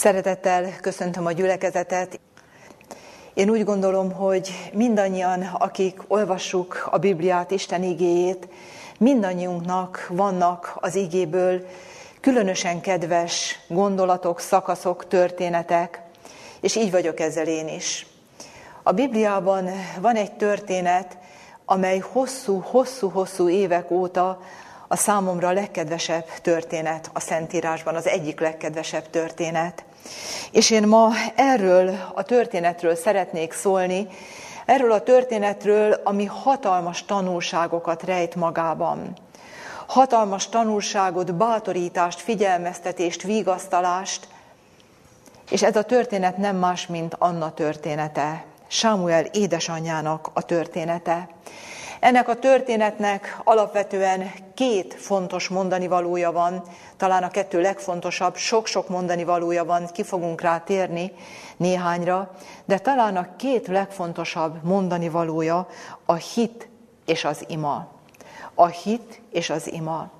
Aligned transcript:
Szeretettel 0.00 0.76
köszöntöm 0.80 1.26
a 1.26 1.32
gyülekezetet. 1.32 2.20
Én 3.34 3.50
úgy 3.50 3.64
gondolom, 3.64 4.12
hogy 4.12 4.70
mindannyian, 4.72 5.42
akik 5.42 6.00
olvassuk 6.08 6.88
a 6.90 6.98
Bibliát, 6.98 7.50
Isten 7.50 7.82
igéjét, 7.82 8.48
mindannyiunknak 8.98 10.06
vannak 10.10 10.72
az 10.74 10.94
igéből 10.94 11.66
különösen 12.20 12.80
kedves 12.80 13.58
gondolatok, 13.68 14.40
szakaszok, 14.40 15.08
történetek, 15.08 16.02
és 16.60 16.76
így 16.76 16.90
vagyok 16.90 17.20
ezzel 17.20 17.46
én 17.46 17.68
is. 17.68 18.06
A 18.82 18.92
Bibliában 18.92 19.68
van 20.00 20.16
egy 20.16 20.32
történet, 20.32 21.18
amely 21.64 21.98
hosszú, 21.98 22.60
hosszú-hosszú 22.60 23.48
évek 23.48 23.90
óta 23.90 24.40
a 24.88 24.96
számomra 24.96 25.48
a 25.48 25.52
legkedvesebb 25.52 26.26
történet 26.42 27.10
a 27.12 27.20
Szentírásban, 27.20 27.94
az 27.94 28.06
egyik 28.06 28.40
legkedvesebb 28.40 29.10
történet. 29.10 29.84
És 30.50 30.70
én 30.70 30.86
ma 30.86 31.10
erről 31.34 31.94
a 32.14 32.22
történetről 32.22 32.94
szeretnék 32.94 33.52
szólni, 33.52 34.06
erről 34.66 34.92
a 34.92 35.02
történetről, 35.02 36.00
ami 36.04 36.24
hatalmas 36.24 37.04
tanulságokat 37.04 38.02
rejt 38.02 38.34
magában. 38.34 39.16
Hatalmas 39.86 40.48
tanulságot, 40.48 41.34
bátorítást, 41.34 42.20
figyelmeztetést, 42.20 43.22
vigasztalást, 43.22 44.28
és 45.50 45.62
ez 45.62 45.76
a 45.76 45.82
történet 45.82 46.36
nem 46.36 46.56
más, 46.56 46.86
mint 46.86 47.14
Anna 47.18 47.54
története, 47.54 48.44
Sámuel 48.72 49.24
édesanyjának 49.24 50.30
a 50.32 50.42
története. 50.42 51.28
Ennek 52.00 52.28
a 52.28 52.34
történetnek 52.34 53.40
alapvetően 53.44 54.30
két 54.54 54.94
fontos 54.94 55.48
mondani 55.48 55.86
valója 55.86 56.32
van, 56.32 56.62
talán 56.96 57.22
a 57.22 57.30
kettő 57.30 57.60
legfontosabb, 57.60 58.36
sok-sok 58.36 58.88
mondani 58.88 59.24
valója 59.24 59.64
van, 59.64 59.86
ki 59.92 60.02
fogunk 60.02 60.40
rá 60.40 60.58
térni 60.58 61.12
néhányra, 61.56 62.30
de 62.64 62.78
talán 62.78 63.16
a 63.16 63.36
két 63.36 63.66
legfontosabb 63.66 64.62
mondani 64.62 65.08
valója 65.08 65.68
a 66.04 66.14
hit 66.14 66.68
és 67.06 67.24
az 67.24 67.44
ima. 67.48 67.88
A 68.54 68.66
hit 68.66 69.20
és 69.30 69.50
az 69.50 69.72
ima. 69.72 70.10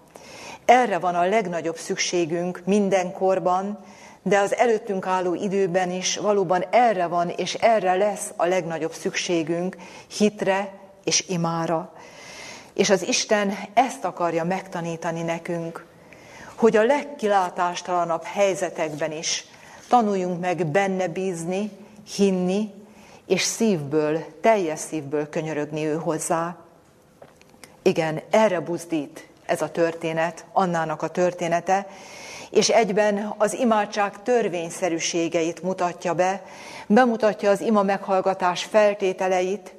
Erre 0.65 0.98
van 0.98 1.15
a 1.15 1.28
legnagyobb 1.28 1.77
szükségünk 1.77 2.62
mindenkorban, 2.65 3.78
de 4.22 4.39
az 4.39 4.56
előttünk 4.56 5.06
álló 5.06 5.34
időben 5.34 5.91
is 5.91 6.17
valóban 6.17 6.65
erre 6.70 7.06
van, 7.06 7.28
és 7.28 7.55
erre 7.55 7.94
lesz 7.94 8.33
a 8.37 8.47
legnagyobb 8.47 8.92
szükségünk, 8.92 9.77
hitre 10.19 10.80
és 11.05 11.25
imára. 11.29 11.93
És 12.73 12.91
az 12.91 13.06
Isten 13.06 13.59
ezt 13.75 14.05
akarja 14.05 14.45
megtanítani 14.45 15.23
nekünk, 15.23 15.87
hogy 16.55 16.77
a 16.77 16.84
legkilátástalanabb 16.84 18.23
helyzetekben 18.23 19.12
is 19.12 19.45
tanuljunk 19.89 20.41
meg 20.41 20.67
benne 20.67 21.09
bízni, 21.09 21.71
hinni, 22.15 22.73
és 23.27 23.43
szívből, 23.43 24.25
teljes 24.41 24.78
szívből 24.78 25.28
könyörögni 25.28 25.84
ő 25.84 25.95
hozzá. 25.95 26.56
Igen, 27.83 28.21
erre 28.31 28.61
buzdít 28.61 29.28
ez 29.47 29.62
a 29.62 29.71
történet, 29.71 30.45
Annának 30.53 31.03
a 31.03 31.09
története, 31.09 31.87
és 32.51 32.69
egyben 32.69 33.34
az 33.39 33.55
imádság 33.55 34.23
törvényszerűségeit 34.23 35.62
mutatja 35.62 36.15
be, 36.15 36.43
bemutatja 36.87 37.51
az 37.51 37.61
ima 37.61 37.83
meghallgatás 37.83 38.65
feltételeit, 38.65 39.75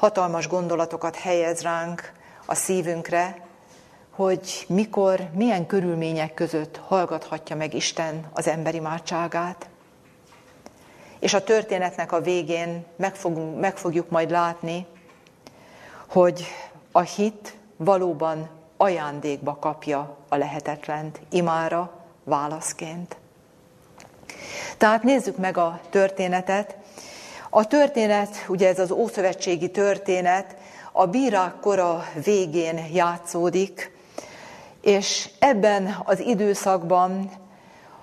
hatalmas 0.00 0.48
gondolatokat 0.48 1.16
helyez 1.16 1.60
ránk 1.60 2.12
a 2.46 2.54
szívünkre, 2.54 3.46
hogy 4.10 4.64
mikor, 4.68 5.20
milyen 5.32 5.66
körülmények 5.66 6.34
között 6.34 6.80
hallgathatja 6.86 7.56
meg 7.56 7.74
Isten 7.74 8.28
az 8.32 8.46
ember 8.46 8.74
imádságát. 8.74 9.68
És 11.18 11.34
a 11.34 11.44
történetnek 11.44 12.12
a 12.12 12.20
végén 12.20 12.84
meg, 12.96 13.14
fogunk, 13.14 13.60
meg 13.60 13.76
fogjuk 13.76 14.10
majd 14.10 14.30
látni, 14.30 14.86
hogy 16.06 16.44
a 16.92 17.00
hit 17.00 17.56
valóban 17.76 18.48
ajándékba 18.76 19.56
kapja 19.56 20.16
a 20.28 20.36
lehetetlent, 20.36 21.20
imára 21.30 21.92
válaszként. 22.24 23.16
Tehát 24.78 25.02
nézzük 25.02 25.36
meg 25.36 25.56
a 25.56 25.80
történetet. 25.90 26.76
A 27.52 27.66
történet, 27.66 28.44
ugye 28.48 28.68
ez 28.68 28.78
az 28.78 28.90
ószövetségi 28.90 29.70
történet, 29.70 30.56
a 30.92 31.06
bírák 31.06 31.54
kora 31.60 32.04
végén 32.24 32.86
játszódik, 32.92 33.92
és 34.80 35.28
ebben 35.38 35.96
az 36.04 36.20
időszakban 36.20 37.30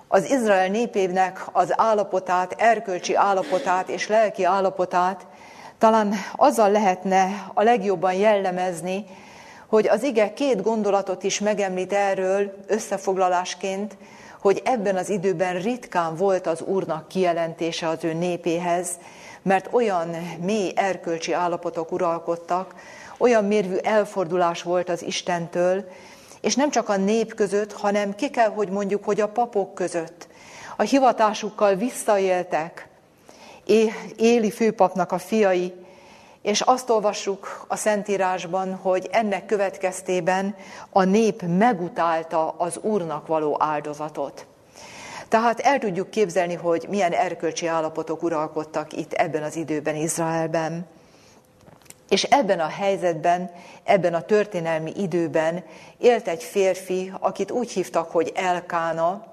az 0.07 0.29
Izrael 0.29 0.67
népének 0.67 1.45
az 1.51 1.73
állapotát, 1.75 2.55
erkölcsi 2.57 3.15
állapotát 3.15 3.89
és 3.89 4.07
lelki 4.07 4.43
állapotát 4.43 5.25
talán 5.77 6.13
azzal 6.35 6.71
lehetne 6.71 7.51
a 7.53 7.63
legjobban 7.63 8.13
jellemezni, 8.13 9.05
hogy 9.67 9.87
az 9.87 10.03
ige 10.03 10.33
két 10.33 10.61
gondolatot 10.61 11.23
is 11.23 11.39
megemlít 11.39 11.93
erről 11.93 12.53
összefoglalásként, 12.67 13.97
hogy 14.41 14.61
ebben 14.65 14.95
az 14.95 15.09
időben 15.09 15.61
ritkán 15.61 16.15
volt 16.15 16.47
az 16.47 16.61
Úrnak 16.61 17.07
kijelentése 17.07 17.87
az 17.87 18.03
ő 18.03 18.13
népéhez, 18.13 18.89
mert 19.47 19.67
olyan 19.71 20.09
mély 20.41 20.71
erkölcsi 20.75 21.33
állapotok 21.33 21.91
uralkodtak, 21.91 22.75
olyan 23.17 23.45
mérvű 23.45 23.75
elfordulás 23.75 24.61
volt 24.61 24.89
az 24.89 25.03
Istentől, 25.03 25.89
és 26.41 26.55
nem 26.55 26.69
csak 26.69 26.89
a 26.89 26.97
nép 26.97 27.33
között, 27.33 27.73
hanem 27.73 28.15
ki 28.15 28.29
kell, 28.29 28.49
hogy 28.49 28.69
mondjuk, 28.69 29.03
hogy 29.03 29.21
a 29.21 29.27
papok 29.27 29.73
között. 29.73 30.27
A 30.77 30.81
hivatásukkal 30.81 31.75
visszaéltek, 31.75 32.87
Éli 34.17 34.51
főpapnak 34.51 35.11
a 35.11 35.17
fiai, 35.17 35.73
és 36.41 36.61
azt 36.61 36.89
olvassuk 36.89 37.65
a 37.67 37.75
Szentírásban, 37.75 38.75
hogy 38.75 39.07
ennek 39.11 39.45
következtében 39.45 40.55
a 40.89 41.03
nép 41.03 41.41
megutálta 41.41 42.49
az 42.57 42.77
Úrnak 42.81 43.27
való 43.27 43.57
áldozatot. 43.59 44.46
Tehát 45.29 45.59
el 45.59 45.79
tudjuk 45.79 46.09
képzelni, 46.09 46.53
hogy 46.53 46.85
milyen 46.89 47.11
erkölcsi 47.11 47.67
állapotok 47.67 48.23
uralkodtak 48.23 48.93
itt 48.93 49.13
ebben 49.13 49.43
az 49.43 49.55
időben 49.55 49.95
Izraelben. 49.95 50.87
És 52.09 52.23
ebben 52.23 52.59
a 52.59 52.67
helyzetben, 52.67 53.51
ebben 53.83 54.13
a 54.13 54.21
történelmi 54.21 54.91
időben 54.95 55.63
élt 55.97 56.27
egy 56.27 56.43
férfi, 56.43 57.11
akit 57.19 57.51
úgy 57.51 57.71
hívtak, 57.71 58.11
hogy 58.11 58.31
Elkána, 58.35 59.25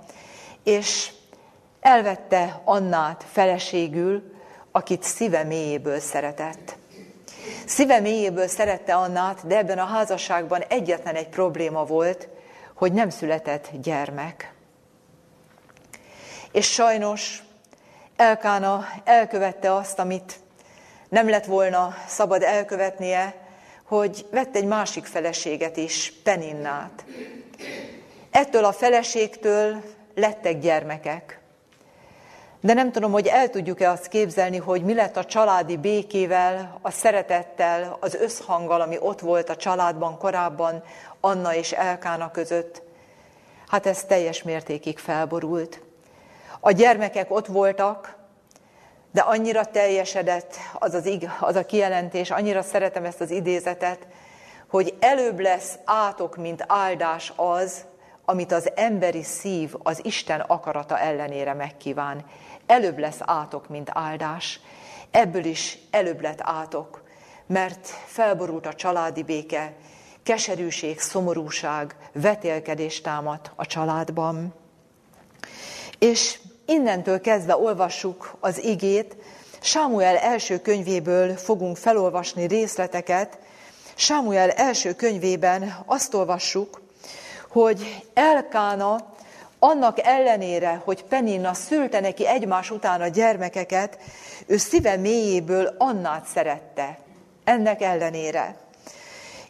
és 0.63 1.13
elvette 1.81 2.61
Annát 2.65 3.25
feleségül, 3.33 4.33
akit 4.73 5.03
szíve 5.03 5.43
mélyéből 5.43 6.01
szeretett. 6.01 6.77
Szíve 7.67 8.01
mélyéből 8.01 8.49
szerette 8.49 8.95
Annát, 8.95 9.47
de 9.47 9.57
ebben 9.57 9.79
a 9.79 9.85
házasságban 9.85 10.61
egyetlen 10.69 11.15
egy 11.15 11.29
probléma 11.29 11.85
volt, 11.85 12.29
hogy 12.75 12.93
nem 12.93 13.11
született 13.11 13.71
gyermek. 13.83 14.54
És 16.55 16.73
sajnos 16.73 17.43
Elkána 18.17 18.87
elkövette 19.05 19.75
azt, 19.75 19.99
amit 19.99 20.39
nem 21.09 21.29
lett 21.29 21.45
volna 21.45 21.95
szabad 22.07 22.43
elkövetnie, 22.43 23.35
hogy 23.85 24.27
vett 24.31 24.57
egy 24.57 24.65
másik 24.65 25.05
feleséget 25.05 25.77
is, 25.77 26.13
Peninnát. 26.23 27.05
Ettől 28.31 28.65
a 28.65 28.73
feleségtől 28.73 29.83
lettek 30.15 30.59
gyermekek. 30.59 31.41
De 32.61 32.73
nem 32.73 32.93
tudom, 32.93 33.13
hogy 33.13 33.27
el 33.27 33.51
tudjuk-e 33.51 33.91
azt 33.91 34.09
képzelni, 34.09 34.57
hogy 34.57 34.85
mi 34.85 34.95
lett 34.95 35.17
a 35.17 35.25
családi 35.25 35.77
békével, 35.77 36.79
a 36.83 36.91
szeretettel, 36.91 37.97
az 38.01 38.15
összhanggal, 38.15 38.81
ami 38.81 38.97
ott 39.01 39.21
volt 39.21 39.49
a 39.49 39.57
családban 39.57 40.19
korábban, 40.19 40.83
Anna 41.21 41.55
és 41.55 41.73
Elkána 41.73 42.31
között. 42.31 42.83
Hát 43.69 43.87
ez 43.87 44.05
teljes 44.05 44.43
mértékig 44.43 44.99
felborult. 44.99 45.84
A 46.67 46.71
gyermekek 46.71 47.31
ott 47.31 47.47
voltak, 47.47 48.17
de 49.13 49.21
annyira 49.21 49.65
teljesedett 49.65 50.57
az, 50.79 50.95
az, 50.95 51.11
az 51.41 51.57
a 51.57 51.67
kijelentés, 51.67 52.31
annyira 52.31 52.63
szeretem 52.63 53.05
ezt 53.05 53.21
az 53.21 53.31
idézetet, 53.31 54.07
hogy 54.69 54.95
előbb 55.01 55.41
lesz 55.41 55.79
átok, 55.85 56.37
mint 56.37 56.65
áldás 56.67 57.33
az, 57.37 57.85
amit 58.25 58.53
az 58.53 58.71
emberi 58.75 59.23
szív 59.23 59.75
az 59.79 60.01
Isten 60.05 60.41
akarata 60.41 60.99
ellenére 60.99 61.55
megkíván. 61.55 62.25
Előbb 62.67 62.99
lesz 62.99 63.21
átok, 63.21 63.69
mint 63.69 63.91
áldás. 63.93 64.61
Ebből 65.11 65.45
is 65.45 65.79
előbb 65.91 66.21
lett 66.21 66.41
átok, 66.43 67.03
mert 67.47 67.87
felborult 68.07 68.67
a 68.67 68.75
családi 68.75 69.23
béke, 69.23 69.75
keserűség, 70.23 71.01
szomorúság, 71.01 71.97
vetélkedés 72.13 73.01
támad 73.01 73.41
a 73.55 73.67
családban. 73.67 74.55
És 75.99 76.39
innentől 76.67 77.21
kezdve 77.21 77.57
olvassuk 77.57 78.37
az 78.41 78.65
igét, 78.65 79.17
Sámuel 79.61 80.17
első 80.17 80.61
könyvéből 80.61 81.37
fogunk 81.37 81.77
felolvasni 81.77 82.47
részleteket. 82.47 83.39
Sámuel 83.95 84.51
első 84.51 84.95
könyvében 84.95 85.77
azt 85.87 86.15
olvassuk, 86.15 86.81
hogy 87.49 88.03
Elkána 88.15 89.15
annak 89.59 89.99
ellenére, 90.03 90.83
hogy 90.85 91.05
Peninna 91.05 91.55
szülte 91.55 92.01
neki 92.01 92.27
egymás 92.27 92.71
után 92.71 93.01
a 93.01 93.09
gyermekeket, 93.09 93.99
ő 94.47 94.57
szíve 94.57 94.97
mélyéből 94.97 95.75
Annát 95.79 96.27
szerette. 96.27 96.99
Ennek 97.45 97.83
ellenére. 97.83 98.57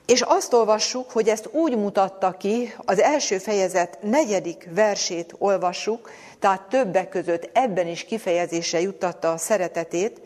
És 0.06 0.20
azt 0.20 0.52
olvassuk, 0.52 1.10
hogy 1.10 1.28
ezt 1.28 1.48
úgy 1.52 1.76
mutatta 1.76 2.36
ki, 2.36 2.74
az 2.84 3.00
első 3.00 3.38
fejezet 3.38 3.98
negyedik 4.02 4.68
versét 4.70 5.34
olvassuk, 5.38 6.10
tehát 6.44 6.62
többek 6.68 7.08
között 7.08 7.50
ebben 7.52 7.86
is 7.86 8.04
kifejezésre 8.04 8.80
juttatta 8.80 9.32
a 9.32 9.36
szeretetét, 9.36 10.20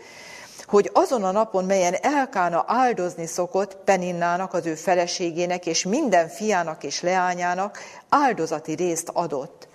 hogy 0.65 0.91
azon 0.93 1.25
a 1.25 1.31
napon, 1.31 1.65
melyen 1.65 1.95
Elkána 2.01 2.65
áldozni 2.67 3.27
szokott 3.27 3.77
Peninnának, 3.77 4.53
az 4.53 4.67
ő 4.67 4.75
feleségének 4.75 5.67
és 5.67 5.85
minden 5.85 6.29
fiának 6.29 6.85
és 6.85 7.01
leányának 7.01 7.79
áldozati 8.09 8.73
részt 8.73 9.09
adott. 9.09 9.69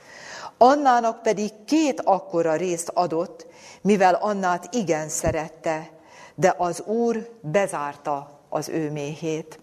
Annának 0.58 1.22
pedig 1.22 1.52
két 1.66 2.02
akkora 2.02 2.56
részt 2.56 2.92
adott, 2.94 3.46
mivel 3.82 4.14
Annát 4.14 4.76
igen 4.76 5.10
szerette, 5.10 5.90
de 6.36 6.54
az 6.58 6.82
Úr 6.82 7.30
bezárta 7.42 8.40
az 8.50 8.70
ő 8.70 8.92
méhét. 8.92 9.60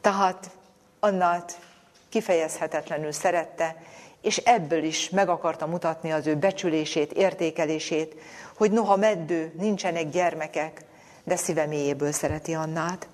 Tehát 0.00 0.50
Annát 1.00 1.58
kifejezhetetlenül 2.08 3.12
szerette, 3.12 3.76
és 4.22 4.36
ebből 4.36 4.82
is 4.82 5.10
meg 5.10 5.28
akarta 5.28 5.66
mutatni 5.66 6.10
az 6.12 6.26
ő 6.26 6.36
becsülését, 6.36 7.12
értékelését, 7.12 8.14
hogy 8.56 8.70
noha 8.70 8.96
meddő, 8.96 9.52
nincsenek 9.58 10.10
gyermekek, 10.10 10.84
de 11.24 11.36
szíve 11.36 11.66
mélyéből 11.66 12.12
szereti 12.12 12.54
Annát. 12.54 13.08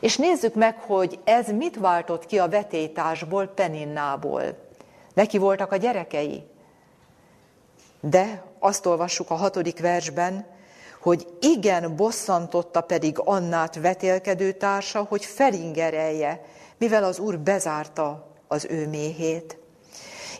És 0.00 0.16
nézzük 0.16 0.54
meg, 0.54 0.80
hogy 0.80 1.18
ez 1.24 1.48
mit 1.48 1.76
váltott 1.76 2.26
ki 2.26 2.38
a 2.38 2.48
vetétásból, 2.48 3.46
Peninnából. 3.46 4.42
Neki 5.14 5.38
voltak 5.38 5.72
a 5.72 5.76
gyerekei. 5.76 6.42
De 8.00 8.42
azt 8.58 8.86
olvassuk 8.86 9.30
a 9.30 9.34
hatodik 9.34 9.80
versben, 9.80 10.46
hogy 11.00 11.26
igen 11.40 11.96
bosszantotta 11.96 12.80
pedig 12.80 13.18
Annát 13.18 13.80
vetélkedő 13.80 14.52
társa, 14.52 15.02
hogy 15.02 15.24
felingerelje, 15.24 16.44
mivel 16.78 17.04
az 17.04 17.18
Úr 17.18 17.38
bezárta 17.38 18.32
az 18.48 18.66
ő 18.70 18.88
méhét. 18.88 19.58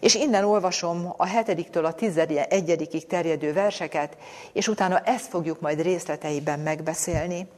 És 0.05 0.15
innen 0.15 0.45
olvasom 0.45 1.15
a 1.17 1.27
hetediktől 1.27 1.85
a 1.85 1.95
tizenegyedikig 1.95 3.07
terjedő 3.07 3.53
verseket, 3.53 4.17
és 4.53 4.69
utána 4.69 4.99
ezt 4.99 5.27
fogjuk 5.27 5.61
majd 5.61 5.83
részleteiben 5.83 6.61
megbeszélni. 6.61 7.49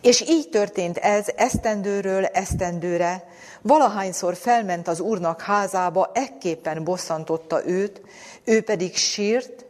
És 0.00 0.20
így 0.20 0.48
történt 0.48 0.96
ez 0.96 1.26
esztendőről 1.36 2.24
esztendőre, 2.24 3.28
valahányszor 3.62 4.36
felment 4.36 4.88
az 4.88 5.00
úrnak 5.00 5.40
házába, 5.40 6.10
ekképpen 6.14 6.84
bosszantotta 6.84 7.66
őt, 7.66 8.00
ő 8.44 8.62
pedig 8.62 8.96
sírt, 8.96 9.64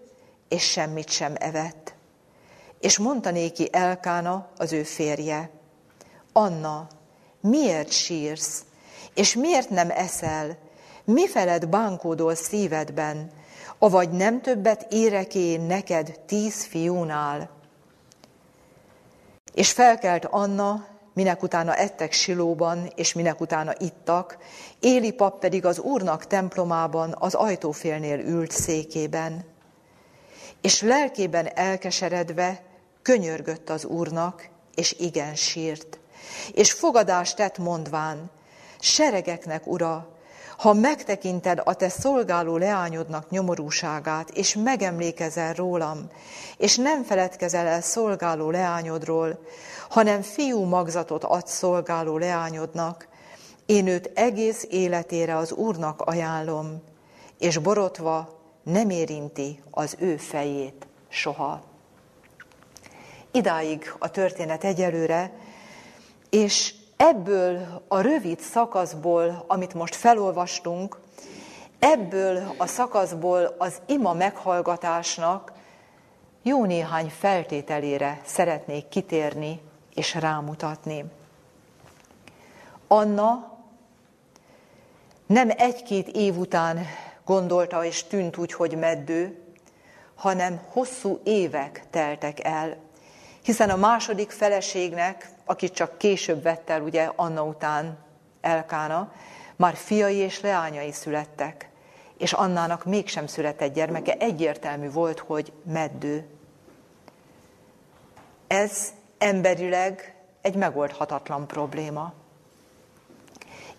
és 0.49 0.71
semmit 0.71 1.11
sem 1.11 1.35
evett. 1.39 1.95
És 2.81 2.99
mondta 2.99 3.31
néki 3.31 3.69
Elkána, 3.73 4.49
az 4.57 4.73
ő 4.73 4.83
férje, 4.83 5.51
Anna, 6.33 6.87
miért 7.41 7.91
sírsz, 7.91 8.65
és 9.15 9.35
miért 9.35 9.71
nem 9.71 9.91
eszel, 9.91 10.64
mi 11.05 11.29
feled 11.29 11.69
bánkódol 11.69 12.35
szívedben, 12.35 13.31
avagy 13.79 14.11
nem 14.11 14.41
többet 14.41 14.87
érek 14.91 15.35
én 15.35 15.61
neked 15.61 16.21
tíz 16.27 16.65
fiúnál? 16.65 17.51
És 19.55 19.73
felkelt 19.73 20.25
Anna, 20.25 20.87
minek 21.15 21.43
utána 21.43 21.75
ettek 21.75 22.13
Silóban, 22.13 22.93
és 22.95 23.13
minek 23.13 23.41
utána 23.41 23.73
ittak, 23.79 24.39
Éli 24.81 25.13
pap 25.13 25.39
pedig 25.39 25.65
az 25.65 25.79
úrnak 25.79 26.27
templomában 26.27 27.15
az 27.19 27.35
ajtófélnél 27.35 28.19
ült 28.19 28.51
székében. 28.51 29.45
És 30.61 30.83
lelkében 30.83 31.49
elkeseredve 31.55 32.63
könyörgött 33.03 33.71
az 33.71 33.85
úrnak, 33.85 34.49
és 34.75 34.93
igen 34.99 35.35
sírt. 35.35 35.99
És 36.53 36.73
fogadást 36.73 37.37
tett 37.37 37.59
mondván, 37.59 38.31
seregeknek, 38.81 39.67
ura, 39.67 40.14
ha 40.57 40.73
megtekinted 40.73 41.61
a 41.65 41.75
te 41.75 41.89
szolgáló 41.89 42.57
leányodnak 42.57 43.31
nyomorúságát, 43.31 44.31
és 44.31 44.55
megemlékezel 44.55 45.53
rólam, 45.53 46.11
és 46.57 46.77
nem 46.77 47.03
feledkezel 47.03 47.67
el 47.67 47.81
szolgáló 47.81 48.51
leányodról, 48.51 49.39
hanem 49.89 50.23
fiú 50.23 50.65
magzatot 50.65 51.25
ad 51.25 51.47
szolgáló 51.47 52.19
leányodnak, 52.19 53.09
én 53.67 53.87
őt 53.87 54.11
egész 54.15 54.67
életére 54.71 55.37
az 55.37 55.53
Úrnak 55.53 56.01
ajánlom, 56.01 56.83
és 57.39 57.59
borotva 57.59 58.41
nem 58.63 58.91
érinti 58.91 59.63
az 59.71 59.97
ő 59.99 60.17
fejét 60.17 60.87
soha. 61.09 61.63
Idáig 63.31 63.95
a 63.99 64.11
történet 64.11 64.65
egyelőre, 64.65 65.33
és 66.31 66.75
ebből 67.09 67.83
a 67.89 68.01
rövid 68.01 68.41
szakaszból, 68.41 69.45
amit 69.47 69.75
most 69.75 69.95
felolvastunk, 69.95 70.99
ebből 71.79 72.55
a 72.59 72.67
szakaszból 72.67 73.55
az 73.59 73.83
ima 73.87 74.13
meghallgatásnak 74.13 75.53
jó 76.43 76.65
néhány 76.65 77.09
feltételére 77.09 78.21
szeretnék 78.25 78.89
kitérni 78.89 79.61
és 79.95 80.15
rámutatni. 80.15 81.05
Anna 82.89 83.53
nem 85.27 85.51
egy-két 85.57 86.09
év 86.09 86.37
után 86.37 86.79
gondolta 87.25 87.85
és 87.85 88.05
tűnt 88.05 88.37
úgy, 88.37 88.53
hogy 88.53 88.79
meddő, 88.79 89.39
hanem 90.15 90.61
hosszú 90.69 91.21
évek 91.25 91.83
teltek 91.91 92.45
el, 92.45 92.77
hiszen 93.43 93.71
a 93.71 93.77
második 93.77 94.31
feleségnek 94.31 95.34
akit 95.45 95.73
csak 95.75 95.99
később 95.99 96.43
vett 96.43 96.71
el, 96.71 96.83
ugye 96.83 97.11
Anna 97.17 97.43
után 97.43 97.99
Elkána, 98.41 99.13
már 99.57 99.75
fiai 99.75 100.17
és 100.17 100.41
leányai 100.41 100.93
születtek, 100.93 101.69
és 102.19 102.33
Annának 102.33 102.85
mégsem 102.85 103.27
született 103.27 103.75
gyermeke, 103.75 104.17
egyértelmű 104.19 104.91
volt, 104.91 105.19
hogy 105.19 105.53
meddő. 105.65 106.27
Ez 108.47 108.93
emberileg 109.19 110.15
egy 110.43 110.55
megoldhatatlan 110.55 111.47
probléma. 111.47 112.13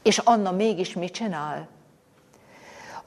És 0.04 0.18
Anna 0.18 0.52
mégis 0.52 0.94
mit 0.94 1.14
csinál? 1.14 1.68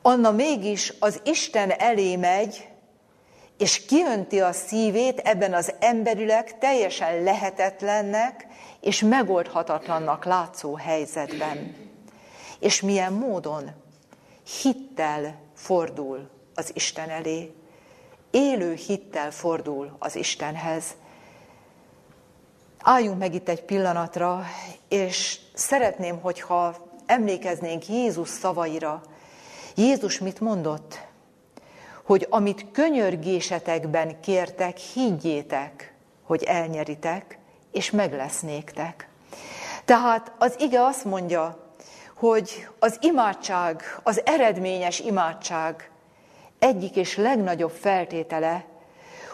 Anna 0.02 0.31
mégis 0.31 0.93
az 0.99 1.20
Isten 1.25 1.70
elé 1.70 2.16
megy, 2.16 2.69
és 3.59 3.85
kiönti 3.87 4.40
a 4.40 4.52
szívét 4.52 5.18
ebben 5.18 5.54
az 5.54 5.73
emberileg 5.80 6.59
teljesen 6.59 7.23
lehetetlennek 7.23 8.47
és 8.80 9.00
megoldhatatlannak 9.00 10.25
látszó 10.25 10.75
helyzetben. 10.75 11.76
És 12.58 12.80
milyen 12.80 13.12
módon? 13.12 13.70
Hittel 14.62 15.35
fordul 15.54 16.28
az 16.54 16.70
Isten 16.75 17.11
elé. 17.11 17.54
Élő 18.30 18.75
hittel 18.75 19.30
fordul 19.30 19.97
az 19.99 20.16
Istenhez. 20.16 20.85
Álljunk 22.78 23.18
meg 23.18 23.35
itt 23.35 23.49
egy 23.49 23.62
pillanatra, 23.62 24.44
és 24.88 25.38
szeretném, 25.54 26.20
hogyha 26.20 26.76
emlékeznénk 27.06 27.88
Jézus 27.88 28.28
szavaira. 28.28 29.02
Jézus 29.75 30.18
mit 30.18 30.40
mondott? 30.40 31.06
hogy 32.08 32.26
amit 32.30 32.70
könyörgésetekben 32.73 34.20
kértek, 34.20 34.76
higgyétek, 34.76 35.94
hogy 36.23 36.42
elnyeritek, 36.42 37.38
és 37.72 37.90
meg 37.90 38.12
lesz 38.12 38.40
néktek. 38.40 39.08
Tehát 39.84 40.32
az 40.38 40.54
ige 40.58 40.84
azt 40.84 41.04
mondja, 41.04 41.68
hogy 42.14 42.68
az 42.78 42.98
imádság, 43.00 43.82
az 44.02 44.22
eredményes 44.25 45.00
imádság 45.00 45.90
egyik 46.58 46.96
és 46.96 47.16
legnagyobb 47.16 47.70
feltétele, 47.70 48.64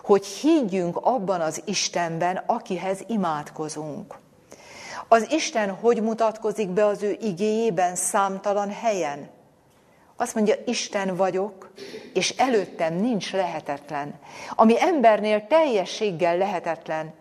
hogy 0.03 0.27
higgyünk 0.27 0.97
abban 0.97 1.41
az 1.41 1.63
Istenben, 1.65 2.43
akihez 2.47 3.01
imádkozunk. 3.07 4.15
Az 5.09 5.33
Isten 5.33 5.71
hogy 5.71 6.03
mutatkozik 6.03 6.69
be 6.69 6.87
az 6.87 7.03
ő 7.03 7.17
igéjében 7.21 7.95
számtalan 7.95 8.71
helyen? 8.71 9.31
Azt 10.17 10.35
mondja, 10.35 10.55
Isten 10.67 11.17
vagyok, 11.17 11.71
és 12.13 12.31
előttem 12.31 12.95
nincs 12.95 13.33
lehetetlen. 13.33 14.19
Ami 14.55 14.81
embernél 14.81 15.47
teljességgel 15.47 16.37
lehetetlen, 16.37 17.15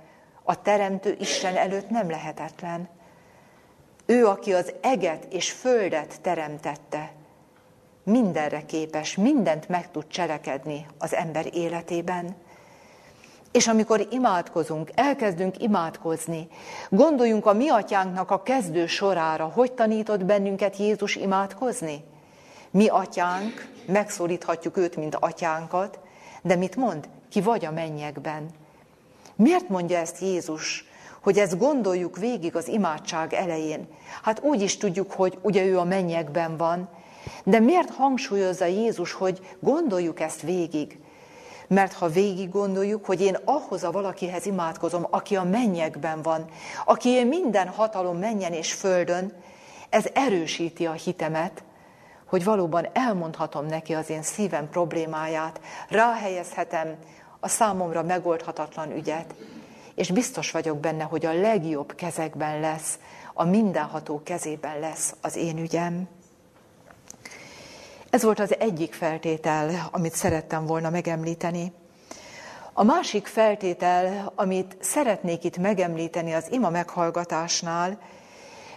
a 0.44 0.62
Teremtő 0.62 1.16
Isten 1.20 1.56
előtt 1.56 1.90
nem 1.90 2.10
lehetetlen. 2.10 2.90
Ő, 4.06 4.26
aki 4.28 4.54
az 4.54 4.74
eget 4.82 5.26
és 5.34 5.52
földet 5.52 6.22
teremtette, 6.22 7.12
mindenre 8.04 8.66
képes, 8.66 9.16
mindent 9.16 9.70
meg 9.70 9.92
tud 9.92 10.08
cselekedni 10.08 10.86
az 10.98 11.14
ember 11.14 11.56
életében. 11.56 12.36
És 13.52 13.68
amikor 13.68 14.08
imádkozunk, 14.12 14.90
elkezdünk 14.96 15.62
imádkozni, 15.62 16.48
gondoljunk 16.90 17.46
a 17.46 17.54
mi 17.54 17.70
atyánknak 17.70 18.32
a 18.32 18.44
kezdő 18.44 18.88
sorára, 18.88 19.46
hogy 19.46 19.72
tanított 19.72 20.26
bennünket 20.26 20.78
Jézus 20.78 21.16
imádkozni? 21.16 22.04
Mi 22.72 22.88
atyánk, 22.88 23.72
megszólíthatjuk 23.86 24.78
őt, 24.78 24.96
mint 24.96 25.16
atyánkat, 25.16 26.00
de 26.42 26.56
mit 26.56 26.76
mond? 26.76 27.10
Ki 27.30 27.42
vagy 27.42 27.66
a 27.66 27.72
mennyekben. 27.72 28.50
Miért 29.44 29.70
mondja 29.70 29.98
ezt 29.98 30.20
Jézus? 30.20 30.86
Hogy 31.22 31.38
ezt 31.38 31.58
gondoljuk 31.58 32.18
végig 32.18 32.56
az 32.56 32.68
imádság 32.68 33.34
elején. 33.34 33.88
Hát 34.22 34.42
úgy 34.44 34.62
is 34.62 34.78
tudjuk, 34.78 35.12
hogy 35.12 35.38
ugye 35.42 35.66
ő 35.66 35.80
a 35.80 35.84
mennyekben 35.84 36.58
van, 36.58 36.90
de 37.44 37.60
miért 37.60 37.90
hangsúlyozza 37.90 38.66
Jézus, 38.66 39.14
hogy 39.14 39.56
gondoljuk 39.60 40.20
ezt 40.20 40.42
végig? 40.42 41.00
Mert 41.68 41.94
ha 41.94 42.08
végig 42.08 42.50
gondoljuk, 42.50 43.06
hogy 43.06 43.22
én 43.22 43.38
ahhoz 43.46 43.84
a 43.84 43.92
valakihez 43.92 44.46
imádkozom, 44.46 45.08
aki 45.10 45.36
a 45.36 45.44
mennyekben 45.44 46.22
van, 46.22 46.46
aki 46.86 47.24
minden 47.24 47.68
hatalom 47.68 48.18
menjen 48.18 48.54
és 48.54 48.74
földön, 48.74 49.34
ez 49.90 50.06
erősíti 50.14 50.86
a 50.86 50.92
hitemet, 50.92 51.64
hogy 52.26 52.44
valóban 52.44 52.88
elmondhatom 52.94 53.66
neki 53.66 53.94
az 53.94 54.10
én 54.10 54.22
szívem 54.22 54.70
problémáját, 54.70 55.60
ráhelyezhetem 55.90 56.96
a 57.44 57.48
számomra 57.48 58.04
megoldhatatlan 58.04 58.92
ügyet, 58.92 59.36
és 59.96 60.12
biztos 60.12 60.52
vagyok 60.52 60.78
benne, 60.80 61.04
hogy 61.04 61.26
a 61.26 61.34
legjobb 61.34 61.96
kezekben 61.96 62.60
lesz, 62.60 63.00
a 63.34 63.44
mindenható 63.44 64.22
kezében 64.24 64.80
lesz 64.80 65.16
az 65.22 65.36
én 65.36 65.58
ügyem. 65.58 66.08
Ez 68.10 68.24
volt 68.24 68.40
az 68.40 68.60
egyik 68.60 68.94
feltétel, 68.94 69.90
amit 69.92 70.14
szerettem 70.14 70.66
volna 70.66 70.90
megemlíteni. 70.90 71.74
A 72.74 72.84
másik 72.84 73.28
feltétel, 73.28 74.32
amit 74.36 74.78
szeretnék 74.80 75.44
itt 75.44 75.58
megemlíteni 75.58 76.34
az 76.34 76.52
ima 76.52 76.70
meghallgatásnál, 76.70 78.00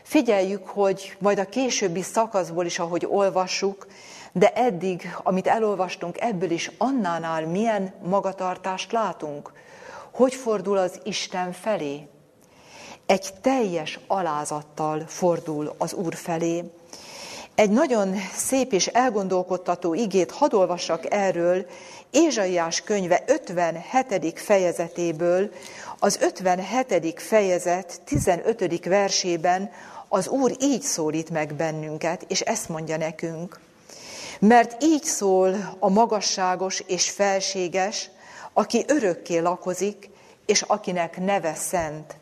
figyeljük, 0.03 0.67
hogy 0.67 1.17
majd 1.19 1.39
a 1.39 1.49
későbbi 1.49 2.03
szakaszból 2.03 2.65
is, 2.65 2.79
ahogy 2.79 3.07
olvassuk, 3.11 3.87
de 4.39 4.53
eddig, 4.53 5.17
amit 5.23 5.47
elolvastunk, 5.47 6.21
ebből 6.21 6.51
is 6.51 6.71
annánál 6.79 7.47
milyen 7.47 7.95
magatartást 8.03 8.93
látunk. 8.93 9.53
Hogy 10.11 10.35
fordul 10.35 10.79
az 10.79 11.01
Isten 11.05 11.53
felé? 11.53 12.09
Egy 13.07 13.29
teljes 13.41 13.99
alázattal 14.07 15.05
fordul 15.07 15.75
az 15.79 15.93
Úr 15.93 16.15
felé. 16.15 16.65
Egy 17.55 17.71
nagyon 17.71 18.15
szép 18.35 18.73
és 18.73 18.87
elgondolkodtató 18.87 19.95
igét 19.95 20.31
hadd 20.31 20.55
olvassak 20.55 21.13
erről, 21.13 21.67
Ézsaiás 22.11 22.81
könyve 22.81 23.25
57. 23.27 24.41
fejezetéből, 24.41 25.51
az 25.99 26.19
57. 26.21 27.21
fejezet 27.21 28.01
15. 28.05 28.85
versében 28.85 29.71
az 30.09 30.29
Úr 30.29 30.57
így 30.61 30.83
szólít 30.83 31.31
meg 31.31 31.55
bennünket, 31.55 32.25
és 32.29 32.41
ezt 32.41 32.69
mondja 32.69 32.97
nekünk. 32.97 33.66
Mert 34.41 34.83
így 34.83 35.05
szól 35.05 35.77
a 35.79 35.89
magasságos 35.89 36.83
és 36.87 37.11
felséges, 37.11 38.11
aki 38.53 38.85
örökké 38.89 39.39
lakozik, 39.39 40.11
és 40.47 40.63
akinek 40.63 41.19
neve 41.21 41.55
szent. 41.55 42.17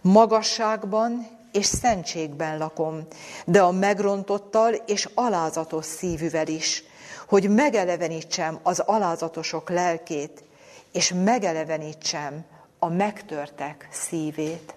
Magasságban 0.00 1.28
és 1.52 1.66
szentségben 1.66 2.58
lakom, 2.58 3.06
de 3.44 3.62
a 3.62 3.70
megrontottal 3.70 4.72
és 4.72 5.08
alázatos 5.14 5.84
szívűvel 5.84 6.46
is, 6.46 6.84
hogy 7.28 7.50
megelevenítsem 7.50 8.58
az 8.62 8.78
alázatosok 8.78 9.70
lelkét, 9.70 10.44
és 10.92 11.12
megelevenítsem 11.24 12.44
a 12.78 12.88
megtörtek 12.88 13.88
szívét. 13.90 14.74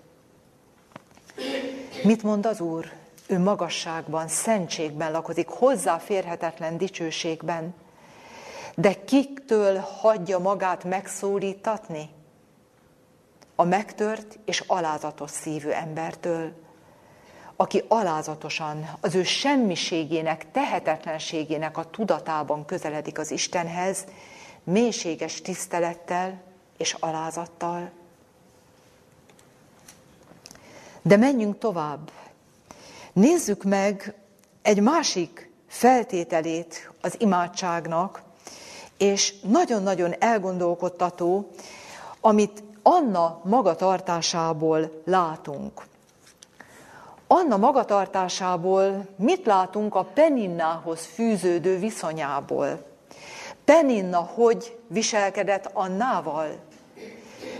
Mit 2.03 2.23
mond 2.23 2.45
az 2.45 2.59
Úr? 2.59 2.91
Ő 3.27 3.39
magasságban, 3.39 4.27
szentségben 4.27 5.11
lakozik, 5.11 5.47
hozzáférhetetlen 5.47 6.77
dicsőségben. 6.77 7.73
De 8.75 9.03
kiktől 9.03 9.79
hagyja 9.79 10.39
magát 10.39 10.83
megszólítatni? 10.83 12.09
A 13.55 13.63
megtört 13.63 14.39
és 14.45 14.59
alázatos 14.59 15.31
szívű 15.31 15.69
embertől, 15.69 16.51
aki 17.55 17.83
alázatosan 17.87 18.89
az 19.01 19.15
ő 19.15 19.23
semmiségének, 19.23 20.51
tehetetlenségének 20.51 21.77
a 21.77 21.89
tudatában 21.89 22.65
közeledik 22.65 23.19
az 23.19 23.31
Istenhez, 23.31 24.05
mélységes 24.63 25.41
tisztelettel 25.41 26.41
és 26.77 26.93
alázattal. 26.99 27.91
De 31.01 31.17
menjünk 31.17 31.57
tovább. 31.57 32.11
Nézzük 33.15 33.63
meg 33.63 34.13
egy 34.61 34.81
másik 34.81 35.49
feltételét 35.67 36.91
az 37.01 37.15
imádságnak, 37.17 38.21
és 38.97 39.33
nagyon-nagyon 39.41 40.13
elgondolkodtató, 40.19 41.49
amit 42.21 42.63
Anna 42.81 43.41
magatartásából 43.43 45.01
látunk. 45.05 45.81
Anna 47.27 47.57
magatartásából 47.57 49.07
mit 49.15 49.45
látunk 49.45 49.95
a 49.95 50.03
Peninnához 50.03 51.05
fűződő 51.05 51.77
viszonyából? 51.77 52.85
Peninna 53.65 54.19
hogy 54.19 54.77
viselkedett 54.87 55.69
Annával? 55.73 56.47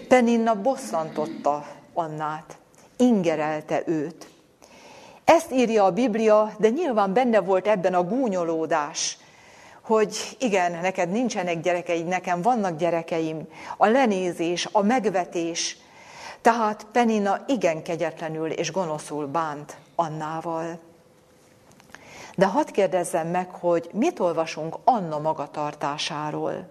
Peninna 0.08 0.62
bosszantotta 0.62 1.68
Annát 1.94 2.58
ingerelte 2.98 3.84
őt. 3.86 4.34
Ezt 5.26 5.52
írja 5.52 5.84
a 5.84 5.92
Biblia, 5.92 6.54
de 6.58 6.70
nyilván 6.70 7.14
benne 7.14 7.40
volt 7.40 7.68
ebben 7.68 7.94
a 7.94 8.04
gúnyolódás, 8.04 9.18
hogy 9.82 10.36
igen, 10.40 10.72
neked 10.72 11.10
nincsenek 11.10 11.62
gyerekeid, 11.62 12.06
nekem 12.06 12.42
vannak 12.42 12.78
gyerekeim, 12.78 13.48
a 13.78 13.88
lenézés, 13.88 14.70
a 14.72 14.82
megvetés. 14.82 15.78
Tehát 16.42 16.86
Penina 16.92 17.44
igen 17.48 17.84
kegyetlenül 17.84 18.52
és 18.52 18.72
gonoszul 18.72 19.28
bánt 19.28 19.78
Annával. 19.96 20.80
De 22.36 22.46
hadd 22.46 22.72
kérdezzem 22.72 23.28
meg, 23.28 23.50
hogy 23.50 23.90
mit 23.94 24.20
olvasunk 24.20 24.78
Anna 24.84 25.20
magatartásáról? 25.20 26.70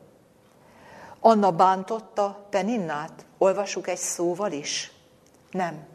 Anna 1.20 1.50
bántotta 1.50 2.46
Peninnát? 2.50 3.24
Olvasuk 3.38 3.88
egy 3.88 3.96
szóval 3.96 4.52
is? 4.52 4.92
Nem. 5.50 5.86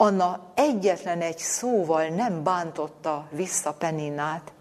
Anna 0.00 0.40
egyetlen 0.54 1.20
egy 1.20 1.38
szóval 1.38 2.06
nem 2.06 2.42
bántotta 2.42 3.28
vissza 3.30 3.72
Peninát. 3.72 4.52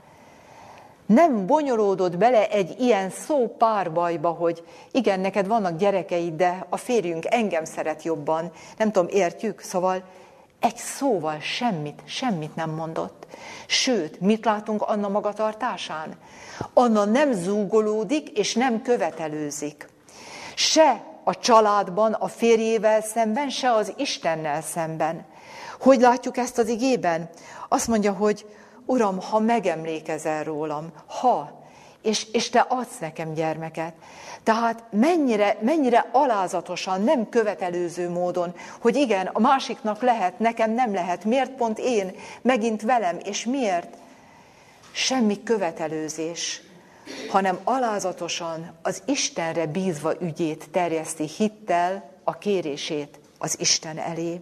Nem 1.06 1.46
bonyolódott 1.46 2.18
bele 2.18 2.50
egy 2.50 2.76
ilyen 2.80 3.10
szó 3.10 3.56
párbajba, 3.58 4.30
hogy 4.30 4.64
igen, 4.92 5.20
neked 5.20 5.48
vannak 5.48 5.78
gyerekeid, 5.78 6.36
de 6.36 6.66
a 6.70 6.78
férjünk 6.78 7.26
engem 7.26 7.66
szeret 7.66 8.04
jobban. 8.04 8.52
Nem 8.78 8.92
tudom, 8.92 9.08
értjük? 9.12 9.62
Szóval 9.62 10.04
egy 10.60 10.76
szóval 10.76 11.40
semmit, 11.40 12.02
semmit 12.06 12.56
nem 12.56 12.70
mondott. 12.70 13.28
Sőt, 13.68 14.20
mit 14.20 14.46
látunk 14.46 14.82
Anna 14.82 15.08
magatartásán? 15.08 16.18
Anna 16.74 17.06
nem 17.06 17.32
zúgolódik 17.32 18.30
és 18.30 18.54
nem 18.54 18.82
követelőzik. 18.82 19.90
Se 20.56 21.04
a 21.28 21.36
családban, 21.36 22.14
a 22.14 22.28
férjével 22.28 23.02
szemben, 23.02 23.50
se 23.50 23.72
az 23.72 23.94
Istennel 23.98 24.62
szemben. 24.62 25.26
Hogy 25.80 26.00
látjuk 26.00 26.38
ezt 26.38 26.58
az 26.58 26.68
igében? 26.68 27.30
Azt 27.70 27.88
mondja, 27.88 28.14
hogy 28.14 28.46
Uram, 28.86 29.22
ha 29.22 29.40
megemlékezel 29.40 30.44
rólam, 30.44 30.92
ha, 31.08 31.66
és, 32.02 32.28
és 32.32 32.50
te 32.50 32.66
adsz 32.70 32.98
nekem 33.00 33.34
gyermeket. 33.34 33.94
Tehát 34.44 34.84
mennyire, 34.92 35.58
mennyire 35.62 36.10
alázatosan, 36.12 37.04
nem 37.04 37.30
követelőző 37.30 38.10
módon, 38.10 38.56
hogy 38.82 38.96
igen, 38.96 39.26
a 39.26 39.40
másiknak 39.40 40.02
lehet, 40.02 40.40
nekem 40.40 40.72
nem 40.72 40.94
lehet, 40.94 41.26
miért 41.26 41.52
pont 41.52 41.80
én, 41.80 42.16
megint 42.42 42.82
velem, 42.82 43.18
és 43.24 43.46
miért? 43.46 43.98
Semmi 44.92 45.44
követelőzés, 45.44 46.62
hanem 47.30 47.60
alázatosan 47.64 48.72
az 48.82 49.02
Istenre 49.06 49.66
bízva 49.66 50.14
ügyét 50.22 50.70
terjeszti 50.72 51.28
hittel 51.28 52.10
a 52.24 52.38
kérését 52.38 53.20
az 53.38 53.60
Isten 53.60 53.98
elé. 53.98 54.42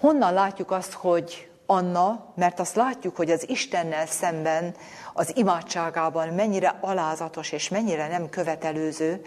Honnan 0.00 0.32
látjuk 0.32 0.70
azt, 0.70 0.92
hogy 0.92 1.50
Anna, 1.66 2.32
mert 2.34 2.60
azt 2.60 2.74
látjuk, 2.74 3.16
hogy 3.16 3.30
az 3.30 3.48
Istennel 3.48 4.06
szemben 4.06 4.74
az 5.12 5.36
imádságában 5.36 6.28
mennyire 6.28 6.78
alázatos 6.80 7.52
és 7.52 7.68
mennyire 7.68 8.08
nem 8.08 8.28
követelőző, 8.28 9.22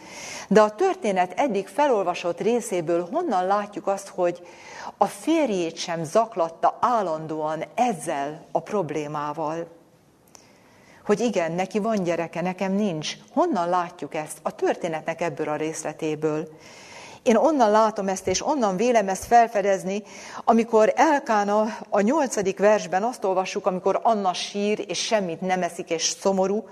de 0.47 0.61
a 0.61 0.75
történet 0.75 1.33
eddig 1.39 1.67
felolvasott 1.67 2.41
részéből 2.41 3.07
honnan 3.11 3.45
látjuk 3.45 3.87
azt, 3.87 4.07
hogy 4.07 4.47
a 4.97 5.05
férjét 5.05 5.75
sem 5.75 6.03
zaklatta 6.03 6.77
állandóan 6.81 7.63
ezzel 7.75 8.45
a 8.51 8.59
problémával 8.59 9.67
hogy 11.05 11.19
igen, 11.19 11.51
neki 11.51 11.79
van 11.79 12.03
gyereke, 12.03 12.41
nekem 12.41 12.71
nincs. 12.71 13.13
Honnan 13.33 13.69
látjuk 13.69 14.15
ezt? 14.15 14.37
A 14.41 14.55
történetnek 14.55 15.21
ebből 15.21 15.49
a 15.49 15.55
részletéből. 15.55 16.47
Én 17.23 17.35
onnan 17.35 17.71
látom 17.71 18.07
ezt, 18.07 18.27
és 18.27 18.45
onnan 18.45 18.75
vélem 18.75 19.09
ezt 19.09 19.25
felfedezni, 19.25 20.03
amikor 20.45 20.93
Elkána 20.95 21.77
a 21.89 22.01
nyolcadik 22.01 22.59
versben 22.59 23.03
azt 23.03 23.23
olvassuk, 23.23 23.65
amikor 23.65 23.99
Anna 24.03 24.33
sír, 24.33 24.85
és 24.87 24.99
semmit 24.99 25.41
nem 25.41 25.61
eszik, 25.61 25.89
és 25.89 26.13
szomorú, 26.19 26.67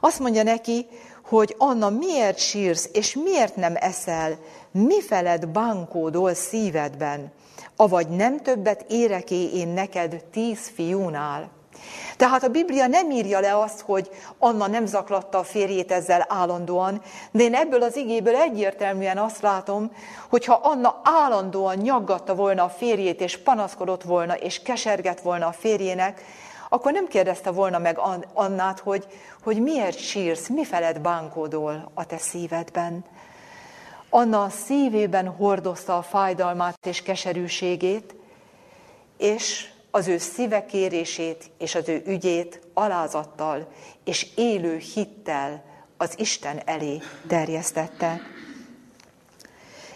azt 0.00 0.18
mondja 0.18 0.42
neki, 0.42 0.86
hogy 1.24 1.54
Anna, 1.58 1.90
miért 1.90 2.38
sírsz, 2.38 2.88
és 2.92 3.14
miért 3.14 3.56
nem 3.56 3.74
eszel? 3.76 4.38
Mi 4.70 5.02
feled 5.02 5.46
bánkódol 5.46 6.34
szívedben? 6.34 7.32
Avagy 7.76 8.08
nem 8.08 8.40
többet 8.40 8.84
éreké 8.88 9.50
én 9.52 9.68
neked 9.68 10.24
tíz 10.32 10.70
fiúnál? 10.74 11.50
Tehát 12.16 12.42
a 12.42 12.48
Biblia 12.48 12.86
nem 12.86 13.10
írja 13.10 13.40
le 13.40 13.58
azt, 13.58 13.80
hogy 13.80 14.10
Anna 14.38 14.66
nem 14.66 14.86
zaklatta 14.86 15.38
a 15.38 15.42
férjét 15.42 15.92
ezzel 15.92 16.26
állandóan, 16.28 17.02
de 17.30 17.42
én 17.42 17.54
ebből 17.54 17.82
az 17.82 17.96
igéből 17.96 18.36
egyértelműen 18.36 19.18
azt 19.18 19.42
látom, 19.42 19.90
hogy 20.28 20.44
ha 20.44 20.60
Anna 20.62 21.00
állandóan 21.02 21.76
nyaggatta 21.76 22.34
volna 22.34 22.64
a 22.64 22.68
férjét, 22.68 23.20
és 23.20 23.38
panaszkodott 23.38 24.02
volna, 24.02 24.34
és 24.34 24.62
kesergett 24.62 25.20
volna 25.20 25.46
a 25.46 25.52
férjének, 25.52 26.22
akkor 26.68 26.92
nem 26.92 27.06
kérdezte 27.06 27.50
volna 27.50 27.78
meg 27.78 28.00
Annát, 28.32 28.80
hogy, 28.80 29.06
hogy 29.42 29.62
miért 29.62 29.98
sírsz, 29.98 30.48
mi 30.48 30.64
feled 30.64 31.00
bánkódol 31.00 31.90
a 31.94 32.06
te 32.06 32.18
szívedben. 32.18 33.04
Anna 34.10 34.48
szívében 34.48 35.28
hordozta 35.28 35.96
a 35.96 36.02
fájdalmát 36.02 36.86
és 36.86 37.02
keserűségét, 37.02 38.14
és 39.16 39.68
az 39.94 40.08
ő 40.08 40.18
szíve 40.18 40.66
kérését 40.66 41.50
és 41.58 41.74
az 41.74 41.88
ő 41.88 42.02
ügyét 42.06 42.60
alázattal 42.72 43.68
és 44.04 44.26
élő 44.34 44.76
hittel 44.76 45.64
az 45.96 46.14
Isten 46.16 46.62
elé 46.64 47.00
terjesztette. 47.28 48.20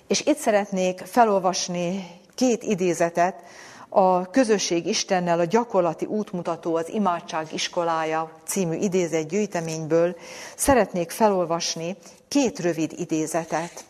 És 0.06 0.20
itt 0.20 0.36
szeretnék 0.36 0.98
felolvasni 0.98 2.06
két 2.34 2.62
idézetet, 2.62 3.42
a 3.88 4.30
Közösség 4.30 4.86
Istennel 4.86 5.38
a 5.38 5.44
gyakorlati 5.44 6.04
útmutató 6.04 6.76
az 6.76 6.88
Imádság 6.88 7.52
iskolája 7.52 8.30
című 8.44 8.76
idézet 8.76 9.28
gyűjteményből 9.28 10.16
szeretnék 10.56 11.10
felolvasni 11.10 11.96
két 12.28 12.58
rövid 12.58 12.92
idézetet. 12.96 13.84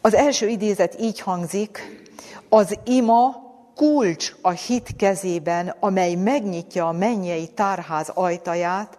Az 0.00 0.14
első 0.14 0.48
idézet 0.48 1.00
így 1.00 1.20
hangzik, 1.20 2.02
az 2.48 2.78
ima 2.84 3.43
kulcs 3.74 4.34
a 4.40 4.50
hit 4.50 4.96
kezében, 4.96 5.76
amely 5.80 6.14
megnyitja 6.14 6.88
a 6.88 6.92
mennyei 6.92 7.48
tárház 7.48 8.08
ajtaját, 8.08 8.98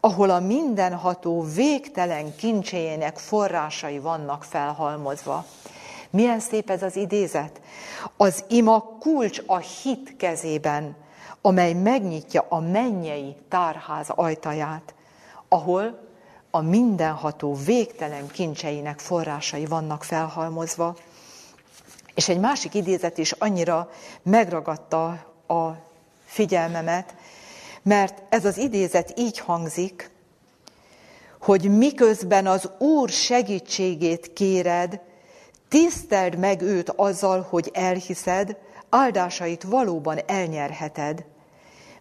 ahol 0.00 0.30
a 0.30 0.40
mindenható 0.40 1.42
végtelen 1.54 2.36
kincséjének 2.36 3.18
forrásai 3.18 3.98
vannak 3.98 4.44
felhalmozva. 4.44 5.44
Milyen 6.10 6.40
szép 6.40 6.70
ez 6.70 6.82
az 6.82 6.96
idézet? 6.96 7.60
Az 8.16 8.44
ima 8.48 8.80
kulcs 9.00 9.42
a 9.46 9.56
hit 9.56 10.16
kezében, 10.16 10.96
amely 11.40 11.72
megnyitja 11.72 12.46
a 12.48 12.60
mennyei 12.60 13.36
tárház 13.48 14.10
ajtaját, 14.10 14.94
ahol 15.48 16.04
a 16.50 16.60
mindenható 16.60 17.54
végtelen 17.54 18.26
kincseinek 18.26 18.98
forrásai 18.98 19.66
vannak 19.66 20.04
felhalmozva. 20.04 20.96
És 22.16 22.28
egy 22.28 22.40
másik 22.40 22.74
idézet 22.74 23.18
is 23.18 23.32
annyira 23.32 23.90
megragadta 24.22 25.08
a 25.46 25.70
figyelmemet, 26.24 27.14
mert 27.82 28.22
ez 28.28 28.44
az 28.44 28.58
idézet 28.58 29.12
így 29.16 29.38
hangzik, 29.38 30.10
hogy 31.40 31.76
miközben 31.76 32.46
az 32.46 32.70
Úr 32.78 33.08
segítségét 33.08 34.32
kéred, 34.32 35.00
tiszteld 35.68 36.38
meg 36.38 36.62
őt 36.62 36.90
azzal, 36.90 37.46
hogy 37.50 37.70
elhiszed, 37.72 38.56
áldásait 38.88 39.62
valóban 39.62 40.18
elnyerheted. 40.26 41.24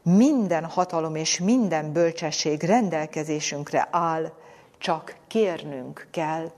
Minden 0.02 0.66
hatalom 0.66 1.16
és 1.16 1.40
minden 1.40 1.92
bölcsesség 1.92 2.64
rendelkezésünkre 2.64 3.88
áll, 3.92 4.32
csak 4.78 5.16
kérnünk 5.28 6.08
kell. 6.12 6.52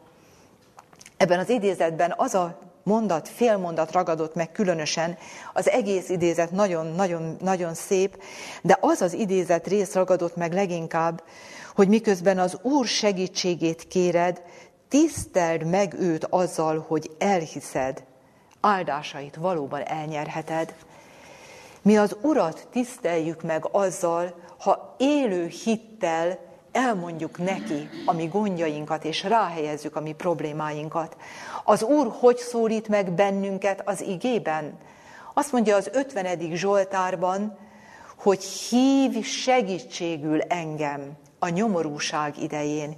Ebben 1.18 1.40
az 1.40 1.50
idézetben 1.50 2.14
az 2.18 2.34
a 2.34 2.67
mondat, 2.88 3.28
fél 3.28 3.58
mondat 3.58 3.92
ragadott 3.92 4.36
meg 4.36 4.52
különösen, 4.52 5.18
az 5.54 5.70
egész 5.70 6.10
idézet 6.10 6.52
nagyon-nagyon 6.52 7.74
szép, 7.74 8.24
de 8.62 8.78
az 8.82 9.02
az 9.02 9.14
idézet 9.14 9.68
rész 9.68 9.94
ragadott 9.94 10.36
meg 10.36 10.54
leginkább, 10.54 11.24
hogy 11.76 11.88
miközben 11.88 12.40
az 12.40 12.58
Úr 12.62 12.86
segítségét 12.86 13.88
kéred, 13.88 14.42
tiszteld 14.88 15.66
meg 15.66 15.94
őt 16.00 16.26
azzal, 16.30 16.86
hogy 16.88 17.12
elhiszed, 17.18 18.04
áldásait 18.62 19.36
valóban 19.36 19.82
elnyerheted. 19.82 20.76
Mi 21.82 21.98
az 21.98 22.16
Urat 22.22 22.68
tiszteljük 22.72 23.42
meg 23.42 23.68
azzal, 23.72 24.36
ha 24.60 24.96
élő 24.98 25.48
hittel 25.48 26.40
elmondjuk 26.72 27.38
neki 27.38 27.90
a 28.06 28.14
mi 28.14 28.26
gondjainkat, 28.26 29.06
és 29.06 29.24
ráhelyezzük 29.24 29.96
a 29.96 30.02
mi 30.02 30.14
problémáinkat. 30.14 31.18
Az 31.70 31.84
Úr 31.84 32.14
hogy 32.20 32.38
szólít 32.38 32.88
meg 32.88 33.12
bennünket 33.12 33.82
az 33.86 34.02
igében? 34.02 34.78
Azt 35.34 35.52
mondja 35.52 35.76
az 35.76 35.90
50. 35.94 36.40
Zsoltárban, 36.54 37.58
hogy 38.18 38.44
hív 38.44 39.26
segítségül 39.26 40.42
engem 40.42 41.18
a 41.40 41.50
nyomorúság 41.50 42.42
idején. 42.42 42.96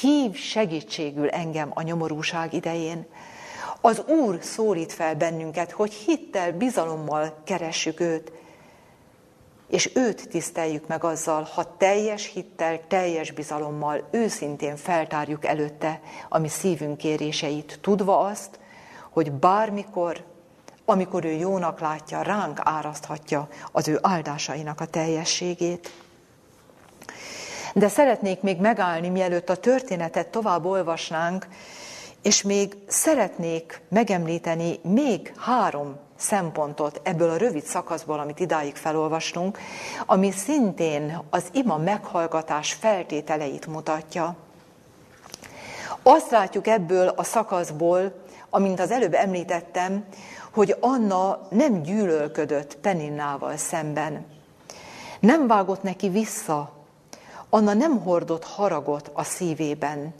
Hív 0.00 0.34
segítségül 0.34 1.28
engem 1.28 1.70
a 1.74 1.82
nyomorúság 1.82 2.52
idején. 2.52 3.06
Az 3.80 4.02
Úr 4.06 4.38
szólít 4.40 4.92
fel 4.92 5.14
bennünket, 5.14 5.70
hogy 5.70 5.92
hittel, 5.92 6.52
bizalommal 6.52 7.40
keressük 7.44 8.00
őt, 8.00 8.32
és 9.70 9.90
őt 9.94 10.28
tiszteljük 10.28 10.86
meg 10.86 11.04
azzal, 11.04 11.42
ha 11.54 11.76
teljes 11.76 12.32
hittel, 12.32 12.80
teljes 12.88 13.30
bizalommal, 13.30 14.08
őszintén 14.10 14.76
feltárjuk 14.76 15.44
előtte 15.44 16.00
a 16.28 16.38
mi 16.38 16.48
szívünk 16.48 16.96
kéréseit, 16.96 17.78
tudva 17.80 18.18
azt, 18.18 18.58
hogy 19.10 19.32
bármikor, 19.32 20.24
amikor 20.84 21.24
ő 21.24 21.32
jónak 21.32 21.80
látja, 21.80 22.22
ránk 22.22 22.60
áraszthatja 22.62 23.48
az 23.72 23.88
ő 23.88 23.98
áldásainak 24.02 24.80
a 24.80 24.86
teljességét. 24.86 25.92
De 27.74 27.88
szeretnék 27.88 28.40
még 28.40 28.60
megállni, 28.60 29.08
mielőtt 29.08 29.48
a 29.48 29.56
történetet 29.56 30.28
tovább 30.28 30.64
olvasnánk, 30.64 31.46
és 32.22 32.42
még 32.42 32.76
szeretnék 32.86 33.82
megemlíteni 33.88 34.78
még 34.82 35.32
három 35.36 35.98
szempontot 36.20 37.00
ebből 37.02 37.30
a 37.30 37.36
rövid 37.36 37.64
szakaszból, 37.64 38.18
amit 38.18 38.40
idáig 38.40 38.76
felolvastunk, 38.76 39.58
ami 40.06 40.30
szintén 40.30 41.22
az 41.30 41.44
ima 41.52 41.76
meghallgatás 41.76 42.72
feltételeit 42.72 43.66
mutatja. 43.66 44.36
Azt 46.02 46.30
látjuk 46.30 46.66
ebből 46.66 47.08
a 47.08 47.22
szakaszból, 47.22 48.12
amint 48.50 48.80
az 48.80 48.90
előbb 48.90 49.14
említettem, 49.14 50.04
hogy 50.50 50.76
Anna 50.80 51.46
nem 51.50 51.82
gyűlölködött 51.82 52.76
Peninnával 52.76 53.56
szemben. 53.56 54.26
Nem 55.20 55.46
vágott 55.46 55.82
neki 55.82 56.08
vissza. 56.08 56.72
Anna 57.50 57.74
nem 57.74 58.02
hordott 58.02 58.44
haragot 58.44 59.10
a 59.12 59.22
szívében. 59.22 60.14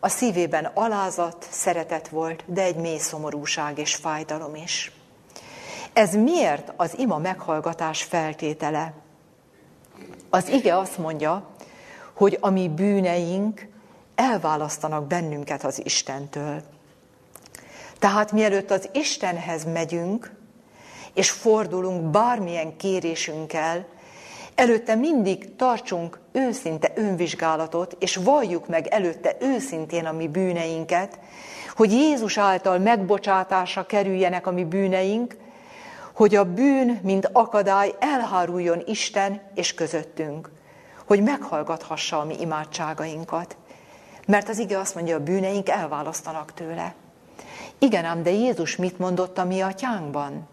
A 0.00 0.08
szívében 0.08 0.64
alázat, 0.74 1.46
szeretet 1.50 2.08
volt, 2.08 2.44
de 2.46 2.62
egy 2.62 2.76
mély 2.76 2.98
szomorúság 2.98 3.78
és 3.78 3.94
fájdalom 3.94 4.54
is. 4.54 4.92
Ez 5.92 6.14
miért 6.14 6.72
az 6.76 6.98
ima 6.98 7.18
meghallgatás 7.18 8.02
feltétele? 8.02 8.92
Az 10.30 10.48
ige 10.48 10.76
azt 10.76 10.98
mondja, 10.98 11.46
hogy 12.12 12.38
a 12.40 12.50
mi 12.50 12.68
bűneink 12.68 13.68
elválasztanak 14.14 15.06
bennünket 15.06 15.64
az 15.64 15.84
Istentől. 15.84 16.62
Tehát 17.98 18.32
mielőtt 18.32 18.70
az 18.70 18.88
Istenhez 18.92 19.64
megyünk, 19.64 20.32
és 21.14 21.30
fordulunk 21.30 22.02
bármilyen 22.02 22.76
kérésünkkel, 22.76 23.86
előtte 24.54 24.94
mindig 24.94 25.56
tartsunk 25.56 26.20
őszinte 26.32 26.92
önvizsgálatot, 26.94 27.96
és 27.98 28.16
valljuk 28.16 28.68
meg 28.68 28.86
előtte 28.86 29.36
őszintén 29.40 30.06
a 30.06 30.12
mi 30.12 30.28
bűneinket, 30.28 31.18
hogy 31.76 31.92
Jézus 31.92 32.38
által 32.38 32.78
megbocsátásra 32.78 33.86
kerüljenek 33.86 34.46
a 34.46 34.50
mi 34.50 34.64
bűneink, 34.64 35.36
hogy 36.22 36.34
a 36.34 36.52
bűn, 36.52 37.00
mint 37.02 37.28
akadály 37.32 37.94
elháruljon 37.98 38.82
Isten 38.86 39.40
és 39.54 39.74
közöttünk, 39.74 40.50
hogy 41.06 41.22
meghallgathassa 41.22 42.20
a 42.20 42.24
mi 42.24 42.40
imádságainkat. 42.40 43.56
Mert 44.26 44.48
az 44.48 44.58
ige 44.58 44.78
azt 44.78 44.94
mondja, 44.94 45.16
a 45.16 45.22
bűneink 45.22 45.68
elválasztanak 45.68 46.54
tőle. 46.54 46.94
Igen 47.78 48.04
ám, 48.04 48.22
de 48.22 48.30
Jézus 48.30 48.76
mit 48.76 48.98
mondott 48.98 49.38
a 49.38 49.44
mi 49.44 49.60
atyánkban? 49.60 50.48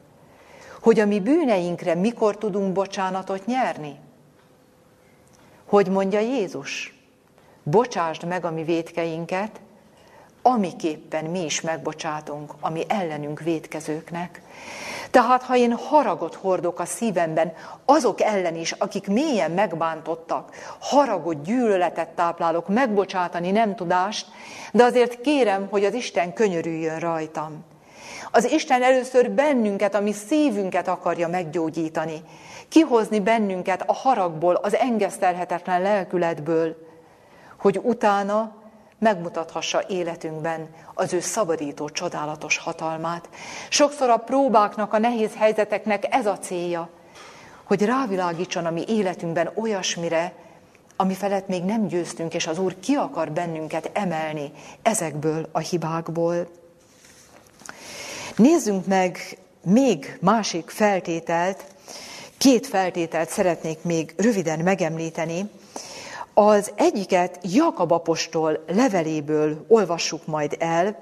Hogy 0.82 1.00
a 1.00 1.06
mi 1.06 1.20
bűneinkre 1.20 1.96
mikor 1.96 2.38
tudunk 2.38 2.74
bocsánatot 2.74 3.46
nyerni? 3.46 3.96
Hogy 5.66 5.88
mondja 5.90 6.20
Jézus? 6.20 7.00
Bocsásd 7.64 8.26
meg 8.26 8.46
a 8.46 8.52
mi 8.52 8.64
védkeinket, 8.64 9.60
amiképpen 10.42 11.26
mi 11.26 11.44
is 11.44 11.62
megbocsátunk, 11.62 12.54
ami 12.60 12.84
ellenünk 12.88 13.40
védkezőknek. 13.40 14.42
Tehát 15.12 15.44
ha 15.44 15.56
én 15.56 15.74
haragot 15.74 16.36
hordok 16.36 16.80
a 16.80 16.86
szívemben, 16.86 17.54
azok 17.86 18.22
ellen 18.22 18.56
is, 18.56 18.72
akik 18.72 19.08
mélyen 19.08 19.52
megbántottak, 19.52 20.52
haragot, 20.80 21.42
gyűlöletet 21.42 22.10
táplálok, 22.10 22.68
megbocsátani 22.68 23.52
nem 23.52 23.76
tudást, 23.76 24.28
de 24.72 24.84
azért 24.84 25.22
kérem, 25.22 25.68
hogy 25.70 25.86
az 25.86 25.94
Isten 25.94 26.34
könyörüljön 26.34 27.00
rajtam. 27.00 27.66
Az 28.32 28.52
Isten 28.52 28.84
először 28.84 29.32
bennünket, 29.32 29.96
ami 29.96 30.12
szívünket 30.12 30.88
akarja 30.88 31.28
meggyógyítani, 31.28 32.24
kihozni 32.68 33.20
bennünket 33.20 33.84
a 33.86 33.94
haragból, 33.94 34.56
az 34.56 34.76
engesztelhetetlen 34.76 35.82
lelkületből, 35.82 36.76
hogy 37.58 37.80
utána 37.84 38.59
megmutathassa 39.00 39.84
életünkben 39.88 40.70
az 40.94 41.14
ő 41.14 41.20
szabadító, 41.20 41.90
csodálatos 41.90 42.58
hatalmát. 42.58 43.30
Sokszor 43.70 44.10
a 44.10 44.18
próbáknak, 44.18 44.94
a 44.94 44.98
nehéz 44.98 45.36
helyzeteknek 45.36 46.06
ez 46.10 46.26
a 46.26 46.38
célja, 46.38 46.90
hogy 47.64 47.86
rávilágítson 47.86 48.66
a 48.66 48.72
mi 48.72 48.84
életünkben 48.88 49.52
olyasmire, 49.56 50.34
ami 50.96 51.14
felett 51.14 51.48
még 51.48 51.64
nem 51.64 51.88
győztünk, 51.88 52.34
és 52.34 52.48
az 52.48 52.60
Úr 52.60 52.80
ki 52.80 52.94
akar 52.94 53.32
bennünket 53.32 53.90
emelni 53.94 54.52
ezekből 54.82 55.50
a 55.52 55.60
hibákból. 55.60 56.48
Nézzünk 58.36 58.86
meg 58.86 59.38
még 59.64 60.18
másik 60.22 60.70
feltételt, 60.70 61.66
két 62.38 62.68
feltételt 62.68 63.30
szeretnék 63.30 63.84
még 63.84 64.14
röviden 64.18 64.60
megemlíteni, 64.60 65.50
az 66.42 66.72
egyiket 66.76 67.40
Jakab 67.42 67.92
apostol 67.92 68.64
leveléből 68.68 69.66
olvassuk 69.68 70.26
majd 70.26 70.56
el, 70.60 71.00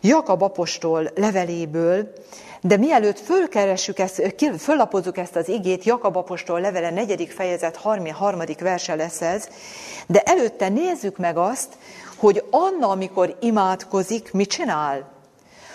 Jakab 0.00 0.42
apostol 0.42 1.10
leveléből, 1.14 2.12
de 2.60 2.76
mielőtt 2.76 3.18
fölkeressük 3.18 3.98
ezt, 3.98 4.34
föllapozzuk 4.58 5.18
ezt 5.18 5.36
az 5.36 5.48
igét, 5.48 5.84
Jakab 5.84 6.16
apostol 6.16 6.60
levele 6.60 6.90
negyedik 6.90 7.30
fejezet 7.30 7.76
harmadik 8.14 8.60
verse 8.60 8.94
lesz 8.94 9.20
ez, 9.20 9.48
de 10.06 10.20
előtte 10.20 10.68
nézzük 10.68 11.16
meg 11.16 11.36
azt, 11.36 11.76
hogy 12.16 12.44
Anna, 12.50 12.88
amikor 12.88 13.36
imádkozik, 13.40 14.32
mit 14.32 14.50
csinál? 14.50 15.08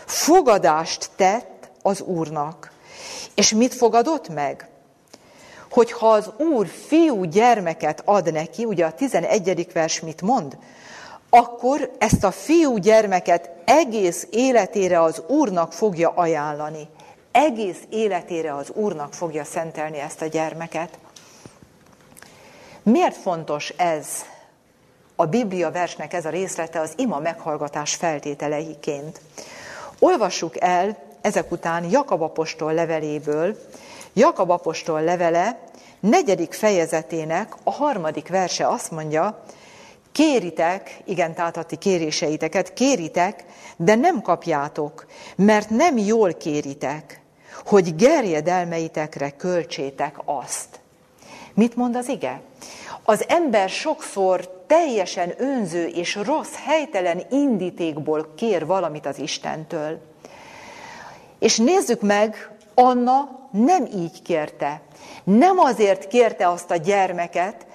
Fogadást 0.05 1.09
tett 1.15 1.69
az 1.81 2.01
Úrnak. 2.01 2.71
És 3.35 3.53
mit 3.53 3.73
fogadott 3.73 4.29
meg? 4.29 4.69
Hogy 5.75 5.91
ha 5.91 6.07
az 6.07 6.31
Úr 6.37 6.67
fiú 6.67 7.23
gyermeket 7.23 8.01
ad 8.05 8.31
neki, 8.31 8.65
ugye 8.65 8.85
a 8.85 8.93
11. 8.93 9.67
vers 9.73 9.99
mit 9.99 10.21
mond, 10.21 10.57
akkor 11.29 11.91
ezt 11.97 12.23
a 12.23 12.31
fiú 12.31 12.77
gyermeket 12.77 13.49
egész 13.65 14.27
életére 14.31 15.01
az 15.01 15.21
Úrnak 15.27 15.73
fogja 15.73 16.09
ajánlani. 16.09 16.87
Egész 17.31 17.79
életére 17.89 18.55
az 18.55 18.71
Úrnak 18.73 19.13
fogja 19.13 19.43
szentelni 19.43 19.99
ezt 19.99 20.21
a 20.21 20.25
gyermeket. 20.25 20.89
Miért 22.83 23.15
fontos 23.15 23.69
ez 23.69 24.07
a 25.15 25.25
Biblia 25.25 25.71
versnek 25.71 26.13
ez 26.13 26.25
a 26.25 26.29
részlete 26.29 26.79
az 26.79 26.93
ima 26.95 27.19
meghallgatás 27.19 27.95
feltételeiként? 27.95 29.21
Olvassuk 29.99 30.61
el 30.61 30.97
ezek 31.21 31.51
után 31.51 31.89
Jakab 31.89 32.21
apostol 32.21 32.73
leveléből, 32.73 33.57
Jakab 34.17 34.49
apostol 34.49 35.01
levele 35.01 35.59
negyedik 35.99 36.53
fejezetének 36.53 37.53
a 37.63 37.71
harmadik 37.71 38.27
verse 38.27 38.67
azt 38.67 38.91
mondja, 38.91 39.43
kéritek, 40.11 40.97
igen, 41.05 41.33
tehát 41.33 41.57
a 41.57 41.63
kéréseiteket, 41.63 42.73
kéritek, 42.73 43.43
de 43.77 43.95
nem 43.95 44.21
kapjátok, 44.21 45.05
mert 45.35 45.69
nem 45.69 45.97
jól 45.97 46.33
kéritek, 46.33 47.21
hogy 47.65 47.95
gerjedelmeitekre 47.95 49.29
költsétek 49.29 50.15
azt. 50.25 50.79
Mit 51.53 51.75
mond 51.75 51.95
az 51.95 52.09
ige? 52.09 52.41
Az 53.03 53.25
ember 53.27 53.69
sokszor 53.69 54.63
teljesen 54.67 55.33
önző 55.37 55.85
és 55.85 56.15
rossz, 56.15 56.55
helytelen 56.65 57.21
indítékból 57.29 58.33
kér 58.35 58.65
valamit 58.65 59.05
az 59.05 59.19
Istentől. 59.19 59.99
És 61.39 61.57
nézzük 61.57 62.01
meg, 62.01 62.49
Anna 62.73 63.44
nem 63.63 63.85
így 63.85 64.21
kérte. 64.21 64.81
Nem 65.23 65.59
azért 65.59 66.07
kérte 66.07 66.47
azt 66.47 66.71
a 66.71 66.75
gyermeket, 66.75 67.65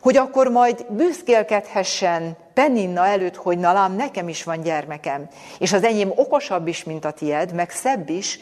hogy 0.00 0.16
akkor 0.16 0.48
majd 0.48 0.86
büszkélkedhessen 0.88 2.36
Peninna 2.54 3.06
előtt, 3.06 3.36
hogy 3.36 3.58
na 3.58 3.72
lám, 3.72 3.96
nekem 3.96 4.28
is 4.28 4.44
van 4.44 4.60
gyermekem, 4.60 5.28
és 5.58 5.72
az 5.72 5.84
enyém 5.84 6.12
okosabb 6.16 6.66
is, 6.66 6.84
mint 6.84 7.04
a 7.04 7.10
tied, 7.10 7.54
meg 7.54 7.70
szebb 7.70 8.08
is. 8.08 8.40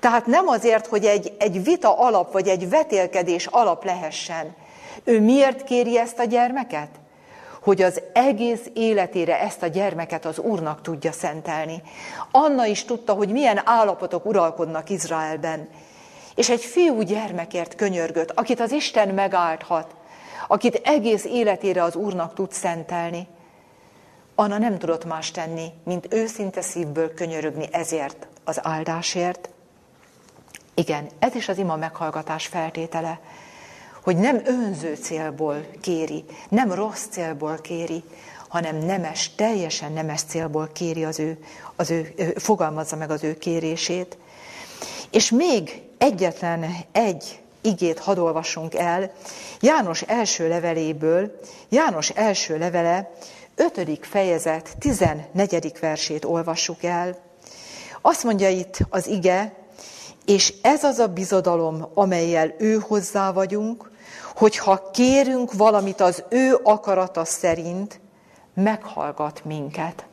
Tehát 0.00 0.26
nem 0.26 0.48
azért, 0.48 0.86
hogy 0.86 1.04
egy, 1.04 1.32
egy 1.38 1.64
vita 1.64 1.98
alap, 1.98 2.32
vagy 2.32 2.48
egy 2.48 2.68
vetélkedés 2.68 3.46
alap 3.46 3.84
lehessen. 3.84 4.54
Ő 5.04 5.20
miért 5.20 5.64
kéri 5.64 5.98
ezt 5.98 6.18
a 6.18 6.24
gyermeket? 6.24 6.88
Hogy 7.62 7.82
az 7.82 8.02
egész 8.12 8.70
életére 8.74 9.40
ezt 9.40 9.62
a 9.62 9.66
gyermeket 9.66 10.24
az 10.24 10.38
Úrnak 10.38 10.82
tudja 10.82 11.12
szentelni. 11.12 11.82
Anna 12.30 12.66
is 12.66 12.84
tudta, 12.84 13.12
hogy 13.12 13.28
milyen 13.28 13.60
állapotok 13.64 14.26
uralkodnak 14.26 14.90
Izraelben, 14.90 15.68
és 16.36 16.50
egy 16.50 16.64
fiú 16.64 17.00
gyermekért 17.00 17.74
könyörgött, 17.74 18.30
akit 18.30 18.60
az 18.60 18.72
Isten 18.72 19.08
megáldhat, 19.08 19.94
akit 20.48 20.80
egész 20.84 21.24
életére 21.24 21.82
az 21.82 21.94
Úrnak 21.94 22.34
tud 22.34 22.52
szentelni. 22.52 23.26
Anna 24.34 24.58
nem 24.58 24.78
tudott 24.78 25.04
más 25.04 25.30
tenni, 25.30 25.66
mint 25.84 26.14
őszinte 26.14 26.60
szívből 26.60 27.14
könyörögni 27.14 27.68
ezért 27.70 28.26
az 28.44 28.60
áldásért. 28.62 29.48
Igen, 30.74 31.08
ez 31.18 31.34
is 31.34 31.48
az 31.48 31.58
ima 31.58 31.76
meghallgatás 31.76 32.46
feltétele, 32.46 33.20
hogy 34.02 34.16
nem 34.16 34.40
önző 34.44 34.94
célból 34.94 35.66
kéri, 35.80 36.24
nem 36.48 36.72
rossz 36.72 37.06
célból 37.10 37.58
kéri, 37.60 38.02
hanem 38.48 38.76
nemes, 38.76 39.34
teljesen 39.34 39.92
nemes 39.92 40.22
célból 40.22 40.68
kéri 40.72 41.04
az 41.04 41.18
ő, 41.18 41.38
az 41.76 41.90
ő, 41.90 42.14
fogalmazza 42.36 42.96
meg 42.96 43.10
az 43.10 43.24
ő 43.24 43.38
kérését. 43.38 44.16
És 45.10 45.30
még 45.30 45.85
egyetlen 45.98 46.74
egy 46.92 47.40
igét 47.60 47.98
hadd 47.98 48.18
olvassunk 48.18 48.74
el, 48.74 49.12
János 49.60 50.02
első 50.02 50.48
leveléből, 50.48 51.40
János 51.68 52.10
első 52.10 52.58
levele, 52.58 53.10
5. 53.54 53.98
fejezet, 54.00 54.76
14. 54.78 55.72
versét 55.80 56.24
olvassuk 56.24 56.82
el. 56.82 57.18
Azt 58.00 58.24
mondja 58.24 58.48
itt 58.48 58.78
az 58.90 59.06
ige, 59.06 59.54
és 60.24 60.54
ez 60.62 60.84
az 60.84 60.98
a 60.98 61.08
bizodalom, 61.08 61.88
amelyel 61.94 62.54
ő 62.58 62.78
hozzá 62.78 63.32
vagyunk, 63.32 63.90
hogyha 64.34 64.90
kérünk 64.90 65.52
valamit 65.52 66.00
az 66.00 66.24
ő 66.28 66.58
akarata 66.62 67.24
szerint, 67.24 68.00
meghallgat 68.54 69.44
minket. 69.44 70.06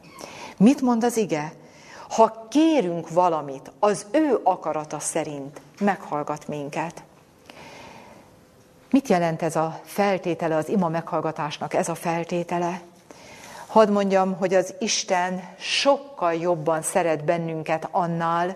Mit 0.58 0.82
mond 0.82 1.04
az 1.04 1.17
ige? 1.17 1.54
Ha 2.13 2.47
kérünk 2.49 3.10
valamit 3.10 3.71
az 3.80 4.06
ő 4.12 4.39
akarata 4.43 4.99
szerint, 4.99 5.62
meghallgat 5.80 6.47
minket. 6.47 7.04
Mit 8.89 9.08
jelent 9.08 9.41
ez 9.41 9.56
a 9.56 9.80
feltétele 9.84 10.56
az 10.56 10.69
ima 10.69 10.89
meghallgatásnak, 10.89 11.73
ez 11.73 11.89
a 11.89 11.95
feltétele? 11.95 12.82
Hadd 13.67 13.91
mondjam, 13.91 14.34
hogy 14.34 14.54
az 14.54 14.73
Isten 14.80 15.43
sokkal 15.58 16.34
jobban 16.34 16.82
szeret 16.82 17.23
bennünket 17.23 17.88
annál, 17.91 18.56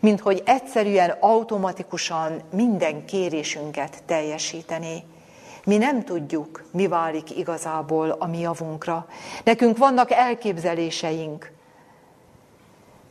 mint 0.00 0.20
hogy 0.20 0.42
egyszerűen 0.44 1.10
automatikusan 1.20 2.42
minden 2.52 3.04
kérésünket 3.04 4.02
teljesíteni. 4.06 5.04
Mi 5.64 5.76
nem 5.76 6.04
tudjuk, 6.04 6.64
mi 6.70 6.86
válik 6.86 7.36
igazából 7.36 8.10
a 8.10 8.26
mi 8.26 8.40
javunkra. 8.40 9.06
Nekünk 9.44 9.76
vannak 9.76 10.10
elképzeléseink, 10.10 11.52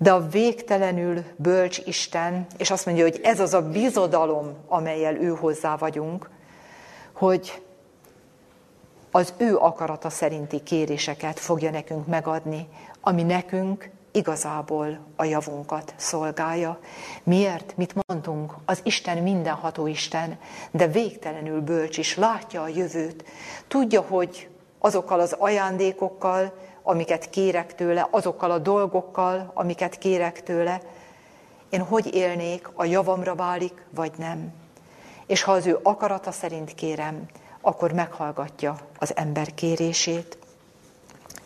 de 0.04 0.12
a 0.12 0.28
végtelenül 0.28 1.24
bölcs 1.36 1.78
Isten, 1.86 2.46
és 2.58 2.72
azt 2.72 2.86
mondja, 2.86 3.04
hogy 3.04 3.20
ez 3.24 3.39
az 3.39 3.54
a 3.54 3.70
bizodalom, 3.70 4.54
amelyel 4.68 5.16
ő 5.16 5.30
hozzá 5.30 5.76
vagyunk, 5.76 6.30
hogy 7.12 7.62
az 9.12 9.34
ő 9.38 9.58
akarata 9.58 10.10
szerinti 10.10 10.63
kéréseket 10.63 11.39
fogja 11.39 11.72
nekünk 11.72 12.08
megadni, 12.08 12.68
ami 13.02 13.24
nekünk 13.24 13.89
igazából 14.12 15.00
a 15.16 15.24
javunkat 15.24 15.94
szolgálja. 15.98 16.80
Miért? 17.24 17.78
Mit 17.78 17.94
mondtunk? 18.08 18.54
Az 18.66 18.80
Isten 18.84 19.18
mindenható 19.18 19.88
Isten, 19.88 20.38
de 20.72 20.88
végtelenül 20.88 21.62
bölcs 21.62 21.98
is, 21.98 22.18
látja 22.18 22.62
a 22.62 22.68
jövőt. 22.68 23.26
Tudja, 23.68 24.02
hogy 24.02 24.50
azokkal 24.80 25.20
az 25.20 25.36
ajándékokkal, 25.39 26.54
amiket 26.84 27.30
kérek 27.30 27.76
tőle, 27.76 28.08
azokkal 28.12 28.52
a 28.52 28.58
dolgokkal, 28.58 29.52
amiket 29.54 29.98
kérek 29.98 30.43
tőle, 30.43 30.82
én 31.69 31.82
hogy 31.82 32.15
élnék, 32.15 32.69
a 32.74 32.86
javamra 32.86 33.36
válik, 33.36 33.86
vagy 33.89 34.12
nem. 34.17 34.54
És 35.28 35.43
ha 35.43 35.52
az 35.52 35.65
ő 35.65 35.80
akarata 35.84 36.32
szerint 36.32 36.76
kérem, 36.76 37.26
akkor 37.62 37.91
meghallgatja 37.91 38.78
az 39.00 39.15
ember 39.15 39.54
kérését. 39.54 40.38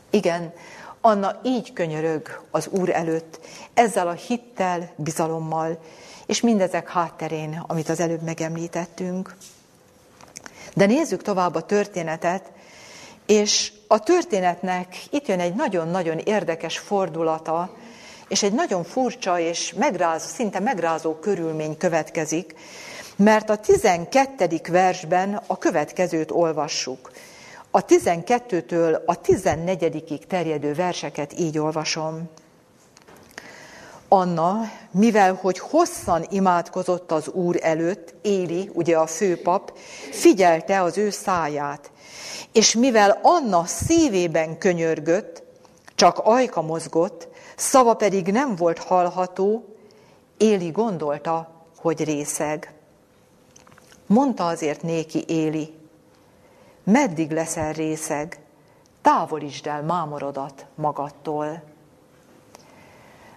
Igen, 0.10 0.54
Anna 1.02 1.40
így 1.44 1.74
könyörög 1.74 2.42
az 2.52 2.68
Úr 2.68 2.90
előtt, 2.90 3.40
ezzel 3.74 4.08
a 4.08 4.12
hittel, 4.12 4.90
bizalommal, 4.96 5.80
és 6.26 6.42
mindezek 6.42 6.90
hátterén, 6.90 7.64
amit 7.68 7.90
az 7.90 8.00
előbb 8.00 8.22
megemlítettünk. 8.22 9.36
De 10.76 10.86
nézzük 10.86 11.22
tovább 11.22 11.56
a 11.56 11.66
történetet, 11.66 12.52
és 13.28 13.72
a 13.88 14.00
történetnek 14.00 14.96
itt 15.10 15.28
jön 15.28 15.40
egy 15.40 15.54
nagyon-nagyon 15.54 16.18
érdekes 16.18 16.78
fordulata, 16.78 17.76
és 18.28 18.44
egy 18.44 18.54
nagyon 18.54 18.84
furcsa 18.84 19.40
és 19.40 19.74
megrázó, 19.74 20.28
szinte 20.28 20.60
megrázó 20.60 21.14
körülmény 21.14 21.78
következik, 21.78 22.56
mert 23.16 23.50
a 23.50 23.58
12. 23.58 24.62
versben 24.70 25.42
a 25.48 25.58
következőt 25.58 26.32
olvassuk. 26.32 27.12
A 27.72 27.86
12-től 27.86 29.06
a 29.06 29.22
14 29.22 30.26
terjedő 30.28 30.74
verseket 30.74 31.40
így 31.40 31.58
olvasom. 31.58 32.30
Anna, 34.08 34.62
mivel 34.92 35.34
hogy 35.34 35.60
hosszan 35.60 36.26
imádkozott 36.30 37.12
az 37.12 37.28
Úr 37.28 37.60
előtt, 37.62 38.14
Éli, 38.22 38.70
ugye 38.74 38.98
a 38.98 39.08
főpap, 39.08 39.78
figyelte 40.12 40.82
az 40.82 40.98
ő 40.98 41.10
száját, 41.10 41.92
és 42.52 42.76
mivel 42.76 43.20
Anna 43.22 43.66
szívében 43.66 44.58
könyörgött, 44.58 45.44
csak 45.96 46.18
ajka 46.18 46.62
mozgott, 46.62 47.28
szava 47.56 47.94
pedig 47.94 48.32
nem 48.32 48.56
volt 48.56 48.80
hallható, 48.80 49.66
Éli 50.38 50.72
gondolta, 50.72 51.52
hogy 51.78 52.04
részeg. 52.04 52.74
Mondta 54.06 54.48
azért 54.48 54.82
néki 54.82 55.24
Éli, 55.28 55.74
meddig 56.84 57.32
leszel 57.32 57.74
részeg, 57.74 58.40
távolítsd 59.02 59.68
el 59.68 59.84
mámorodat 59.84 60.66
magadtól. 60.76 61.64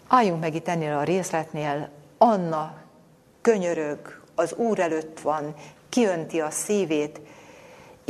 Álljunk 0.08 0.40
meg 0.40 0.54
itt 0.54 0.68
ennél 0.68 0.96
a 0.96 1.02
részletnél, 1.02 1.88
Anna 2.18 2.74
könyörög, 3.40 4.20
az 4.34 4.52
Úr 4.52 4.78
előtt 4.78 5.20
van, 5.20 5.54
kiönti 5.88 6.40
a 6.40 6.50
szívét, 6.50 7.20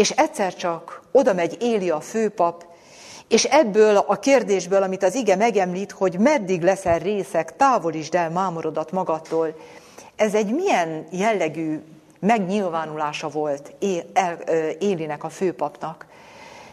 és 0.01 0.11
egyszer 0.11 0.55
csak 0.55 1.03
oda 1.13 1.33
megy 1.33 1.57
Éli 1.63 1.91
a 1.91 2.01
főpap, 2.01 2.65
és 3.29 3.45
ebből 3.45 3.97
a 3.97 4.19
kérdésből, 4.19 4.83
amit 4.83 5.03
az 5.03 5.15
ige 5.15 5.37
megemlít, 5.37 5.93
hogy 5.93 6.19
meddig 6.19 6.63
leszel 6.63 6.99
részek, 6.99 7.57
távolítsd 7.57 8.15
el 8.15 8.31
mámorodat 8.31 8.93
magadtól, 8.93 9.57
ez 10.17 10.35
egy 10.35 10.55
milyen 10.55 11.07
jellegű 11.11 11.83
megnyilvánulása 12.19 13.29
volt 13.29 13.73
Élinek, 14.79 15.25
a 15.25 15.29
főpapnak. 15.29 16.07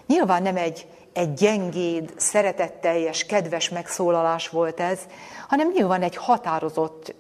Nyilván 0.06 0.42
nem 0.42 0.58
egy, 0.58 0.88
egy 1.14 1.34
gyengéd, 1.34 2.14
szeretetteljes, 2.18 3.26
kedves 3.26 3.70
megszólalás 3.70 4.50
volt 4.50 4.80
ez, 4.80 5.00
hanem 5.48 5.72
nyilván 5.74 6.02
egy 6.02 6.16
határozott, 6.16 7.14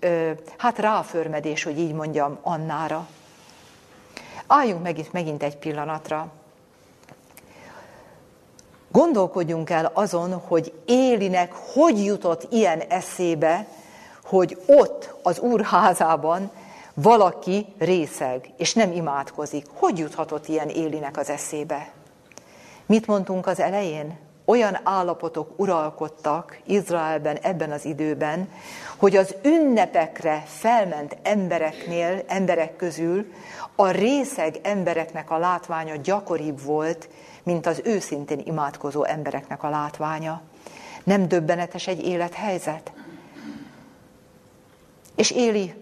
hát 0.57 0.79
ráförmedés, 0.79 1.63
hogy 1.63 1.79
így 1.79 1.93
mondjam, 1.93 2.37
Annára. 2.41 3.07
Álljunk 4.47 4.83
meg 4.83 4.97
itt 4.97 5.11
megint 5.11 5.43
egy 5.43 5.57
pillanatra. 5.57 6.31
Gondolkodjunk 8.91 9.69
el 9.69 9.91
azon, 9.93 10.33
hogy 10.33 10.73
Élinek 10.85 11.53
hogy 11.73 12.05
jutott 12.05 12.53
ilyen 12.53 12.79
eszébe, 12.79 13.67
hogy 14.23 14.57
ott 14.65 15.15
az 15.23 15.39
úrházában 15.39 16.51
valaki 16.93 17.65
részeg, 17.77 18.49
és 18.57 18.73
nem 18.73 18.91
imádkozik. 18.91 19.65
Hogy 19.73 19.97
juthatott 19.97 20.47
ilyen 20.47 20.69
Élinek 20.69 21.17
az 21.17 21.29
eszébe? 21.29 21.89
Mit 22.85 23.07
mondtunk 23.07 23.47
az 23.47 23.59
elején? 23.59 24.17
Olyan 24.45 24.79
állapotok 24.83 25.59
uralkodtak 25.59 26.59
Izraelben 26.65 27.37
ebben 27.41 27.71
az 27.71 27.85
időben, 27.85 28.49
hogy 28.97 29.15
az 29.15 29.35
ünnepekre 29.43 30.43
felment 30.45 31.17
embereknél, 31.23 32.23
emberek 32.27 32.75
közül 32.75 33.25
a 33.79 33.91
részeg 33.91 34.59
embereknek 34.63 35.31
a 35.31 35.37
látványa 35.37 35.95
gyakoribb 35.95 36.61
volt, 36.61 37.09
mint 37.43 37.65
az 37.65 37.81
őszintén 37.83 38.41
imádkozó 38.43 39.03
embereknek 39.03 39.63
a 39.63 39.69
látványa. 39.69 40.41
Nem 41.03 41.27
döbbenetes 41.27 41.87
egy 41.87 42.05
élethelyzet? 42.05 42.91
És 45.15 45.31
Éli 45.31 45.73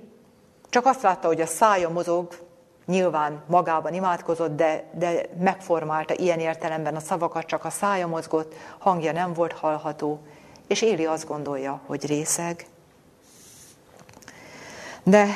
csak 0.69 0.85
azt 0.85 1.01
látta, 1.01 1.27
hogy 1.27 1.41
a 1.41 1.45
szája 1.45 1.89
mozog, 1.89 2.37
nyilván 2.85 3.43
magában 3.47 3.93
imádkozott, 3.93 4.55
de, 4.55 4.89
de 4.93 5.21
megformálta 5.39 6.13
ilyen 6.13 6.39
értelemben 6.39 6.95
a 6.95 6.99
szavakat, 6.99 7.45
csak 7.45 7.65
a 7.65 7.69
szája 7.69 8.07
mozgott, 8.07 8.53
hangja 8.77 9.11
nem 9.11 9.33
volt 9.33 9.53
hallható, 9.53 10.19
és 10.67 10.81
Éli 10.81 11.05
azt 11.05 11.27
gondolja, 11.27 11.81
hogy 11.85 12.05
részeg. 12.05 12.65
De 15.03 15.27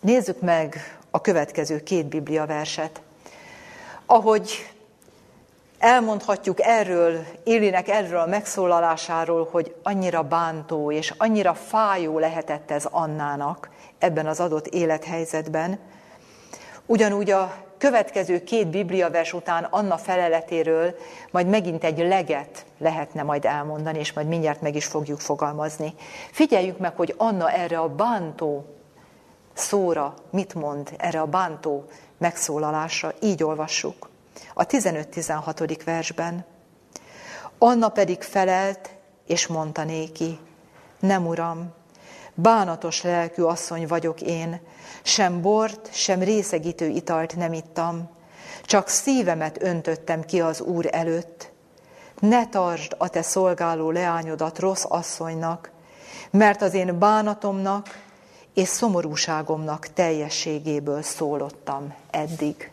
nézzük 0.00 0.40
meg 0.40 0.96
a 1.16 1.20
következő 1.20 1.82
két 1.82 2.06
biblia 2.06 2.46
verset. 2.46 3.00
Ahogy 4.06 4.72
elmondhatjuk 5.78 6.60
erről, 6.60 7.24
Élinek 7.44 7.88
erről 7.88 8.18
a 8.18 8.26
megszólalásáról, 8.26 9.48
hogy 9.50 9.74
annyira 9.82 10.22
bántó 10.22 10.92
és 10.92 11.14
annyira 11.16 11.54
fájó 11.54 12.18
lehetett 12.18 12.70
ez 12.70 12.84
Annának 12.84 13.70
ebben 13.98 14.26
az 14.26 14.40
adott 14.40 14.66
élethelyzetben. 14.66 15.78
Ugyanúgy 16.86 17.30
a 17.30 17.54
következő 17.78 18.44
két 18.44 18.68
bibliavers 18.68 19.32
után 19.32 19.64
Anna 19.70 19.96
feleletéről 19.96 20.94
majd 21.30 21.46
megint 21.46 21.84
egy 21.84 21.98
leget 21.98 22.64
lehetne 22.78 23.22
majd 23.22 23.44
elmondani, 23.44 23.98
és 23.98 24.12
majd 24.12 24.28
mindjárt 24.28 24.60
meg 24.60 24.74
is 24.74 24.84
fogjuk 24.84 25.20
fogalmazni. 25.20 25.94
Figyeljük 26.30 26.78
meg, 26.78 26.96
hogy 26.96 27.14
Anna 27.16 27.50
erre 27.50 27.78
a 27.78 27.88
bántó 27.88 28.75
szóra 29.56 30.14
mit 30.30 30.54
mond, 30.54 30.94
erre 30.96 31.20
a 31.20 31.26
bántó 31.26 31.84
megszólalásra. 32.18 33.12
Így 33.20 33.42
olvassuk 33.42 34.08
a 34.54 34.66
15-16. 34.66 35.80
versben. 35.84 36.44
Anna 37.58 37.88
pedig 37.88 38.22
felelt, 38.22 38.90
és 39.26 39.46
mondta 39.46 39.84
néki, 39.84 40.38
nem 41.00 41.26
uram, 41.26 41.72
bánatos 42.34 43.02
lelkű 43.02 43.42
asszony 43.42 43.86
vagyok 43.86 44.20
én, 44.20 44.60
sem 45.02 45.40
bort, 45.40 45.88
sem 45.92 46.22
részegítő 46.22 46.88
italt 46.88 47.36
nem 47.36 47.52
ittam, 47.52 48.10
csak 48.62 48.88
szívemet 48.88 49.62
öntöttem 49.62 50.22
ki 50.22 50.40
az 50.40 50.60
Úr 50.60 50.88
előtt. 50.90 51.50
Ne 52.20 52.48
tartsd 52.48 52.94
a 52.98 53.08
te 53.08 53.22
szolgáló 53.22 53.90
leányodat 53.90 54.58
rossz 54.58 54.84
asszonynak, 54.88 55.70
mert 56.30 56.62
az 56.62 56.74
én 56.74 56.98
bánatomnak 56.98 58.04
és 58.56 58.68
szomorúságomnak 58.68 59.86
teljességéből 59.86 61.02
szólottam 61.02 61.94
eddig. 62.10 62.70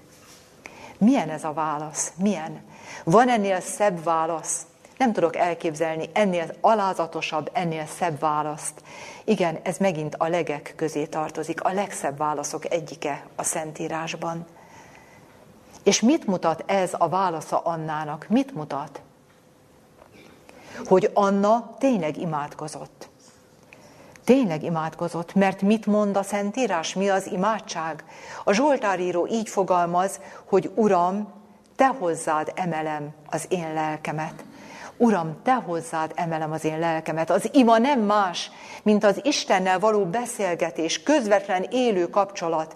Milyen 0.98 1.30
ez 1.30 1.44
a 1.44 1.54
válasz? 1.54 2.12
Milyen? 2.16 2.64
Van 3.04 3.30
ennél 3.30 3.60
szebb 3.62 4.04
válasz? 4.04 4.66
Nem 4.98 5.14
tudok 5.14 5.36
elképzelni 5.36 6.10
ennél 6.14 6.56
alázatosabb, 6.62 7.50
ennél 7.54 7.86
szebb 7.86 8.20
választ. 8.20 8.82
Igen, 9.24 9.60
ez 9.64 9.78
megint 9.78 10.16
a 10.16 10.28
legek 10.28 10.74
közé 10.76 11.06
tartozik, 11.06 11.64
a 11.64 11.74
legszebb 11.74 12.18
válaszok 12.18 12.72
egyike 12.72 13.26
a 13.36 13.44
Szentírásban. 13.44 14.46
És 15.84 16.02
mit 16.02 16.26
mutat 16.26 16.64
ez 16.66 16.92
a 16.98 17.10
válasza 17.10 17.60
Annának? 17.60 18.26
Mit 18.30 18.54
mutat? 18.54 19.02
Hogy 20.86 21.12
Anna 21.14 21.76
tényleg 21.80 22.18
imádkozott. 22.18 23.12
Tényleg 24.26 24.64
imádkozott, 24.64 25.36
mert 25.36 25.62
mit 25.62 25.86
mond 25.86 26.18
a 26.18 26.24
Szentírás? 26.24 26.94
Mi 26.94 27.10
az 27.10 27.28
imádság? 27.32 28.04
A 28.44 28.54
Zsoltáríró 28.54 29.28
így 29.28 29.50
fogalmaz, 29.50 30.20
hogy 30.46 30.72
Uram, 30.76 31.34
te 31.76 31.88
hozzád 31.88 32.52
emelem 32.56 33.10
az 33.30 33.46
én 33.50 33.74
lelkemet. 33.74 34.44
Uram, 34.98 35.38
te 35.44 35.54
hozzád 35.54 36.12
emelem 36.16 36.52
az 36.52 36.66
én 36.66 36.80
lelkemet. 36.80 37.30
Az 37.30 37.50
ima 37.54 37.78
nem 37.78 38.00
más, 38.00 38.52
mint 38.84 39.04
az 39.04 39.20
Istennel 39.24 39.80
való 39.80 40.06
beszélgetés, 40.06 41.04
közvetlen 41.04 41.66
élő 41.70 42.10
kapcsolat. 42.10 42.76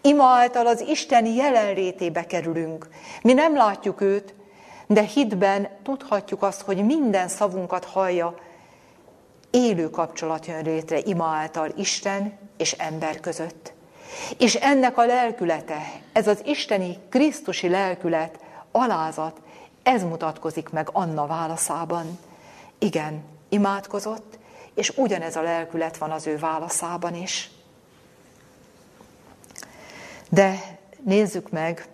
Ima 0.00 0.24
által 0.24 0.66
az 0.66 0.80
Isten 0.80 1.26
jelenlétébe 1.26 2.26
kerülünk. 2.26 2.88
Mi 3.22 3.32
nem 3.32 3.56
látjuk 3.56 4.00
őt, 4.00 4.34
de 4.86 5.02
hitben 5.02 5.68
tudhatjuk 5.82 6.42
azt, 6.42 6.60
hogy 6.60 6.84
minden 6.84 7.28
szavunkat 7.28 7.84
hallja, 7.84 8.34
élő 9.50 9.90
kapcsolat 9.90 10.46
jön 10.46 10.64
létre 10.64 10.98
ima 10.98 11.26
által 11.26 11.72
Isten 11.76 12.38
és 12.56 12.72
ember 12.72 13.20
között. 13.20 13.72
És 14.38 14.54
ennek 14.54 14.98
a 14.98 15.06
lelkülete, 15.06 16.00
ez 16.12 16.26
az 16.26 16.42
isteni, 16.44 16.98
krisztusi 17.08 17.68
lelkület, 17.68 18.38
alázat, 18.70 19.40
ez 19.82 20.02
mutatkozik 20.02 20.68
meg 20.68 20.88
Anna 20.92 21.26
válaszában. 21.26 22.18
Igen, 22.78 23.24
imádkozott, 23.48 24.38
és 24.74 24.92
ugyanez 24.96 25.36
a 25.36 25.42
lelkület 25.42 25.96
van 25.96 26.10
az 26.10 26.26
ő 26.26 26.38
válaszában 26.38 27.14
is. 27.14 27.50
De 30.28 30.78
nézzük 31.04 31.50
meg, 31.50 31.88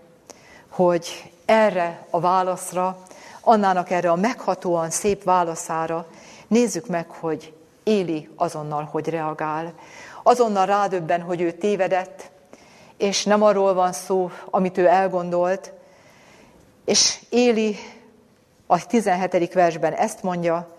hogy 0.69 1.31
erre 1.45 2.07
a 2.11 2.21
válaszra 2.21 3.07
Annának 3.49 3.90
erre 3.90 4.11
a 4.11 4.16
meghatóan 4.16 4.90
szép 4.90 5.25
válaszára 5.25 6.07
nézzük 6.49 6.87
meg, 6.87 7.11
hogy 7.11 7.55
Éli 7.83 8.29
azonnal 8.37 8.85
hogy 8.85 9.09
reagál. 9.09 9.75
Azonnal 10.23 10.67
rádöbben, 10.67 11.21
hogy 11.21 11.41
ő 11.41 11.53
tévedett, 11.53 12.31
és 12.97 13.25
nem 13.25 13.43
arról 13.43 13.75
van 13.75 13.93
szó, 13.93 14.31
amit 14.51 14.79
ő 14.79 14.87
elgondolt. 14.87 15.73
És 16.85 17.21
Éli 17.29 17.77
a 18.67 18.87
17. 18.87 19.53
versben 19.53 19.93
ezt 19.93 20.23
mondja, 20.23 20.77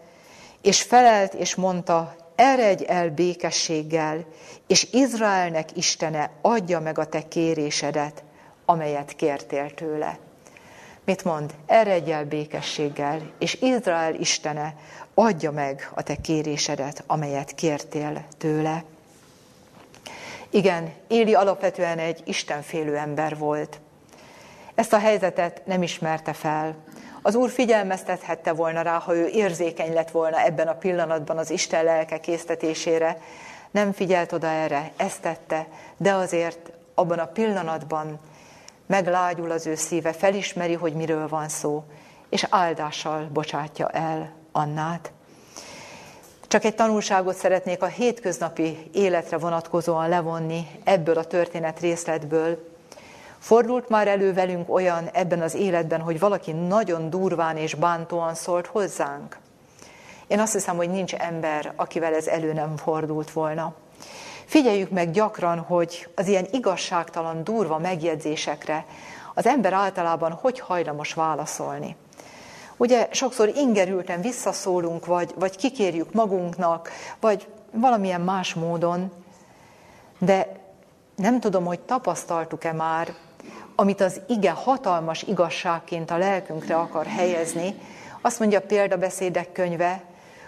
és 0.61 0.81
felelt 0.81 1.33
és 1.33 1.55
mondta, 1.55 2.15
eredj 2.35 2.83
el 2.87 3.09
békességgel, 3.09 4.25
és 4.67 4.87
Izraelnek 4.91 5.77
Istene 5.77 6.31
adja 6.41 6.79
meg 6.79 6.99
a 6.99 7.05
te 7.05 7.27
kérésedet, 7.27 8.23
amelyet 8.65 9.15
kértél 9.15 9.73
tőle. 9.73 10.17
Mit 11.05 11.23
mond? 11.23 11.53
Eredj 11.65 12.11
el 12.11 12.25
békességgel, 12.25 13.21
és 13.39 13.57
Izrael 13.61 14.15
Istene 14.15 14.75
adja 15.19 15.51
meg 15.51 15.91
a 15.93 16.03
te 16.03 16.15
kérésedet, 16.15 17.03
amelyet 17.07 17.55
kértél 17.55 18.23
tőle. 18.37 18.83
Igen, 20.49 20.93
Éli 21.07 21.33
alapvetően 21.33 21.99
egy 21.99 22.21
istenfélő 22.25 22.97
ember 22.97 23.37
volt. 23.37 23.79
Ezt 24.75 24.93
a 24.93 24.99
helyzetet 24.99 25.61
nem 25.65 25.83
ismerte 25.83 26.33
fel. 26.33 26.75
Az 27.21 27.35
Úr 27.35 27.49
figyelmeztethette 27.49 28.53
volna 28.53 28.81
rá, 28.81 28.97
ha 28.97 29.15
ő 29.15 29.27
érzékeny 29.27 29.93
lett 29.93 30.11
volna 30.11 30.45
ebben 30.45 30.67
a 30.67 30.73
pillanatban 30.77 31.37
az 31.37 31.49
Isten 31.49 31.83
lelke 31.83 32.19
késztetésére. 32.19 33.17
Nem 33.71 33.91
figyelt 33.91 34.31
oda 34.31 34.47
erre, 34.47 34.91
ezt 34.97 35.21
tette, 35.21 35.67
de 35.97 36.13
azért 36.13 36.71
abban 36.93 37.19
a 37.19 37.25
pillanatban 37.25 38.19
meglágyul 38.85 39.51
az 39.51 39.67
ő 39.67 39.75
szíve, 39.75 40.13
felismeri, 40.13 40.73
hogy 40.73 40.93
miről 40.93 41.27
van 41.27 41.49
szó, 41.49 41.83
és 42.29 42.45
áldással 42.49 43.29
bocsátja 43.33 43.87
el 43.87 44.36
Annát. 44.57 45.11
Csak 46.47 46.63
egy 46.63 46.75
tanulságot 46.75 47.35
szeretnék 47.35 47.81
a 47.81 47.85
hétköznapi 47.85 48.89
életre 48.93 49.37
vonatkozóan 49.37 50.09
levonni 50.09 50.67
ebből 50.83 51.17
a 51.17 51.23
történet 51.23 51.79
részletből. 51.79 52.69
Fordult 53.39 53.89
már 53.89 54.07
elő 54.07 54.33
velünk 54.33 54.73
olyan 54.73 55.09
ebben 55.13 55.41
az 55.41 55.55
életben, 55.55 56.01
hogy 56.01 56.19
valaki 56.19 56.51
nagyon 56.51 57.09
durván 57.09 57.57
és 57.57 57.73
bántóan 57.73 58.35
szólt 58.35 58.67
hozzánk? 58.67 59.37
Én 60.27 60.39
azt 60.39 60.53
hiszem, 60.53 60.75
hogy 60.75 60.89
nincs 60.89 61.13
ember, 61.13 61.73
akivel 61.75 62.13
ez 62.13 62.27
elő 62.27 62.53
nem 62.53 62.77
fordult 62.77 63.31
volna. 63.31 63.73
Figyeljük 64.45 64.89
meg 64.89 65.11
gyakran, 65.11 65.59
hogy 65.59 66.07
az 66.15 66.27
ilyen 66.27 66.47
igazságtalan, 66.51 67.43
durva 67.43 67.77
megjegyzésekre 67.77 68.85
az 69.33 69.45
ember 69.45 69.73
általában 69.73 70.31
hogy 70.31 70.59
hajlamos 70.59 71.13
válaszolni. 71.13 71.95
Ugye 72.77 73.07
sokszor 73.11 73.47
ingerülten 73.55 74.21
visszaszólunk, 74.21 75.05
vagy, 75.05 75.33
vagy 75.35 75.55
kikérjük 75.55 76.13
magunknak, 76.13 76.91
vagy 77.19 77.47
valamilyen 77.71 78.21
más 78.21 78.53
módon, 78.53 79.11
de 80.19 80.47
nem 81.15 81.39
tudom, 81.39 81.65
hogy 81.65 81.79
tapasztaltuk-e 81.79 82.73
már, 82.73 83.13
amit 83.75 84.01
az 84.01 84.21
ige 84.27 84.51
hatalmas 84.51 85.23
igazságként 85.23 86.11
a 86.11 86.17
lelkünkre 86.17 86.75
akar 86.75 87.05
helyezni, 87.05 87.75
azt 88.21 88.39
mondja 88.39 88.59
a 88.59 88.65
példabeszédek 88.67 89.51
könyve, 89.51 90.03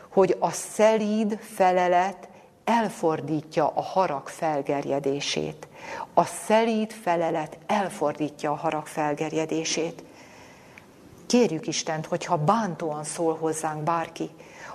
hogy 0.09 0.35
a 0.39 0.51
szelíd 0.51 1.39
felelet 1.41 2.27
elfordítja 2.63 3.67
a 3.67 3.81
harag 3.81 4.27
felgerjedését. 4.27 5.67
A 6.13 6.23
szelíd 6.23 6.91
felelet 6.91 7.57
elfordítja 7.67 8.51
a 8.51 8.55
harag 8.55 8.85
felgerjedését. 8.85 10.03
Kérjük 11.29 11.67
Istent, 11.67 12.05
hogyha 12.05 12.37
bántóan 12.37 13.03
szól 13.03 13.35
hozzánk 13.35 13.83
bárki, 13.83 14.29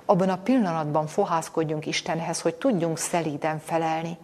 abban 0.05 0.29
a 0.29 0.39
pillanatban 0.43 1.07
fohászkodjunk 1.07 1.87
Istenhez, 1.87 2.41
hogy 2.41 2.55
tudjunk 2.55 2.99
szelíden 2.99 3.59
felelni, 3.65 4.19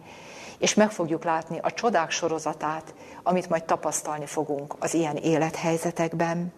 és 0.57 0.73
meg 0.73 0.91
fogjuk 0.91 1.23
látni 1.23 1.59
a 1.61 1.71
csodák 1.71 2.11
sorozatát, 2.11 2.93
amit 3.23 3.49
majd 3.49 3.63
tapasztalni 3.63 4.25
fogunk 4.25 4.75
az 4.79 4.93
ilyen 4.93 5.15
élethelyzetekben. 5.15 6.53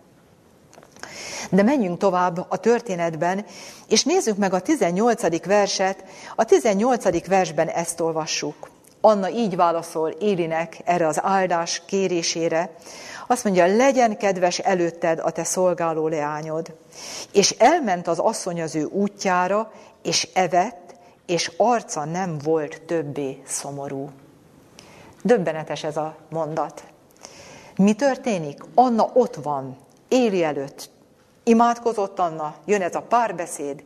De 1.49 1.63
menjünk 1.63 1.97
tovább 1.97 2.45
a 2.49 2.57
történetben, 2.57 3.45
és 3.87 4.03
nézzük 4.03 4.37
meg 4.37 4.53
a 4.53 4.61
18. 4.61 5.45
verset. 5.45 6.03
A 6.35 6.43
18. 6.43 7.27
versben 7.27 7.67
ezt 7.67 7.99
olvassuk. 7.99 8.72
Anna 9.05 9.29
így 9.29 9.55
válaszol 9.55 10.09
Élinek 10.09 10.77
erre 10.85 11.07
az 11.07 11.23
áldás 11.23 11.81
kérésére. 11.85 12.75
Azt 13.27 13.43
mondja, 13.43 13.75
legyen 13.75 14.17
kedves 14.17 14.59
előtted 14.59 15.19
a 15.19 15.31
te 15.31 15.43
szolgáló 15.43 16.07
leányod. 16.07 16.75
És 17.31 17.51
elment 17.51 18.07
az 18.07 18.19
asszony 18.19 18.61
az 18.61 18.75
ő 18.75 18.83
útjára, 18.83 19.71
és 20.03 20.29
evett, 20.33 20.95
és 21.25 21.51
arca 21.57 22.05
nem 22.05 22.37
volt 22.43 22.81
többé 22.81 23.41
szomorú. 23.45 24.09
Döbbenetes 25.23 25.83
ez 25.83 25.97
a 25.97 26.15
mondat. 26.29 26.83
Mi 27.75 27.93
történik? 27.93 28.61
Anna 28.75 29.09
ott 29.13 29.35
van, 29.35 29.77
Éli 30.07 30.43
előtt, 30.43 30.89
Imádkozott 31.43 32.19
Anna, 32.19 32.55
jön 32.65 32.81
ez 32.81 32.95
a 32.95 33.01
párbeszéd, 33.01 33.83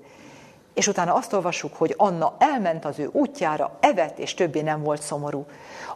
és 0.77 0.87
utána 0.87 1.13
azt 1.13 1.33
olvassuk, 1.33 1.75
hogy 1.75 1.93
Anna 1.97 2.35
elment 2.39 2.85
az 2.85 2.99
ő 2.99 3.09
útjára, 3.11 3.77
evett, 3.79 4.19
és 4.19 4.33
többé 4.33 4.61
nem 4.61 4.83
volt 4.83 5.01
szomorú. 5.01 5.45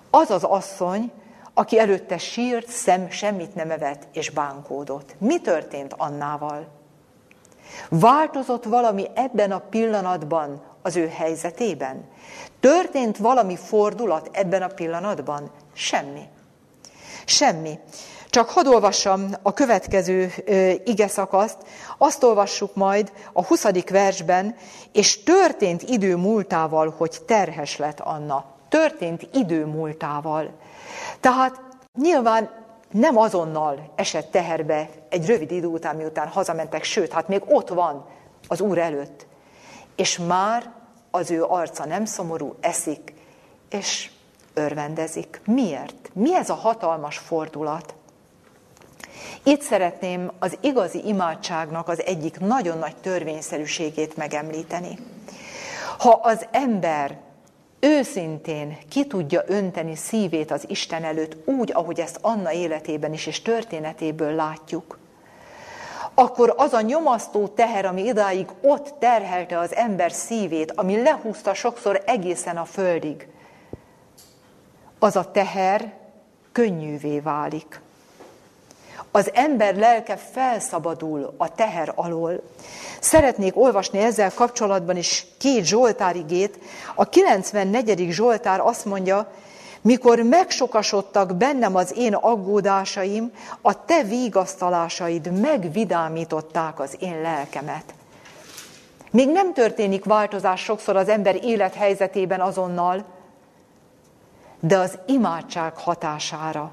Az 0.10 0.30
az 0.30 0.44
asszony, 0.44 1.12
aki 1.54 1.80
előtte 1.80 2.17
sírt, 2.17 2.67
szem, 2.67 3.10
semmit 3.10 3.56
nem 3.56 3.72
evett, 3.72 4.08
és 4.13 4.30
bánkódott. 4.30 5.15
Mi 5.17 5.41
történt 5.41 5.94
Annával? 5.98 6.67
Változott 7.89 8.63
valami 8.63 9.08
ebben 9.13 9.52
a 9.52 9.60
pillanatban 9.70 10.62
az 10.82 10.96
ő 10.96 11.08
helyzetében? 11.08 12.10
Történt 12.60 13.17
valami 13.17 13.56
fordulat 13.56 14.30
ebben 14.32 14.62
a 14.62 14.67
pillanatban? 14.67 15.52
Semmi. 15.74 16.24
Semmi. 17.26 17.80
Csak 18.32 18.50
hadd 18.50 18.67
olvassam 18.67 19.30
a 19.41 19.54
következő 19.54 20.32
ige 20.86 21.08
szakaszt, 21.08 21.58
azt 21.98 22.24
olvassuk 22.24 22.76
majd 22.76 23.12
a 23.34 23.46
20. 23.46 23.65
versben, 23.89 24.56
és 24.91 25.24
történt 25.24 25.82
idő 25.82 26.15
múltával, 26.15 26.94
hogy 26.98 27.17
terhes 27.26 27.78
lett 27.78 28.00
Anna. 28.00 28.46
Történt 28.70 29.28
idő 29.34 29.65
múltával. 29.65 30.52
Tehát 31.20 31.62
nyilván 31.98 32.50
nem 32.91 33.17
azonnal 33.17 33.91
esett 33.96 34.32
teherbe 34.32 34.89
egy 35.10 35.26
rövid 35.26 35.52
idő 35.52 35.67
után, 35.67 35.96
miután 35.96 36.28
hazamentek, 36.28 36.84
sőt, 36.84 37.12
hát 37.12 37.28
még 37.28 37.41
ott 37.48 37.70
van 37.70 38.06
az 38.48 38.62
Úr 38.62 38.78
előtt. 38.78 39.26
És 39.96 40.17
már 40.17 40.72
az 41.12 41.32
ő 41.32 41.44
arca 41.44 41.86
nem 41.86 42.06
szomorú, 42.06 42.56
eszik, 42.60 43.13
és 43.70 44.10
örvendezik. 44.54 45.41
Miért? 45.46 46.10
Mi 46.13 46.36
ez 46.36 46.50
a 46.50 46.56
hatalmas 46.56 47.17
fordulat? 47.17 47.94
Itt 49.43 49.62
szeretném 49.62 50.31
az 50.39 50.57
igazi 50.62 51.07
imádságnak 51.07 51.88
az 51.88 52.03
egyik 52.05 52.39
nagyon 52.39 52.77
nagy 52.77 52.95
törvényszerűségét 52.95 54.17
megemlíteni. 54.17 54.97
Ha 55.97 56.19
az 56.23 56.45
ember 56.51 57.17
őszintén 57.79 58.77
ki 58.89 59.07
tudja 59.07 59.43
önteni 59.47 59.95
szívét 59.95 60.51
az 60.51 60.63
Isten 60.67 61.03
előtt 61.03 61.47
úgy, 61.47 61.71
ahogy 61.73 61.99
ezt 61.99 62.17
Anna 62.21 62.51
életében 62.51 63.13
is 63.13 63.25
és 63.25 63.41
történetéből 63.41 64.36
látjuk, 64.36 64.99
akkor 66.13 66.53
az 66.57 66.73
a 66.73 66.81
nyomasztó 66.81 67.47
teher, 67.47 67.86
ami 67.86 68.05
idáig 68.05 68.47
ott 68.62 68.93
terhelte 68.99 69.60
az 69.60 69.75
ember 69.75 70.12
szívét, 70.12 70.71
ami 70.71 71.01
lehúzta 71.01 71.53
sokszor 71.53 72.01
egészen 72.05 72.57
a 72.57 72.65
földig, 72.65 73.27
az 74.99 75.15
a 75.15 75.31
teher 75.31 75.93
könnyűvé 76.51 77.19
válik 77.19 77.81
az 79.12 79.30
ember 79.34 79.76
lelke 79.76 80.17
felszabadul 80.17 81.34
a 81.38 81.56
teher 81.56 81.91
alól. 81.95 82.41
Szeretnék 83.00 83.58
olvasni 83.58 84.00
ezzel 84.00 84.32
kapcsolatban 84.34 84.97
is 84.97 85.26
két 85.38 85.65
Zsoltárigét. 85.65 86.60
A 86.96 87.10
94. 87.10 88.12
Zsoltár 88.12 88.60
azt 88.60 88.85
mondja, 88.85 89.31
mikor 89.81 90.19
megsokasodtak 90.19 91.35
bennem 91.35 91.75
az 91.75 91.94
én 91.98 92.13
aggódásaim, 92.13 93.31
a 93.62 93.85
te 93.85 94.04
vigasztalásaid 94.04 95.40
megvidámították 95.40 96.79
az 96.79 96.96
én 97.00 97.21
lelkemet. 97.21 97.94
Még 99.12 99.29
nem 99.29 99.54
történik 99.54 100.06
változás 100.06 100.62
sokszor 100.62 100.96
az 100.96 101.10
ember 101.10 101.44
élethelyzetében 101.44 102.42
azonnal, 102.42 103.06
de 104.60 104.77
az 104.77 104.98
imádság 105.06 105.77
hatására 105.77 106.71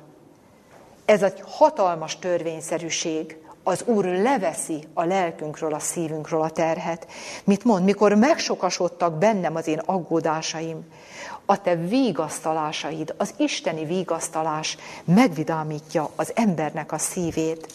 ez 1.09 1.23
egy 1.23 1.43
hatalmas 1.47 2.19
törvényszerűség. 2.19 3.37
az 3.63 3.83
Úr 3.85 4.05
leveszi 4.05 4.89
a 4.95 5.05
lelkünkről, 5.05 5.75
a 5.75 5.79
szívünkről 5.79 6.43
a 6.43 6.51
terhet. 6.51 7.07
Mit 7.45 7.65
mond? 7.65 7.85
Mikor 7.85 8.15
megsokasodtak 8.15 9.19
bennem 9.19 9.57
az 9.57 9.67
én 9.67 9.79
aggódásaim, 9.85 10.85
a 11.47 11.61
te 11.61 11.77
vigasztalásaid, 11.77 13.15
az 13.17 13.35
isteni 13.37 13.85
vigasztalás 13.85 14.77
megvidámítja 15.05 16.11
az 16.17 16.33
embernek 16.35 16.93
a 16.93 16.99
szívét. 16.99 17.69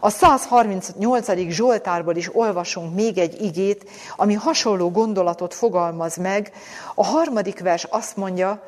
A 0.00 0.10
138. 0.10 1.30
Zsoltárból 1.48 2.16
is 2.16 2.36
olvasunk 2.36 2.94
még 2.94 3.18
egy 3.18 3.42
igét, 3.42 3.90
ami 4.16 4.34
hasonló 4.34 4.90
gondolatot 4.90 5.54
fogalmaz 5.54 6.16
meg. 6.16 6.52
A 6.94 7.04
harmadik 7.04 7.60
vers 7.60 7.84
azt 7.84 8.16
mondja, 8.16 8.62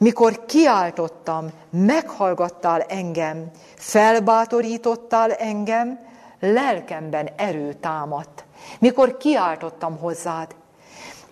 mikor 0.00 0.44
kiáltottam, 0.46 1.50
meghallgattál 1.70 2.80
engem, 2.80 3.50
felbátorítottál 3.76 5.32
engem, 5.32 5.98
lelkemben 6.40 7.28
erő 7.36 7.72
támadt. 7.72 8.44
Mikor 8.78 9.16
kiáltottam 9.16 9.98
hozzád, 9.98 10.54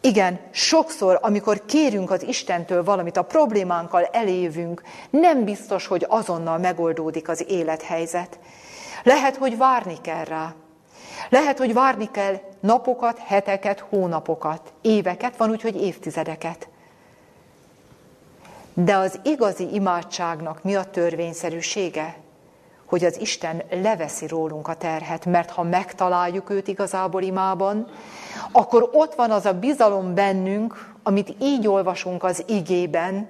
igen, 0.00 0.40
sokszor, 0.50 1.18
amikor 1.22 1.64
kérünk 1.66 2.10
az 2.10 2.22
Istentől 2.22 2.84
valamit, 2.84 3.16
a 3.16 3.22
problémánkkal 3.22 4.04
elévünk, 4.04 4.82
nem 5.10 5.44
biztos, 5.44 5.86
hogy 5.86 6.06
azonnal 6.08 6.58
megoldódik 6.58 7.28
az 7.28 7.44
élethelyzet. 7.48 8.38
Lehet, 9.02 9.36
hogy 9.36 9.56
várni 9.56 10.00
kell 10.00 10.24
rá. 10.24 10.54
Lehet, 11.28 11.58
hogy 11.58 11.72
várni 11.72 12.10
kell 12.10 12.40
napokat, 12.60 13.18
heteket, 13.18 13.84
hónapokat, 13.88 14.72
éveket, 14.82 15.36
van 15.36 15.50
úgy, 15.50 15.62
hogy 15.62 15.82
évtizedeket. 15.82 16.68
De 18.84 18.96
az 18.96 19.20
igazi 19.22 19.74
imádságnak 19.74 20.62
mi 20.62 20.74
a 20.74 20.84
törvényszerűsége? 20.84 22.16
Hogy 22.86 23.04
az 23.04 23.20
Isten 23.20 23.62
leveszi 23.70 24.26
rólunk 24.26 24.68
a 24.68 24.74
terhet, 24.74 25.24
mert 25.24 25.50
ha 25.50 25.62
megtaláljuk 25.62 26.50
őt 26.50 26.68
igazából 26.68 27.22
imában, 27.22 27.86
akkor 28.52 28.90
ott 28.92 29.14
van 29.14 29.30
az 29.30 29.46
a 29.46 29.52
bizalom 29.52 30.14
bennünk, 30.14 30.94
amit 31.02 31.34
így 31.40 31.68
olvasunk 31.68 32.24
az 32.24 32.44
igében, 32.46 33.28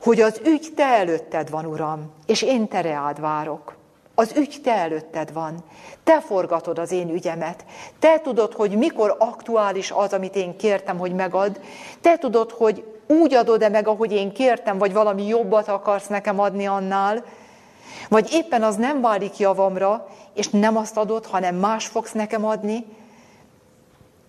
hogy 0.00 0.20
az 0.20 0.40
ügy 0.44 0.72
te 0.76 0.84
előtted 0.84 1.50
van, 1.50 1.66
Uram, 1.66 2.12
és 2.26 2.42
én 2.42 2.68
te 2.68 2.80
reád 2.80 3.20
várok. 3.20 3.76
Az 4.14 4.32
ügy 4.36 4.60
te 4.62 4.74
előtted 4.74 5.32
van. 5.32 5.64
Te 6.04 6.20
forgatod 6.20 6.78
az 6.78 6.92
én 6.92 7.08
ügyemet. 7.08 7.64
Te 7.98 8.20
tudod, 8.20 8.52
hogy 8.52 8.76
mikor 8.76 9.16
aktuális 9.18 9.90
az, 9.90 10.12
amit 10.12 10.36
én 10.36 10.56
kértem, 10.56 10.98
hogy 10.98 11.14
megad. 11.14 11.60
Te 12.00 12.18
tudod, 12.18 12.50
hogy 12.50 12.91
úgy 13.20 13.34
adod-e 13.34 13.68
meg, 13.68 13.88
ahogy 13.88 14.12
én 14.12 14.32
kértem, 14.32 14.78
vagy 14.78 14.92
valami 14.92 15.26
jobbat 15.26 15.68
akarsz 15.68 16.06
nekem 16.06 16.40
adni 16.40 16.66
annál, 16.66 17.24
vagy 18.08 18.28
éppen 18.32 18.62
az 18.62 18.76
nem 18.76 19.00
válik 19.00 19.38
javamra, 19.38 20.08
és 20.34 20.48
nem 20.48 20.76
azt 20.76 20.96
adod, 20.96 21.26
hanem 21.26 21.54
más 21.54 21.86
fogsz 21.86 22.12
nekem 22.12 22.44
adni, 22.44 22.84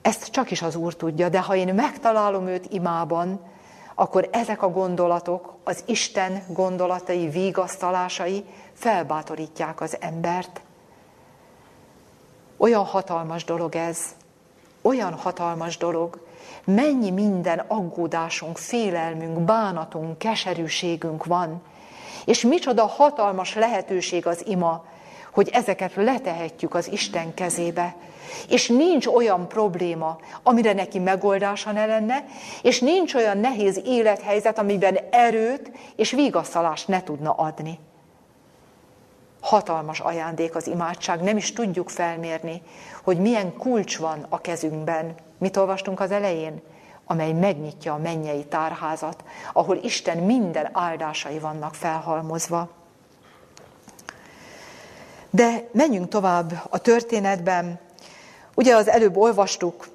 ezt 0.01 0.27
csak 0.27 0.51
is 0.51 0.61
az 0.61 0.75
Úr 0.75 0.95
tudja, 0.95 1.29
de 1.29 1.39
ha 1.41 1.55
én 1.55 1.73
megtalálom 1.73 2.47
őt 2.47 2.65
imában, 2.69 3.39
akkor 3.95 4.29
ezek 4.31 4.61
a 4.61 4.69
gondolatok, 4.69 5.53
az 5.63 5.83
Isten 5.85 6.43
gondolatai, 6.47 7.29
vigasztalásai 7.29 8.45
felbátorítják 8.73 9.81
az 9.81 9.97
embert. 9.99 10.61
Olyan 12.57 12.85
hatalmas 12.85 13.43
dolog 13.43 13.75
ez, 13.75 13.99
olyan 14.81 15.13
hatalmas 15.13 15.77
dolog, 15.77 16.19
mennyi 16.65 17.11
minden 17.11 17.59
aggódásunk, 17.67 18.57
félelmünk, 18.57 19.39
bánatunk, 19.39 20.17
keserűségünk 20.17 21.25
van, 21.25 21.61
és 22.25 22.41
micsoda 22.41 22.85
hatalmas 22.85 23.55
lehetőség 23.55 24.27
az 24.27 24.47
ima, 24.47 24.85
hogy 25.31 25.49
ezeket 25.51 25.95
letehetjük 25.95 26.75
az 26.75 26.91
Isten 26.91 27.33
kezébe. 27.33 27.95
És 28.49 28.67
nincs 28.67 29.07
olyan 29.07 29.47
probléma, 29.47 30.17
amire 30.43 30.73
neki 30.73 30.99
megoldása 30.99 31.71
ne 31.71 31.85
lenne, 31.85 32.25
és 32.61 32.79
nincs 32.79 33.13
olyan 33.13 33.37
nehéz 33.37 33.81
élethelyzet, 33.85 34.59
amiben 34.59 34.97
erőt 35.11 35.71
és 35.95 36.11
vigasztalást 36.11 36.87
ne 36.87 37.03
tudna 37.03 37.31
adni. 37.31 37.79
Hatalmas 39.43 39.99
ajándék 39.99 40.55
az 40.55 40.67
imádság, 40.67 41.21
nem 41.21 41.37
is 41.37 41.53
tudjuk 41.53 41.89
felmérni, 41.89 42.61
hogy 43.03 43.17
milyen 43.17 43.57
kulcs 43.57 43.97
van 43.97 44.25
a 44.29 44.41
kezünkben. 44.41 45.15
Mit 45.37 45.57
olvastunk 45.57 45.99
az 45.99 46.11
elején? 46.11 46.61
amely 47.05 47.31
megnyitja 47.31 47.93
a 47.93 47.97
mennyei 47.97 48.45
tárházat, 48.45 49.23
ahol 49.53 49.77
Isten 49.77 50.17
minden 50.17 50.69
áldásai 50.71 51.39
vannak 51.39 51.75
felhalmozva. 51.75 52.69
De 55.29 55.69
menjünk 55.71 56.07
tovább 56.07 56.61
a 56.69 56.77
történetben. 56.77 57.79
Ugye 58.55 58.75
az 58.75 58.87
előbb 58.87 59.17
olvastuk, 59.17 59.87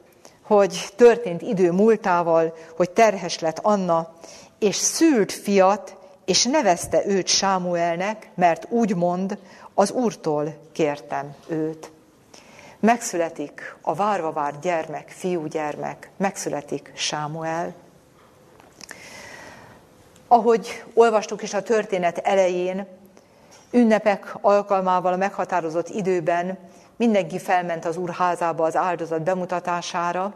hogy 0.43 0.89
történt 0.97 1.43
idő 1.43 1.73
múltával, 1.73 2.57
hogy 2.77 2.91
terhes 2.91 3.39
lett 3.39 3.59
Anna, 3.59 4.13
és 4.59 4.77
szült 4.77 5.33
fiat, 5.33 5.97
és 6.29 6.45
nevezte 6.45 7.07
őt 7.07 7.27
Sámuelnek, 7.27 8.31
mert 8.35 8.67
úgy 8.71 8.97
mond, 8.97 9.39
az 9.75 9.91
Úrtól 9.91 10.55
kértem 10.73 11.35
őt. 11.47 11.91
Megszületik 12.81 13.77
a 13.81 13.95
várva 13.95 14.33
várt 14.33 14.61
gyermek, 14.61 15.09
fiúgyermek, 15.09 16.11
megszületik 16.17 16.93
Sámuel. 16.95 17.75
Ahogy 20.27 20.85
olvastuk 20.95 21.43
is 21.43 21.55
a 21.55 21.63
történet 21.63 22.19
elején, 22.19 22.87
ünnepek 23.71 24.35
alkalmával 24.41 25.13
a 25.13 25.17
meghatározott 25.17 25.89
időben 25.89 26.59
mindenki 26.97 27.39
felment 27.39 27.85
az 27.85 27.97
úr 27.97 28.11
házába 28.11 28.65
az 28.65 28.77
áldozat 28.77 29.23
bemutatására, 29.23 30.35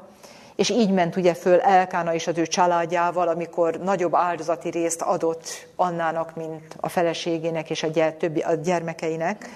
és 0.57 0.71
így 0.71 0.91
ment 0.91 1.17
ugye 1.17 1.35
föl 1.35 1.61
Elkána 1.61 2.15
és 2.15 2.27
az 2.27 2.39
ő 2.39 2.47
családjával, 2.47 3.29
amikor 3.29 3.77
nagyobb 3.77 4.15
áldozati 4.15 4.69
részt 4.69 5.03
adott 5.03 5.67
Annának, 5.77 6.37
mint 6.37 6.77
a 6.81 6.89
feleségének 6.89 7.71
és 7.71 7.83
a, 7.83 7.87
gyere, 7.87 8.13
többi, 8.13 8.41
a 8.41 8.55
gyermekeinek. 8.55 9.49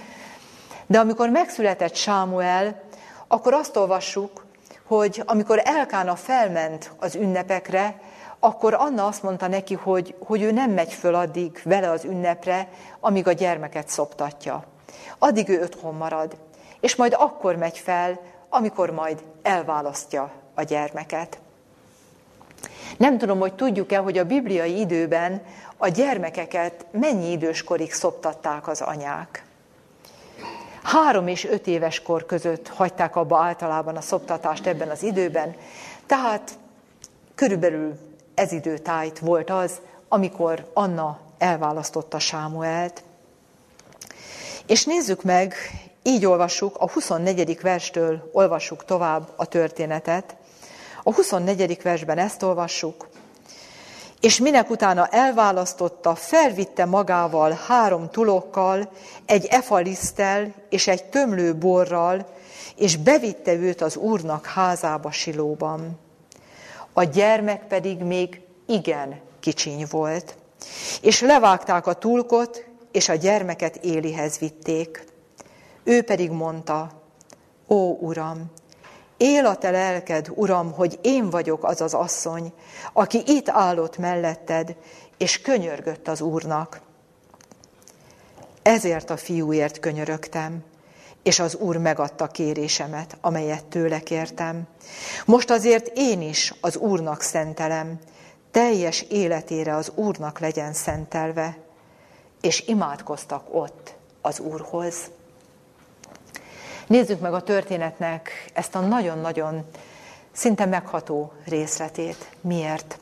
De 0.86 0.98
amikor 0.98 1.28
megszületett 1.28 1.94
Sámuel, 1.94 2.80
akkor 3.28 3.52
azt 3.54 3.76
olvassuk, 3.76 4.44
hogy 4.86 5.22
amikor 5.26 5.60
Elkána 5.64 6.16
felment 6.16 6.92
az 6.98 7.14
ünnepekre, 7.14 8.00
akkor 8.38 8.74
Anna 8.74 9.06
azt 9.06 9.22
mondta 9.22 9.46
neki, 9.46 9.74
hogy, 9.74 10.14
hogy 10.24 10.42
ő 10.42 10.50
nem 10.52 10.70
megy 10.70 10.92
föl 10.92 11.14
addig 11.14 11.60
vele 11.64 11.90
az 11.90 12.04
ünnepre, 12.04 12.68
amíg 13.00 13.26
a 13.26 13.32
gyermeket 13.32 13.88
szoptatja. 13.88 14.64
Addig 15.18 15.48
ő 15.48 15.62
otthon 15.62 15.94
marad, 15.94 16.36
és 16.80 16.96
majd 16.96 17.14
akkor 17.18 17.56
megy 17.56 17.78
fel, 17.78 18.20
amikor 18.48 18.90
majd 18.90 19.22
elválasztja 19.42 20.32
a 20.56 20.62
gyermeket. 20.62 21.38
Nem 22.96 23.18
tudom, 23.18 23.38
hogy 23.38 23.54
tudjuk-e, 23.54 23.98
hogy 23.98 24.18
a 24.18 24.24
bibliai 24.24 24.78
időben 24.78 25.42
a 25.76 25.88
gyermekeket 25.88 26.86
mennyi 26.90 27.30
időskorig 27.30 27.92
szoptatták 27.92 28.68
az 28.68 28.80
anyák. 28.80 29.44
Három 30.82 31.28
és 31.28 31.44
öt 31.44 31.66
éves 31.66 32.02
kor 32.02 32.26
között 32.26 32.68
hagyták 32.68 33.16
abba 33.16 33.38
általában 33.38 33.96
a 33.96 34.00
szoptatást 34.00 34.66
ebben 34.66 34.88
az 34.88 35.02
időben, 35.02 35.54
tehát 36.06 36.58
körülbelül 37.34 37.98
ez 38.34 38.52
időtájt 38.52 39.18
volt 39.18 39.50
az, 39.50 39.80
amikor 40.08 40.70
Anna 40.72 41.18
elválasztotta 41.38 42.18
Sámuelt. 42.18 43.02
És 44.66 44.84
nézzük 44.84 45.22
meg, 45.22 45.54
így 46.02 46.26
olvassuk, 46.26 46.76
a 46.76 46.90
24. 46.90 47.60
verstől 47.60 48.30
olvassuk 48.32 48.84
tovább 48.84 49.28
a 49.36 49.46
történetet. 49.46 50.36
A 51.08 51.14
24. 51.14 51.82
versben 51.82 52.18
ezt 52.18 52.42
olvassuk. 52.42 53.08
És 54.20 54.38
minek 54.38 54.70
utána 54.70 55.06
elválasztotta, 55.06 56.14
felvitte 56.14 56.84
magával 56.84 57.58
három 57.66 58.10
tulokkal, 58.10 58.90
egy 59.26 59.44
efalisztel 59.44 60.54
és 60.68 60.86
egy 60.86 61.04
tömlő 61.04 61.56
borral, 61.56 62.26
és 62.76 62.96
bevitte 62.96 63.52
őt 63.52 63.80
az 63.80 63.96
úrnak 63.96 64.46
házába 64.46 65.10
Silóban. 65.10 65.98
A 66.92 67.04
gyermek 67.04 67.66
pedig 67.66 67.98
még 67.98 68.40
igen 68.66 69.20
kicsiny 69.40 69.86
volt. 69.90 70.36
És 71.02 71.20
levágták 71.20 71.86
a 71.86 71.94
tulkot, 71.94 72.66
és 72.92 73.08
a 73.08 73.14
gyermeket 73.14 73.76
Élihez 73.76 74.38
vitték. 74.38 75.04
Ő 75.84 76.02
pedig 76.02 76.30
mondta, 76.30 77.02
ó 77.68 77.96
Uram, 78.00 78.50
él 79.16 79.46
a 79.46 79.56
te 79.56 79.70
lelked, 79.70 80.30
Uram, 80.34 80.72
hogy 80.72 80.98
én 81.02 81.30
vagyok 81.30 81.64
az 81.64 81.80
az 81.80 81.94
asszony, 81.94 82.52
aki 82.92 83.22
itt 83.26 83.48
állott 83.48 83.98
melletted, 83.98 84.76
és 85.16 85.40
könyörgött 85.40 86.08
az 86.08 86.20
Úrnak. 86.20 86.80
Ezért 88.62 89.10
a 89.10 89.16
fiúért 89.16 89.78
könyörögtem, 89.78 90.64
és 91.22 91.38
az 91.38 91.54
Úr 91.54 91.76
megadta 91.76 92.26
kérésemet, 92.26 93.16
amelyet 93.20 93.64
tőle 93.64 94.00
kértem. 94.00 94.66
Most 95.24 95.50
azért 95.50 95.90
én 95.94 96.22
is 96.22 96.54
az 96.60 96.76
Úrnak 96.76 97.20
szentelem, 97.20 97.98
teljes 98.50 99.02
életére 99.02 99.74
az 99.74 99.92
Úrnak 99.94 100.38
legyen 100.38 100.72
szentelve, 100.72 101.58
és 102.40 102.64
imádkoztak 102.66 103.54
ott 103.54 103.94
az 104.20 104.40
Úrhoz. 104.40 104.96
Nézzük 106.86 107.20
meg 107.20 107.34
a 107.34 107.42
történetnek 107.42 108.50
ezt 108.52 108.74
a 108.74 108.80
nagyon-nagyon 108.80 109.64
szinte 110.32 110.66
megható 110.66 111.32
részletét. 111.44 112.30
Miért? 112.40 112.98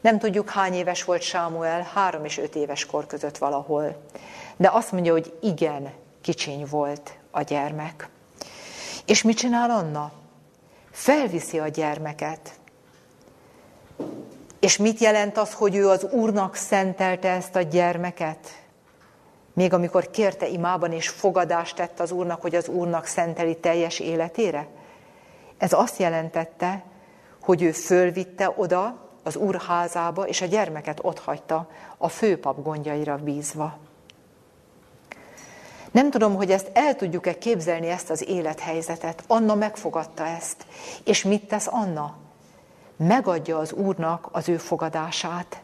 Nem 0.00 0.18
tudjuk, 0.18 0.50
hány 0.50 0.74
éves 0.74 1.04
volt 1.04 1.22
Sámuel, 1.22 1.88
három 1.94 2.24
és 2.24 2.38
öt 2.38 2.54
éves 2.54 2.86
kor 2.86 3.06
között 3.06 3.38
valahol. 3.38 4.02
De 4.56 4.70
azt 4.72 4.92
mondja, 4.92 5.12
hogy 5.12 5.38
igen, 5.40 5.92
kicsiny 6.20 6.66
volt 6.70 7.16
a 7.30 7.42
gyermek. 7.42 8.08
És 9.06 9.22
mit 9.22 9.36
csinál 9.36 9.70
Anna? 9.70 10.12
Felviszi 10.90 11.58
a 11.58 11.68
gyermeket. 11.68 12.52
És 14.60 14.76
mit 14.76 14.98
jelent 14.98 15.38
az, 15.38 15.52
hogy 15.52 15.76
ő 15.76 15.88
az 15.88 16.04
Úrnak 16.04 16.54
szentelte 16.54 17.28
ezt 17.28 17.56
a 17.56 17.62
gyermeket? 17.62 18.63
Még 19.54 19.72
amikor 19.72 20.10
kérte 20.10 20.48
imában 20.48 20.92
és 20.92 21.08
fogadást 21.08 21.76
tett 21.76 22.00
az 22.00 22.10
Úrnak, 22.10 22.40
hogy 22.40 22.54
az 22.54 22.68
Úrnak 22.68 23.06
szenteli 23.06 23.56
teljes 23.56 23.98
életére? 23.98 24.66
Ez 25.58 25.72
azt 25.72 25.98
jelentette, 25.98 26.84
hogy 27.42 27.62
ő 27.62 27.72
fölvitte 27.72 28.52
oda 28.56 29.08
az 29.22 29.36
Úr 29.36 29.60
házába, 29.60 30.26
és 30.26 30.40
a 30.40 30.46
gyermeket 30.46 30.98
otthagyta 31.02 31.68
a 31.98 32.08
főpap 32.08 32.62
gondjaira 32.62 33.16
bízva. 33.16 33.78
Nem 35.90 36.10
tudom, 36.10 36.34
hogy 36.34 36.50
ezt 36.50 36.70
el 36.72 36.96
tudjuk-e 36.96 37.38
képzelni, 37.38 37.88
ezt 37.88 38.10
az 38.10 38.28
élethelyzetet. 38.28 39.24
Anna 39.26 39.54
megfogadta 39.54 40.26
ezt. 40.26 40.66
És 41.04 41.24
mit 41.24 41.48
tesz 41.48 41.66
Anna? 41.70 42.16
Megadja 42.96 43.58
az 43.58 43.72
Úrnak 43.72 44.28
az 44.32 44.48
ő 44.48 44.56
fogadását. 44.56 45.62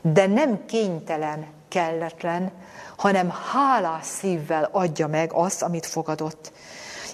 De 0.00 0.26
nem 0.26 0.64
kénytelen, 0.66 1.46
kelletlen, 1.74 2.52
hanem 2.96 3.32
hálás 3.52 4.06
szívvel 4.06 4.68
adja 4.72 5.06
meg 5.06 5.32
azt, 5.32 5.62
amit 5.62 5.86
fogadott. 5.86 6.52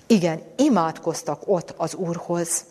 Igen, 0.06 0.42
imádkoztak 0.56 1.42
ott 1.46 1.74
az 1.76 1.94
Úrhoz. 1.94 2.64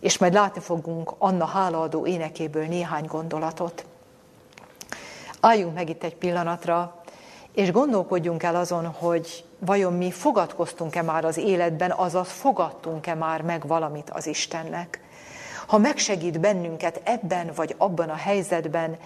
És 0.00 0.18
majd 0.18 0.32
látni 0.32 0.60
fogunk 0.60 1.14
Anna 1.18 1.44
hálaadó 1.44 2.06
énekéből 2.06 2.66
néhány 2.66 3.06
gondolatot. 3.06 3.84
Álljunk 5.40 5.74
meg 5.74 5.88
itt 5.88 6.02
egy 6.02 6.16
pillanatra, 6.16 7.02
és 7.52 7.70
gondolkodjunk 7.72 8.42
el 8.42 8.56
azon, 8.56 8.86
hogy 8.86 9.44
vajon 9.58 9.92
mi 9.92 10.10
fogadkoztunk-e 10.10 11.02
már 11.02 11.24
az 11.24 11.36
életben, 11.36 11.90
azaz 11.90 12.28
fogadtunk-e 12.28 13.14
már 13.14 13.42
meg 13.42 13.66
valamit 13.66 14.10
az 14.10 14.26
Istennek. 14.26 15.00
Ha 15.66 15.78
megsegít 15.78 16.40
bennünket 16.40 17.00
ebben 17.04 17.50
vagy 17.54 17.74
abban 17.78 18.08
a 18.08 18.14
helyzetben, 18.14 18.96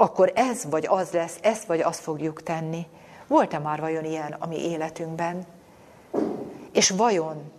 akkor 0.00 0.32
ez 0.34 0.64
vagy 0.70 0.86
az 0.88 1.10
lesz, 1.10 1.38
ezt 1.42 1.64
vagy 1.64 1.80
azt 1.80 2.00
fogjuk 2.00 2.42
tenni. 2.42 2.86
Volt-e 3.26 3.58
már 3.58 3.80
vajon 3.80 4.04
ilyen 4.04 4.36
a 4.38 4.46
mi 4.46 4.70
életünkben? 4.70 5.46
És 6.72 6.90
vajon, 6.90 7.52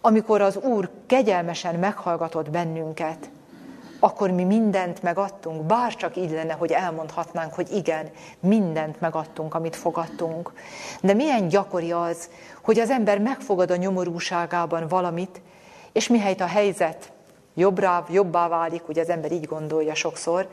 amikor 0.00 0.40
az 0.40 0.56
Úr 0.56 0.90
kegyelmesen 1.06 1.74
meghallgatott 1.74 2.50
bennünket, 2.50 3.30
akkor 4.00 4.30
mi 4.30 4.44
mindent 4.44 5.02
megadtunk, 5.02 5.62
bár 5.62 5.94
csak 5.94 6.16
így 6.16 6.30
lenne, 6.30 6.52
hogy 6.52 6.72
elmondhatnánk, 6.72 7.54
hogy 7.54 7.72
igen, 7.72 8.10
mindent 8.40 9.00
megadtunk, 9.00 9.54
amit 9.54 9.76
fogadtunk. 9.76 10.52
De 11.02 11.14
milyen 11.14 11.48
gyakori 11.48 11.92
az, 11.92 12.30
hogy 12.62 12.78
az 12.78 12.90
ember 12.90 13.18
megfogad 13.18 13.70
a 13.70 13.76
nyomorúságában 13.76 14.88
valamit, 14.88 15.40
és 15.92 16.08
mihelyt 16.08 16.40
a 16.40 16.46
helyzet 16.46 17.12
jobbra, 17.54 18.06
jobbá 18.10 18.48
válik, 18.48 18.88
ugye 18.88 19.00
az 19.00 19.08
ember 19.08 19.32
így 19.32 19.46
gondolja 19.46 19.94
sokszor, 19.94 20.48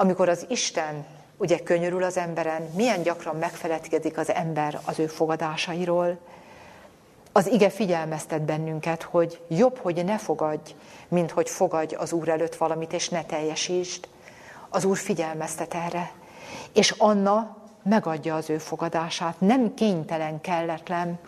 amikor 0.00 0.28
az 0.28 0.44
Isten 0.48 1.06
ugye 1.36 1.58
könyörül 1.58 2.02
az 2.02 2.16
emberen, 2.16 2.62
milyen 2.74 3.02
gyakran 3.02 3.36
megfeledkezik 3.36 4.18
az 4.18 4.30
ember 4.30 4.80
az 4.84 4.98
ő 4.98 5.06
fogadásairól. 5.06 6.18
Az 7.32 7.46
ige 7.46 7.70
figyelmeztet 7.70 8.42
bennünket, 8.42 9.02
hogy 9.02 9.40
jobb, 9.48 9.78
hogy 9.78 10.04
ne 10.04 10.18
fogadj, 10.18 10.74
mint 11.08 11.30
hogy 11.30 11.50
fogadj 11.50 11.94
az 11.94 12.12
Úr 12.12 12.28
előtt 12.28 12.54
valamit, 12.54 12.92
és 12.92 13.08
ne 13.08 13.24
teljesítsd. 13.24 14.08
Az 14.68 14.84
Úr 14.84 14.96
figyelmeztet 14.96 15.74
erre. 15.74 16.10
És 16.72 16.90
Anna 16.98 17.56
megadja 17.82 18.34
az 18.34 18.50
ő 18.50 18.58
fogadását, 18.58 19.40
nem 19.40 19.74
kénytelen, 19.74 20.40
kelletlen. 20.40 21.18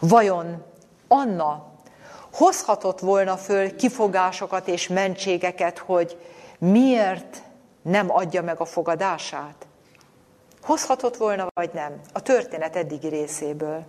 Vajon 0.00 0.64
Anna 1.08 1.66
hozhatott 2.32 3.00
volna 3.00 3.36
föl 3.36 3.76
kifogásokat 3.76 4.68
és 4.68 4.88
mentségeket, 4.88 5.78
hogy 5.78 6.16
miért 6.58 7.42
nem 7.82 8.10
adja 8.10 8.42
meg 8.42 8.60
a 8.60 8.64
fogadását? 8.64 9.66
Hozhatott 10.62 11.16
volna, 11.16 11.46
vagy 11.54 11.70
nem? 11.72 12.00
A 12.12 12.22
történet 12.22 12.76
eddigi 12.76 13.08
részéből. 13.08 13.84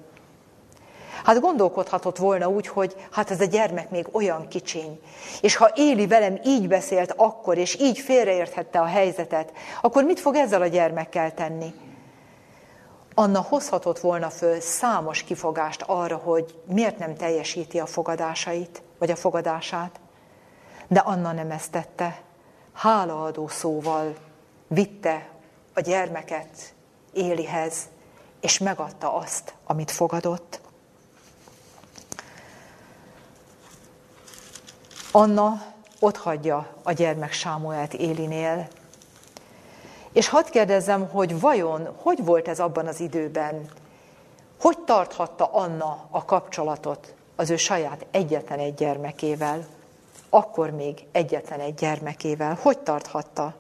Hát 1.24 1.40
gondolkodhatott 1.40 2.18
volna 2.18 2.48
úgy, 2.48 2.68
hogy 2.68 2.96
hát 3.12 3.32
ez 3.32 3.42
a 3.42 3.46
gyermek 3.46 3.90
még 3.90 4.08
olyan 4.12 4.48
kicsiny. 4.48 5.00
És 5.42 5.56
ha 5.56 5.72
Éli 5.76 6.08
velem 6.08 6.40
így 6.44 6.68
beszélt 6.68 7.14
akkor, 7.16 7.58
és 7.58 7.80
így 7.80 8.00
félreérthette 8.00 8.80
a 8.80 8.86
helyzetet, 8.86 9.52
akkor 9.82 10.04
mit 10.04 10.20
fog 10.20 10.36
ezzel 10.36 10.62
a 10.62 10.68
gyermekkel 10.68 11.34
tenni? 11.34 11.74
Anna 13.14 13.42
hozhatott 13.42 14.00
volna 14.00 14.30
föl 14.30 14.60
számos 14.60 15.24
kifogást 15.24 15.84
arra, 15.88 16.16
hogy 16.16 16.60
miért 16.66 16.98
nem 16.98 17.16
teljesíti 17.16 17.80
a 17.80 17.86
fogadásait, 17.86 18.82
vagy 19.00 19.12
a 19.12 19.16
fogadását. 19.16 20.00
De 20.88 21.00
Anna 21.00 21.32
nem 21.32 21.52
ezt 21.52 21.72
tette. 21.72 22.20
Hálaadó 22.78 23.48
szóval 23.48 24.16
vitte 24.68 25.30
a 25.74 25.80
gyermeket 25.80 26.74
Élihez, 27.14 27.88
és 28.40 28.58
megadta 28.58 29.14
azt, 29.14 29.54
amit 29.66 29.92
fogadott. 29.92 30.60
Anna 35.12 35.62
ott 36.00 36.18
hagyja 36.18 36.74
a 36.84 36.92
gyermek 36.92 37.32
Sámuelt 37.32 37.94
Élinél. 37.94 38.68
És 40.12 40.30
hadd 40.30 40.50
kérdezzem, 40.50 41.10
hogy 41.10 41.40
vajon 41.40 41.96
hogy 42.02 42.26
volt 42.26 42.48
ez 42.48 42.60
abban 42.60 42.88
az 42.88 43.00
időben? 43.00 43.70
Hogy 44.60 44.80
tarthatta 44.80 45.46
Anna 45.46 46.08
a 46.10 46.26
kapcsolatot 46.26 47.16
az 47.36 47.50
ő 47.50 47.56
saját 47.56 48.06
egyetlen 48.12 48.60
egy 48.60 48.74
gyermekével? 48.74 49.77
Akkor 50.30 50.70
még 50.70 51.06
egyetlen 51.12 51.60
egy 51.60 51.74
gyermekével. 51.74 52.58
Hogy 52.62 52.80
tarthatta? 52.80 53.56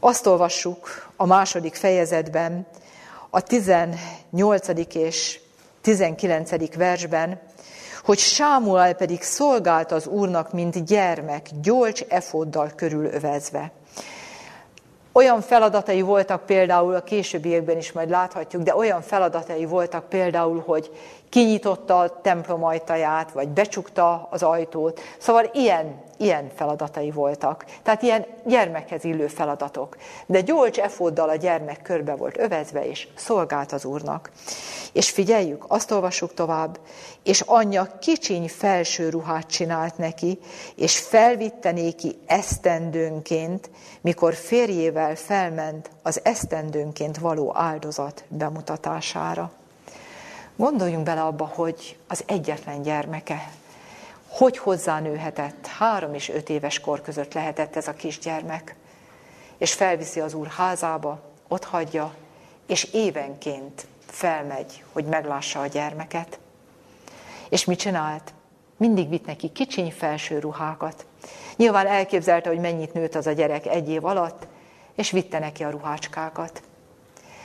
Azt 0.00 0.26
olvassuk 0.26 1.10
a 1.16 1.26
második 1.26 1.74
fejezetben, 1.74 2.66
a 3.30 3.40
18. 3.40 4.94
és 4.94 5.40
19. 5.80 6.74
versben, 6.74 7.40
hogy 8.04 8.18
Sámuel 8.18 8.94
pedig 8.94 9.22
szolgált 9.22 9.92
az 9.92 10.06
úrnak, 10.06 10.52
mint 10.52 10.84
gyermek, 10.84 11.48
gyolcs 11.62 12.02
efoddal 12.08 12.72
körülövezve. 12.76 13.72
Olyan 15.12 15.40
feladatai 15.40 16.00
voltak 16.00 16.46
például, 16.46 16.94
a 16.94 17.02
későbbiekben 17.02 17.76
is 17.76 17.92
majd 17.92 18.10
láthatjuk, 18.10 18.62
de 18.62 18.76
olyan 18.76 19.02
feladatai 19.02 19.64
voltak 19.64 20.08
például, 20.08 20.62
hogy 20.66 20.90
kinyitotta 21.28 21.98
a 21.98 22.20
templom 22.20 22.64
ajtaját, 22.64 23.32
vagy 23.32 23.48
becsukta 23.48 24.28
az 24.30 24.42
ajtót. 24.42 25.00
Szóval 25.18 25.50
ilyen, 25.52 26.02
ilyen 26.20 26.50
feladatai 26.54 27.10
voltak. 27.10 27.64
Tehát 27.82 28.02
ilyen 28.02 28.26
gyermekhez 28.44 29.04
illő 29.04 29.26
feladatok. 29.26 29.96
De 30.26 30.40
gyolcs 30.40 30.78
efóddal 30.78 31.28
a 31.28 31.34
gyermek 31.34 31.82
körbe 31.82 32.14
volt 32.14 32.38
övezve, 32.38 32.86
és 32.88 33.08
szolgált 33.14 33.72
az 33.72 33.84
úrnak. 33.84 34.30
És 34.92 35.10
figyeljük, 35.10 35.64
azt 35.68 35.90
olvassuk 35.90 36.34
tovább, 36.34 36.78
és 37.22 37.40
anyja 37.40 37.98
kicsiny 38.00 38.48
felső 38.48 39.08
ruhát 39.08 39.46
csinált 39.46 39.98
neki, 39.98 40.38
és 40.76 40.98
felvitte 40.98 41.70
néki 41.70 42.18
esztendőnként, 42.26 43.70
mikor 44.00 44.34
férjével 44.34 45.14
felment 45.14 45.90
az 46.02 46.20
esztendőnként 46.24 47.18
való 47.18 47.52
áldozat 47.56 48.24
bemutatására. 48.28 49.52
Gondoljunk 50.56 51.04
bele 51.04 51.22
abba, 51.22 51.50
hogy 51.54 51.96
az 52.08 52.22
egyetlen 52.26 52.82
gyermeke, 52.82 53.50
hogy 54.30 54.58
hozzánőhetett, 54.58 55.66
három 55.66 56.14
és 56.14 56.28
öt 56.28 56.48
éves 56.48 56.80
kor 56.80 57.00
között 57.00 57.34
lehetett 57.34 57.76
ez 57.76 57.88
a 57.88 57.94
kisgyermek, 57.94 58.74
és 59.58 59.72
felviszi 59.72 60.20
az 60.20 60.34
úr 60.34 60.46
házába, 60.46 61.20
ott 61.48 61.64
hagyja, 61.64 62.14
és 62.66 62.84
évenként 62.92 63.86
felmegy, 64.06 64.84
hogy 64.92 65.04
meglássa 65.04 65.60
a 65.60 65.66
gyermeket. 65.66 66.38
És 67.48 67.64
mit 67.64 67.78
csinált? 67.78 68.32
Mindig 68.76 69.08
vitt 69.08 69.26
neki 69.26 69.52
kicsiny 69.52 69.92
felső 69.92 70.38
ruhákat. 70.38 71.06
Nyilván 71.56 71.86
elképzelte, 71.86 72.48
hogy 72.48 72.58
mennyit 72.58 72.92
nőtt 72.92 73.14
az 73.14 73.26
a 73.26 73.32
gyerek 73.32 73.66
egy 73.66 73.88
év 73.88 74.04
alatt, 74.04 74.46
és 74.94 75.10
vitte 75.10 75.38
neki 75.38 75.64
a 75.64 75.70
ruhácskákat. 75.70 76.62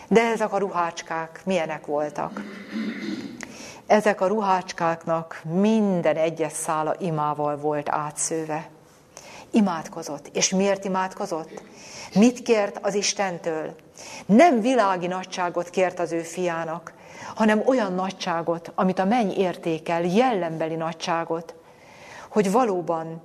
De 0.07 0.21
ezek 0.21 0.53
a 0.53 0.57
ruhácskák 0.57 1.41
milyenek 1.45 1.85
voltak? 1.85 2.41
Ezek 3.87 4.21
a 4.21 4.27
ruhácskáknak 4.27 5.41
minden 5.43 6.15
egyes 6.15 6.51
szála 6.51 6.95
imával 6.99 7.57
volt 7.57 7.89
átszőve. 7.89 8.69
Imádkozott. 9.51 10.29
És 10.33 10.49
miért 10.49 10.85
imádkozott? 10.85 11.61
Mit 12.13 12.41
kért 12.41 12.79
az 12.81 12.93
Istentől? 12.93 13.75
Nem 14.25 14.61
világi 14.61 15.07
nagyságot 15.07 15.69
kért 15.69 15.99
az 15.99 16.11
ő 16.11 16.19
fiának, 16.21 16.93
hanem 17.35 17.61
olyan 17.65 17.93
nagyságot, 17.93 18.71
amit 18.75 18.99
a 18.99 19.05
menny 19.05 19.31
értékel, 19.31 20.03
jellembeli 20.03 20.75
nagyságot, 20.75 21.55
hogy 22.29 22.51
valóban 22.51 23.21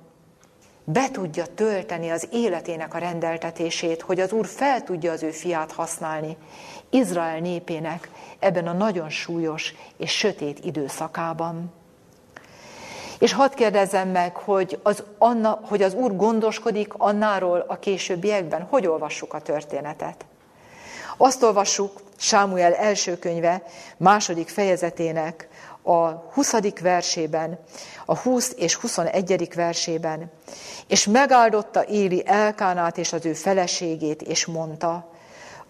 be 0.83 1.09
tudja 1.11 1.45
tölteni 1.45 2.09
az 2.09 2.27
életének 2.31 2.93
a 2.93 2.97
rendeltetését, 2.97 4.01
hogy 4.01 4.19
az 4.19 4.31
Úr 4.31 4.45
fel 4.45 4.83
tudja 4.83 5.11
az 5.11 5.23
ő 5.23 5.29
fiát 5.29 5.71
használni 5.71 6.37
Izrael 6.89 7.39
népének 7.39 8.09
ebben 8.39 8.67
a 8.67 8.73
nagyon 8.73 9.09
súlyos 9.09 9.73
és 9.97 10.11
sötét 10.11 10.65
időszakában. 10.65 11.73
És 13.19 13.33
hadd 13.33 13.55
kérdezzem 13.55 14.09
meg, 14.09 14.35
hogy 14.35 14.79
az, 14.83 15.03
Anna, 15.17 15.59
hogy 15.63 15.81
az 15.81 15.93
Úr 15.93 16.15
gondoskodik 16.15 16.93
annáról 16.93 17.65
a 17.67 17.79
későbbiekben. 17.79 18.61
Hogy 18.61 18.87
olvassuk 18.87 19.33
a 19.33 19.41
történetet? 19.41 20.25
Azt 21.17 21.43
olvassuk 21.43 22.01
Sámuel 22.17 22.73
első 22.73 23.17
könyve 23.17 23.63
második 23.97 24.49
fejezetének 24.49 25.47
a 25.83 26.07
20. 26.07 26.53
versében, 26.81 27.59
a 28.05 28.17
20 28.17 28.53
és 28.57 28.75
21. 28.75 29.53
versében. 29.55 30.31
És 30.87 31.05
megáldotta 31.05 31.85
Éli 31.85 32.23
Elkánát 32.25 32.97
és 32.97 33.13
az 33.13 33.25
ő 33.25 33.33
feleségét, 33.33 34.21
és 34.21 34.45
mondta, 34.45 35.09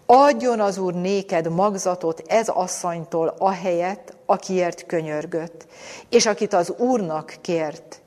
adjon 0.06 0.60
az 0.60 0.78
Úr 0.78 0.94
néked 0.94 1.50
magzatot 1.50 2.22
ez 2.26 2.48
asszonytól 2.48 3.34
a 3.38 3.50
helyet, 3.50 4.16
akiért 4.26 4.86
könyörgött, 4.86 5.66
és 6.08 6.26
akit 6.26 6.52
az 6.52 6.70
Úrnak 6.70 7.34
kért, 7.40 8.01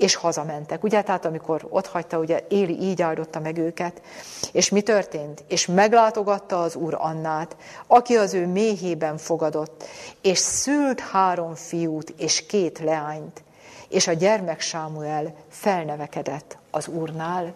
és 0.00 0.14
hazamentek. 0.14 0.82
Ugye, 0.82 1.02
tehát 1.02 1.24
amikor 1.24 1.66
ott 1.68 1.86
hagyta, 1.86 2.18
ugye 2.18 2.44
Éli 2.48 2.80
így 2.80 3.02
áldotta 3.02 3.40
meg 3.40 3.58
őket. 3.58 4.02
És 4.52 4.68
mi 4.68 4.80
történt? 4.80 5.44
És 5.48 5.66
meglátogatta 5.66 6.62
az 6.62 6.74
Úr 6.74 6.96
Annát, 6.98 7.56
aki 7.86 8.16
az 8.16 8.34
ő 8.34 8.46
méhében 8.46 9.16
fogadott, 9.16 9.84
és 10.22 10.38
szült 10.38 11.00
három 11.00 11.54
fiút 11.54 12.14
és 12.16 12.46
két 12.46 12.78
leányt, 12.78 13.42
és 13.88 14.06
a 14.06 14.12
gyermek 14.12 14.60
Sámuel 14.60 15.34
felnevekedett 15.48 16.58
az 16.70 16.88
Úrnál. 16.88 17.54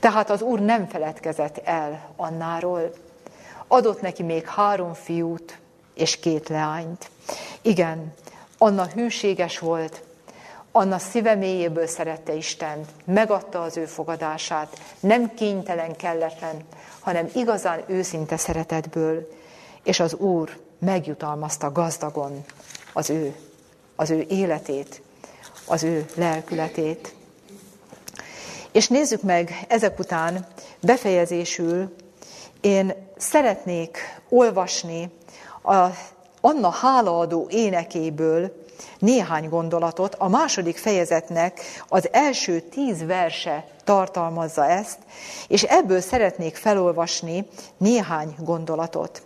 Tehát 0.00 0.30
az 0.30 0.42
Úr 0.42 0.60
nem 0.60 0.86
feledkezett 0.88 1.58
el 1.64 2.08
Annáról. 2.16 2.90
Adott 3.66 4.00
neki 4.00 4.22
még 4.22 4.46
három 4.46 4.92
fiút 4.92 5.58
és 5.94 6.18
két 6.18 6.48
leányt. 6.48 7.10
Igen, 7.62 8.12
Anna 8.58 8.86
hűséges 8.86 9.58
volt, 9.58 10.02
Anna 10.76 10.98
szíve 10.98 11.34
mélyéből 11.34 11.86
szerette 11.86 12.34
Istent, 12.34 12.86
megadta 13.04 13.62
az 13.62 13.76
ő 13.76 13.84
fogadását, 13.84 14.80
nem 15.00 15.34
kénytelen, 15.34 15.96
kelletlen, 15.96 16.56
hanem 17.00 17.28
igazán 17.34 17.84
őszinte 17.86 18.36
szeretetből, 18.36 19.28
és 19.82 20.00
az 20.00 20.14
Úr 20.14 20.56
megjutalmazta 20.78 21.72
gazdagon 21.72 22.44
az 22.92 23.10
ő, 23.10 23.34
az 23.96 24.10
ő 24.10 24.24
életét, 24.28 25.02
az 25.66 25.82
ő 25.82 26.06
lelkületét. 26.14 27.14
És 28.72 28.88
nézzük 28.88 29.22
meg 29.22 29.64
ezek 29.68 29.98
után 29.98 30.46
befejezésül, 30.80 31.94
én 32.60 32.94
szeretnék 33.16 33.98
olvasni 34.28 35.10
a 35.62 35.86
Anna 36.40 36.70
hálaadó 36.70 37.46
énekéből 37.50 38.63
néhány 38.98 39.48
gondolatot. 39.48 40.14
A 40.14 40.28
második 40.28 40.76
fejezetnek 40.76 41.60
az 41.88 42.08
első 42.12 42.60
tíz 42.60 43.04
verse 43.06 43.64
tartalmazza 43.84 44.66
ezt, 44.66 44.98
és 45.48 45.62
ebből 45.62 46.00
szeretnék 46.00 46.56
felolvasni 46.56 47.46
néhány 47.76 48.34
gondolatot. 48.38 49.22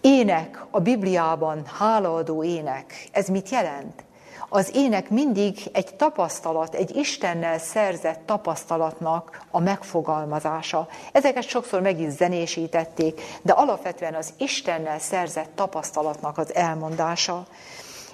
Ének 0.00 0.64
a 0.70 0.80
Bibliában, 0.80 1.62
hálaadó 1.78 2.44
ének, 2.44 3.08
ez 3.12 3.28
mit 3.28 3.48
jelent? 3.48 4.06
Az 4.50 4.70
ének 4.74 5.10
mindig 5.10 5.58
egy 5.72 5.94
tapasztalat, 5.94 6.74
egy 6.74 6.96
Istennel 6.96 7.58
szerzett 7.58 8.20
tapasztalatnak 8.26 9.42
a 9.50 9.60
megfogalmazása. 9.60 10.88
Ezeket 11.12 11.48
sokszor 11.48 11.80
meg 11.80 12.00
is 12.00 12.12
zenésítették, 12.12 13.20
de 13.42 13.52
alapvetően 13.52 14.14
az 14.14 14.32
Istennel 14.36 14.98
szerzett 14.98 15.50
tapasztalatnak 15.54 16.38
az 16.38 16.54
elmondása. 16.54 17.46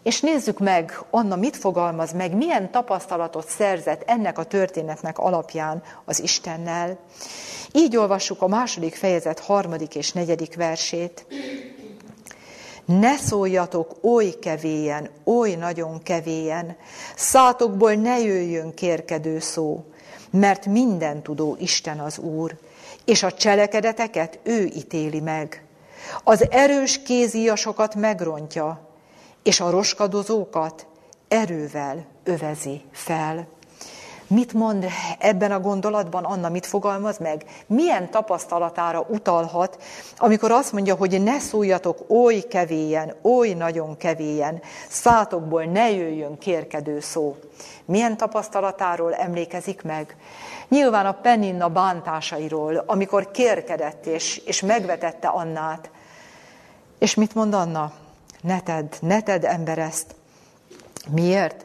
És 0.04 0.20
nézzük 0.20 0.58
meg, 0.58 0.98
Anna 1.10 1.36
mit 1.36 1.56
fogalmaz 1.56 2.12
meg, 2.12 2.36
milyen 2.36 2.70
tapasztalatot 2.70 3.48
szerzett 3.48 4.02
ennek 4.06 4.38
a 4.38 4.44
történetnek 4.44 5.18
alapján 5.18 5.82
az 6.04 6.22
Istennel. 6.22 6.98
Így 7.72 7.96
olvassuk 7.96 8.42
a 8.42 8.48
második 8.48 8.94
fejezet 8.94 9.38
harmadik 9.38 9.94
és 9.94 10.12
negyedik 10.12 10.54
versét. 10.54 11.26
Ne 12.84 13.16
szóljatok 13.16 13.96
oly 14.02 14.34
kevélyen, 14.40 15.10
oly 15.24 15.54
nagyon 15.54 16.02
kevélyen, 16.02 16.76
szátokból 17.16 17.94
ne 17.94 18.18
jöjjön 18.18 18.74
kérkedő 18.74 19.38
szó, 19.38 19.84
mert 20.30 20.66
minden 20.66 21.22
tudó 21.22 21.56
Isten 21.58 21.98
az 21.98 22.18
Úr, 22.18 22.58
és 23.04 23.22
a 23.22 23.32
cselekedeteket 23.32 24.38
ő 24.42 24.64
ítéli 24.64 25.20
meg. 25.20 25.64
Az 26.24 26.50
erős 26.50 27.02
kéziasokat 27.02 27.94
megrontja, 27.94 28.83
és 29.44 29.60
a 29.60 29.70
roskadozókat 29.70 30.86
erővel 31.28 32.04
övezi 32.24 32.82
fel. 32.92 33.46
Mit 34.26 34.52
mond 34.52 34.86
ebben 35.18 35.52
a 35.52 35.60
gondolatban 35.60 36.24
Anna, 36.24 36.48
mit 36.48 36.66
fogalmaz 36.66 37.18
meg? 37.18 37.44
Milyen 37.66 38.10
tapasztalatára 38.10 39.06
utalhat, 39.08 39.82
amikor 40.16 40.50
azt 40.50 40.72
mondja, 40.72 40.94
hogy 40.94 41.22
ne 41.22 41.38
szóljatok 41.38 41.98
oly 42.08 42.40
kevélyen, 42.48 43.14
oly 43.22 43.48
nagyon 43.48 43.96
kevélyen, 43.96 44.62
szátokból 44.88 45.64
ne 45.64 45.90
jöjjön 45.90 46.38
kérkedő 46.38 47.00
szó. 47.00 47.36
Milyen 47.84 48.16
tapasztalatáról 48.16 49.14
emlékezik 49.14 49.82
meg? 49.82 50.16
Nyilván 50.68 51.06
a 51.06 51.12
Peninna 51.12 51.68
bántásairól, 51.68 52.82
amikor 52.86 53.30
kérkedett 53.30 54.06
és, 54.06 54.36
és 54.36 54.60
megvetette 54.60 55.28
Annát. 55.28 55.90
És 56.98 57.14
mit 57.14 57.34
mond 57.34 57.54
Anna? 57.54 57.92
Ne 58.44 58.60
tedd, 58.60 58.92
ne 59.00 59.22
tedd 59.22 59.46
ember 59.46 59.78
ezt. 59.78 60.14
Miért? 61.10 61.64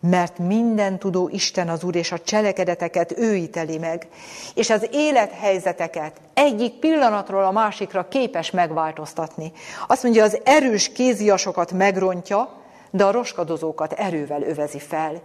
Mert 0.00 0.38
minden 0.38 0.98
tudó 0.98 1.28
Isten 1.28 1.68
az 1.68 1.84
Úr, 1.84 1.94
és 1.94 2.12
a 2.12 2.18
cselekedeteket 2.18 3.18
ő 3.18 3.36
íteli 3.36 3.78
meg, 3.78 4.08
és 4.54 4.70
az 4.70 4.88
élethelyzeteket 4.92 6.20
egyik 6.34 6.72
pillanatról 6.72 7.44
a 7.44 7.50
másikra 7.50 8.08
képes 8.08 8.50
megváltoztatni. 8.50 9.52
Azt 9.86 10.02
mondja, 10.02 10.24
az 10.24 10.38
erős 10.44 10.92
kéziasokat 10.92 11.72
megrontja, 11.72 12.48
de 12.90 13.04
a 13.04 13.12
roskadozókat 13.12 13.92
erővel 13.92 14.42
övezi 14.42 14.78
fel. 14.78 15.20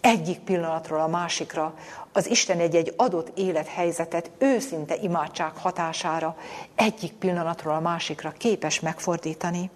Egyik 0.00 0.38
pillanatról 0.38 1.00
a 1.00 1.08
másikra 1.08 1.74
az 2.12 2.26
Isten 2.26 2.58
egy-egy 2.58 2.92
adott 2.96 3.38
élethelyzetet 3.38 4.30
őszinte 4.38 4.96
imádság 4.96 5.56
hatására 5.56 6.36
egyik 6.74 7.12
pillanatról 7.12 7.74
a 7.74 7.80
másikra 7.80 8.32
képes 8.38 8.80
megfordítani. 8.80 9.70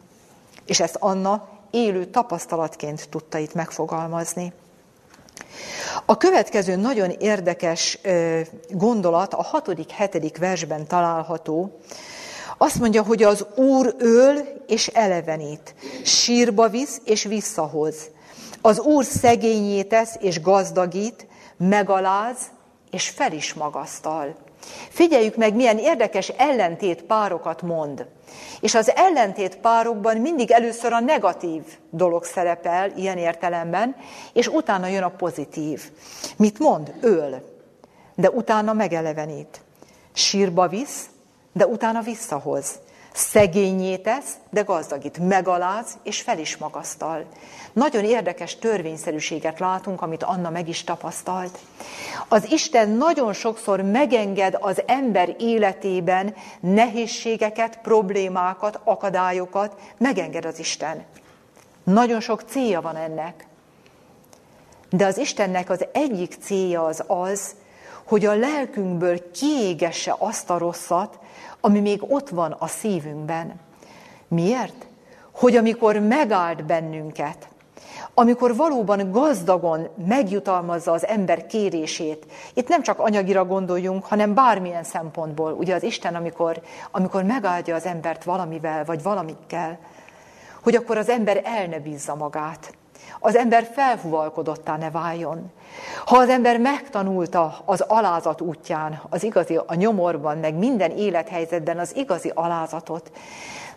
És 0.70 0.80
ezt 0.80 0.96
Anna 0.98 1.48
élő 1.70 2.04
tapasztalatként 2.04 3.08
tudta 3.08 3.38
itt 3.38 3.54
megfogalmazni. 3.54 4.52
A 6.04 6.16
következő 6.16 6.76
nagyon 6.76 7.10
érdekes 7.10 7.98
gondolat 8.68 9.34
a 9.34 9.42
hatodik, 9.42 9.90
hetedik 9.90 10.38
versben 10.38 10.86
található. 10.86 11.80
Azt 12.58 12.78
mondja, 12.78 13.02
hogy 13.02 13.22
az 13.22 13.46
Úr 13.54 13.94
öl 13.98 14.38
és 14.66 14.86
elevenít, 14.86 15.74
sírba 16.04 16.68
visz 16.68 17.00
és 17.04 17.24
visszahoz. 17.24 17.94
Az 18.60 18.78
Úr 18.78 19.04
szegényé 19.04 19.82
tesz 19.82 20.16
és 20.20 20.40
gazdagít, 20.40 21.26
megaláz 21.56 22.38
és 22.90 23.08
fel 23.08 23.32
is 23.32 23.54
magasztal. 23.54 24.36
Figyeljük 24.88 25.36
meg, 25.36 25.54
milyen 25.54 25.78
érdekes 25.78 26.28
ellentét 26.28 27.02
párokat 27.02 27.62
mond. 27.62 28.06
És 28.60 28.74
az 28.74 28.92
ellentét 28.94 29.56
párokban 29.56 30.16
mindig 30.16 30.50
először 30.50 30.92
a 30.92 31.00
negatív 31.00 31.62
dolog 31.90 32.24
szerepel 32.24 32.90
ilyen 32.96 33.18
értelemben, 33.18 33.96
és 34.32 34.46
utána 34.46 34.86
jön 34.86 35.02
a 35.02 35.08
pozitív. 35.08 35.90
Mit 36.36 36.58
mond? 36.58 36.92
Öl, 37.00 37.42
de 38.14 38.30
utána 38.30 38.72
megelevenít. 38.72 39.60
Sírba 40.12 40.68
visz, 40.68 41.06
de 41.52 41.66
utána 41.66 42.00
visszahoz. 42.00 42.78
Szegényé 43.12 43.96
tesz, 43.96 44.34
de 44.50 44.62
gazdagít, 44.62 45.18
megaláz 45.18 45.98
és 46.02 46.20
fel 46.20 46.38
is 46.38 46.56
magasztal. 46.56 47.24
Nagyon 47.72 48.04
érdekes 48.04 48.56
törvényszerűséget 48.56 49.58
látunk, 49.58 50.02
amit 50.02 50.22
Anna 50.22 50.50
meg 50.50 50.68
is 50.68 50.84
tapasztalt. 50.84 51.58
Az 52.28 52.52
Isten 52.52 52.88
nagyon 52.88 53.32
sokszor 53.32 53.80
megenged 53.80 54.56
az 54.60 54.82
ember 54.86 55.34
életében 55.38 56.34
nehézségeket, 56.60 57.78
problémákat, 57.82 58.80
akadályokat, 58.84 59.74
megenged 59.98 60.44
az 60.44 60.58
Isten. 60.58 61.04
Nagyon 61.84 62.20
sok 62.20 62.42
célja 62.42 62.80
van 62.80 62.96
ennek. 62.96 63.46
De 64.90 65.06
az 65.06 65.18
Istennek 65.18 65.70
az 65.70 65.86
egyik 65.92 66.34
célja 66.40 66.84
az 66.84 67.04
az, 67.06 67.54
hogy 68.04 68.24
a 68.24 68.34
lelkünkből 68.34 69.30
kiégesse 69.30 70.14
azt 70.18 70.50
a 70.50 70.58
rosszat, 70.58 71.18
ami 71.60 71.80
még 71.80 72.12
ott 72.12 72.28
van 72.28 72.56
a 72.58 72.66
szívünkben. 72.66 73.60
Miért? 74.28 74.86
Hogy 75.32 75.56
amikor 75.56 75.98
megáld 75.98 76.64
bennünket, 76.64 77.48
amikor 78.14 78.56
valóban 78.56 79.10
gazdagon 79.10 79.88
megjutalmazza 80.06 80.92
az 80.92 81.06
ember 81.06 81.46
kérését, 81.46 82.26
itt 82.54 82.68
nem 82.68 82.82
csak 82.82 82.98
anyagira 82.98 83.44
gondoljunk, 83.44 84.04
hanem 84.04 84.34
bármilyen 84.34 84.84
szempontból. 84.84 85.52
Ugye 85.52 85.74
az 85.74 85.82
Isten, 85.82 86.14
amikor, 86.14 86.62
amikor 86.90 87.22
megáldja 87.22 87.74
az 87.74 87.86
embert 87.86 88.24
valamivel, 88.24 88.84
vagy 88.84 89.02
valamikkel, 89.02 89.78
hogy 90.62 90.74
akkor 90.74 90.96
az 90.96 91.08
ember 91.08 91.40
el 91.44 91.66
ne 91.66 91.78
bízza 91.78 92.14
magát. 92.14 92.74
Az 93.22 93.36
ember 93.36 93.68
felhuvalkodottá 93.72 94.76
ne 94.76 94.90
váljon. 94.90 95.50
Ha 96.04 96.16
az 96.16 96.28
ember 96.28 96.58
megtanulta 96.58 97.58
az 97.64 97.80
alázat 97.80 98.40
útján, 98.40 99.02
az 99.10 99.22
igazi, 99.22 99.56
a 99.66 99.74
nyomorban, 99.74 100.38
meg 100.38 100.54
minden 100.54 100.90
élethelyzetben 100.90 101.78
az 101.78 101.96
igazi 101.96 102.32
alázatot, 102.34 103.10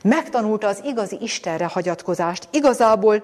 megtanulta 0.03 0.67
az 0.67 0.81
igazi 0.83 1.17
Istenre 1.21 1.65
hagyatkozást, 1.65 2.47
igazából 2.51 3.23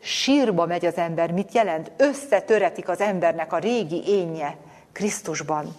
sírba 0.00 0.66
megy 0.66 0.86
az 0.86 0.96
ember, 0.96 1.30
mit 1.32 1.52
jelent? 1.52 1.90
Összetöretik 1.96 2.88
az 2.88 3.00
embernek 3.00 3.52
a 3.52 3.58
régi 3.58 4.02
énje 4.06 4.56
Krisztusban. 4.92 5.74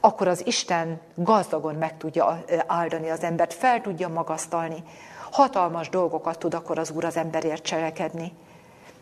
Akkor 0.00 0.28
az 0.28 0.46
Isten 0.46 1.00
gazdagon 1.14 1.74
meg 1.74 1.96
tudja 1.96 2.44
áldani 2.66 3.10
az 3.10 3.22
embert, 3.22 3.54
fel 3.54 3.80
tudja 3.80 4.08
magasztalni. 4.08 4.82
Hatalmas 5.30 5.88
dolgokat 5.88 6.38
tud 6.38 6.54
akkor 6.54 6.78
az 6.78 6.90
Úr 6.90 7.04
az 7.04 7.16
emberért 7.16 7.62
cselekedni. 7.62 8.32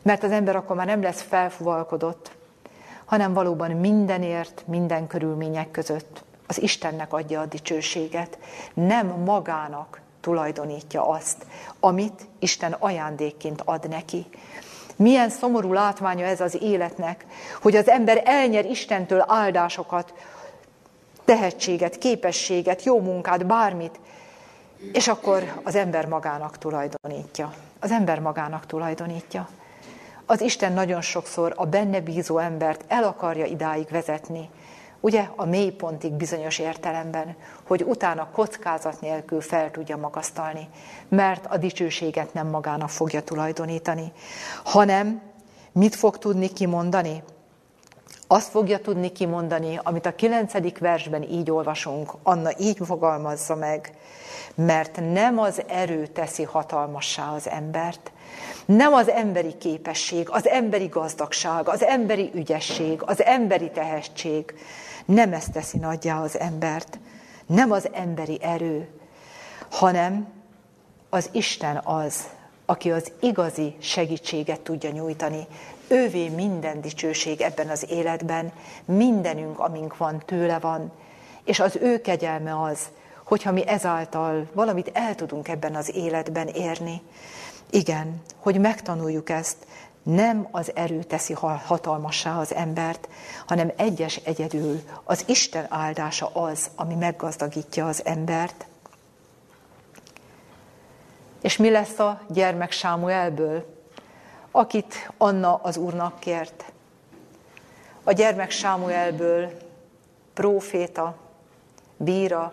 Mert 0.07 0.22
az 0.22 0.30
ember 0.30 0.57
akkor 0.57 0.76
már 0.76 0.86
nem 0.86 1.02
lesz 1.02 1.22
felfuvalkodott, 1.22 2.30
hanem 3.04 3.32
valóban 3.32 3.70
mindenért, 3.70 4.62
minden 4.66 5.07
körülmények 5.07 5.70
között 5.70 6.24
az 6.46 6.62
Istennek 6.62 7.12
adja 7.12 7.40
a 7.40 7.46
dicsőséget, 7.46 8.38
nem 8.74 9.07
magának 9.07 10.00
tulajdonítja 10.20 11.09
azt, 11.09 11.46
amit 11.80 12.26
Isten 12.38 12.72
ajándékként 12.72 13.62
ad 13.64 13.88
neki. 13.88 14.26
Milyen 14.96 15.28
szomorú 15.28 15.72
látványa 15.72 16.24
ez 16.24 16.40
az 16.40 16.62
életnek, 16.62 17.26
hogy 17.62 17.76
az 17.76 17.88
ember 17.88 18.22
elnyer 18.24 18.64
Istentől 18.64 19.24
áldásokat, 19.26 20.14
tehetséget, 21.24 21.98
képességet, 21.98 22.84
jó 22.84 23.00
munkát, 23.00 23.46
bármit, 23.46 24.00
és 24.92 25.09
akkor 25.09 25.61
az 25.62 25.74
ember 25.74 26.07
magának 26.07 26.59
tulajdonítja. 26.59 27.52
Az 27.80 27.90
ember 27.90 28.20
magának 28.20 28.66
tulajdonítja. 28.66 29.48
Az 30.29 30.41
Isten 30.41 30.72
nagyon 30.72 31.01
sokszor 31.01 31.53
a 31.57 31.64
benne 31.66 32.01
bízó 32.01 32.39
embert 32.39 32.85
el 32.89 33.05
akarja 33.05 33.45
idáig 33.45 33.89
vezetni, 33.91 34.51
ugye 35.01 35.29
a 35.37 35.45
mélypontig 35.45 36.12
bizonyos 36.12 36.59
értelemben, 36.59 37.37
hogy 37.66 37.83
utána 37.83 38.31
kockázat 38.31 39.01
nélkül 39.01 39.41
fel 39.41 39.70
tudja 39.70 39.97
magasztalni, 39.97 40.68
mert 41.09 41.47
a 41.47 41.57
dicsőséget 41.57 42.33
nem 42.33 42.47
magának 42.47 42.89
fogja 42.89 43.22
tulajdonítani, 43.22 44.12
hanem 44.64 45.20
mit 45.72 45.95
fog 45.95 46.18
tudni 46.18 46.49
kimondani? 46.49 47.22
Azt 48.27 48.49
fogja 48.49 48.79
tudni 48.79 49.12
kimondani, 49.12 49.81
amit 49.83 50.07
a 50.07 50.14
kilencedik 50.14 50.79
versben 50.79 51.22
így 51.22 51.51
olvasunk, 51.51 52.12
Anna 52.22 52.51
így 52.59 52.79
fogalmazza 52.85 53.55
meg, 53.55 53.93
mert 54.55 55.01
nem 55.12 55.39
az 55.39 55.62
erő 55.68 56.07
teszi 56.07 56.43
hatalmassá 56.43 57.33
az 57.35 57.49
embert, 57.49 58.11
nem 58.64 58.95
az 58.95 59.09
emberi 59.09 59.59
képesség, 59.59 60.28
az 60.30 60.49
emberi 60.49 60.87
gazdagság, 60.87 61.68
az 61.68 61.82
emberi 61.82 62.30
ügyesség, 62.34 63.03
az 63.05 63.22
emberi 63.22 63.70
tehetség, 63.70 64.55
nem 65.05 65.32
ezt 65.32 65.53
teszi 65.53 65.78
nagyjá 65.78 66.20
az 66.20 66.39
embert, 66.39 66.99
nem 67.47 67.70
az 67.70 67.89
emberi 67.93 68.39
erő, 68.43 68.89
hanem 69.70 70.28
az 71.11 71.28
Isten 71.32 71.80
az, 71.84 72.28
aki 72.66 72.91
az 72.91 73.12
igazi 73.20 73.76
segítséget 73.80 74.61
tudja 74.61 74.91
nyújtani. 74.91 75.47
Ővé 75.89 76.28
minden 76.28 76.80
dicsőség 76.80 77.41
ebben 77.41 77.68
az 77.68 77.87
életben, 77.91 78.53
mindenünk, 78.84 79.59
amink 79.59 79.97
van, 79.97 80.22
tőle 80.26 80.59
van, 80.59 80.93
és 81.45 81.61
az 81.61 81.76
ő 81.80 82.01
kegyelme 82.01 82.62
az, 82.62 82.78
hogyha 83.27 83.53
mi 83.53 83.66
ezáltal 83.66 84.49
valamit 84.53 84.91
el 84.93 85.14
tudunk 85.14 85.49
ebben 85.49 85.74
az 85.74 85.95
életben 85.95 86.49
érni. 86.49 87.03
Igen, 87.70 88.22
hogy 88.37 88.61
megtanuljuk 88.61 89.31
ezt, 89.31 89.57
nem 90.03 90.49
az 90.51 90.72
erő 90.74 91.03
teszi 91.03 91.33
hatalmassá 91.66 92.39
az 92.39 92.55
embert, 92.55 93.09
hanem 93.47 93.72
egyes 93.77 94.16
egyedül 94.16 94.81
az 95.05 95.24
Isten 95.27 95.66
áldása 95.68 96.27
az, 96.27 96.70
ami 96.74 96.95
meggazdagítja 96.95 97.87
az 97.87 98.05
embert. 98.05 98.66
És 101.43 101.57
mi 101.57 101.70
lesz 101.70 101.99
a 101.99 102.20
gyermek 102.29 102.72
Sámuelből, 102.72 103.64
akit 104.51 105.11
Anna 105.16 105.55
az 105.55 105.77
Úrnak 105.77 106.18
kért? 106.18 106.64
A 108.05 108.12
gyermek 108.12 108.51
Sámuelből 108.51 109.51
próféta, 110.35 111.16
bíra, 111.97 112.53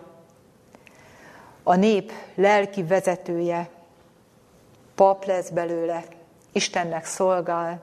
a 1.64 1.74
nép 1.74 2.12
lelki 2.34 2.82
vezetője, 2.82 3.68
pap 4.94 5.24
lesz 5.24 5.48
belőle, 5.48 6.04
Istennek 6.52 7.04
szolgál. 7.04 7.82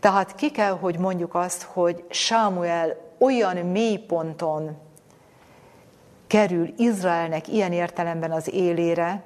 Tehát 0.00 0.34
ki 0.34 0.50
kell, 0.50 0.78
hogy 0.78 0.98
mondjuk 0.98 1.34
azt, 1.34 1.62
hogy 1.62 2.04
Sámuel 2.10 2.96
olyan 3.18 3.56
mélyponton 3.56 4.76
kerül 6.26 6.74
Izraelnek 6.76 7.48
ilyen 7.48 7.72
értelemben 7.72 8.32
az 8.32 8.52
élére, 8.52 9.22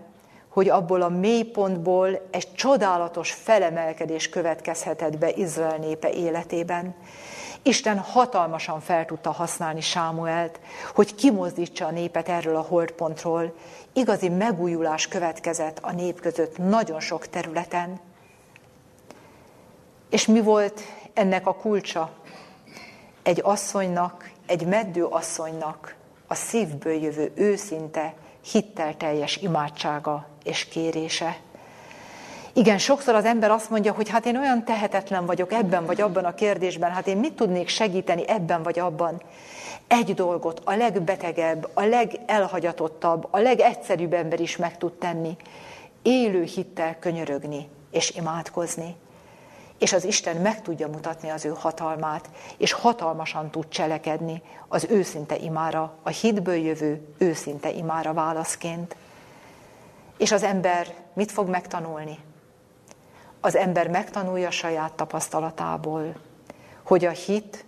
hogy 0.49 0.68
abból 0.68 1.03
a 1.03 1.09
mélypontból 1.09 2.28
egy 2.31 2.53
csodálatos 2.53 3.33
felemelkedés 3.33 4.28
következhetett 4.28 5.18
be 5.18 5.31
Izrael 5.31 5.76
népe 5.76 6.11
életében. 6.11 6.95
Isten 7.62 7.98
hatalmasan 7.98 8.80
fel 8.80 9.04
tudta 9.04 9.30
használni 9.30 9.80
Sámuelt, 9.80 10.61
hogy 10.94 11.14
kimozdítsa 11.14 11.86
a 11.86 11.90
népet 11.90 12.28
erről 12.28 12.56
a 12.56 12.61
holdpontról. 12.61 13.54
Igazi 13.92 14.28
megújulás 14.28 15.08
következett 15.08 15.78
a 15.78 15.92
nép 15.92 16.20
között 16.20 16.58
nagyon 16.58 17.00
sok 17.00 17.26
területen. 17.26 18.00
És 20.11 20.26
mi 20.26 20.40
volt 20.40 20.80
ennek 21.14 21.46
a 21.46 21.54
kulcsa? 21.54 22.11
Egy 23.22 23.40
asszonynak, 23.42 24.30
egy 24.46 24.66
meddő 24.66 25.04
asszonynak 25.04 25.94
a 26.26 26.34
szívből 26.34 26.92
jövő 26.92 27.32
őszinte, 27.34 28.14
hittelteljes 28.52 29.36
imádsága 29.36 30.26
és 30.44 30.64
kérése. 30.64 31.36
Igen, 32.53 32.78
sokszor 32.78 33.14
az 33.14 33.24
ember 33.24 33.51
azt 33.51 33.70
mondja, 33.70 33.92
hogy 33.92 34.09
hát 34.09 34.26
én 34.26 34.36
olyan 34.36 34.64
tehetetlen 34.64 35.26
vagyok 35.26 35.53
ebben 35.53 35.86
vagy 35.86 36.01
abban 36.01 36.24
a 36.24 36.34
kérdésben, 36.34 36.90
hát 36.90 37.07
én 37.07 37.16
mit 37.16 37.32
tudnék 37.32 37.68
segíteni 37.68 38.28
ebben 38.28 38.62
vagy 38.62 38.78
abban. 38.78 39.22
Egy 39.86 40.14
dolgot 40.14 40.61
a 40.64 40.74
legbetegebb, 40.74 41.68
a 41.74 41.82
legelhagyatottabb, 41.82 43.28
a 43.30 43.38
legegyszerűbb 43.38 44.12
ember 44.12 44.40
is 44.40 44.57
meg 44.57 44.78
tud 44.78 44.92
tenni. 44.92 45.36
Élő 46.03 46.42
hittel 46.42 46.98
könyörögni 46.98 47.68
és 47.90 48.11
imádkozni 48.11 48.96
és 49.80 49.92
az 49.92 50.05
Isten 50.05 50.36
meg 50.36 50.62
tudja 50.62 50.88
mutatni 50.88 51.28
az 51.28 51.44
ő 51.44 51.53
hatalmát, 51.59 52.30
és 52.57 52.72
hatalmasan 52.72 53.51
tud 53.51 53.68
cselekedni 53.68 54.42
az 54.68 54.86
őszinte 54.90 55.36
imára, 55.36 55.94
a 56.03 56.09
hitből 56.09 56.55
jövő 56.55 57.14
őszinte 57.18 57.70
imára 57.70 58.12
válaszként. 58.12 58.96
És 60.16 60.32
az 60.32 60.42
ember 60.42 60.94
mit 61.12 61.30
fog 61.30 61.48
megtanulni? 61.48 62.18
Az 63.41 63.57
ember 63.57 63.88
megtanulja 63.88 64.51
saját 64.51 64.93
tapasztalatából, 64.93 66.14
hogy 66.82 67.05
a 67.05 67.11
hit 67.11 67.64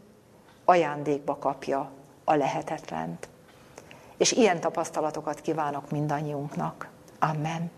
ajándékba 0.65 1.37
kapja 1.37 1.91
a 2.25 2.35
lehetetlent. 2.35 3.29
És 4.17 4.33
ilyen 4.33 4.61
tapasztalatokat 4.61 5.41
kívánok 5.41 5.91
mindannyiunknak. 5.91 6.89
Amen. 7.19 7.71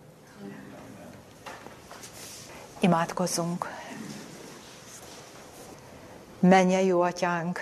Imádkozzunk. 2.80 3.68
Menje 6.38 6.82
jó 6.82 7.01
atyánk, 7.01 7.61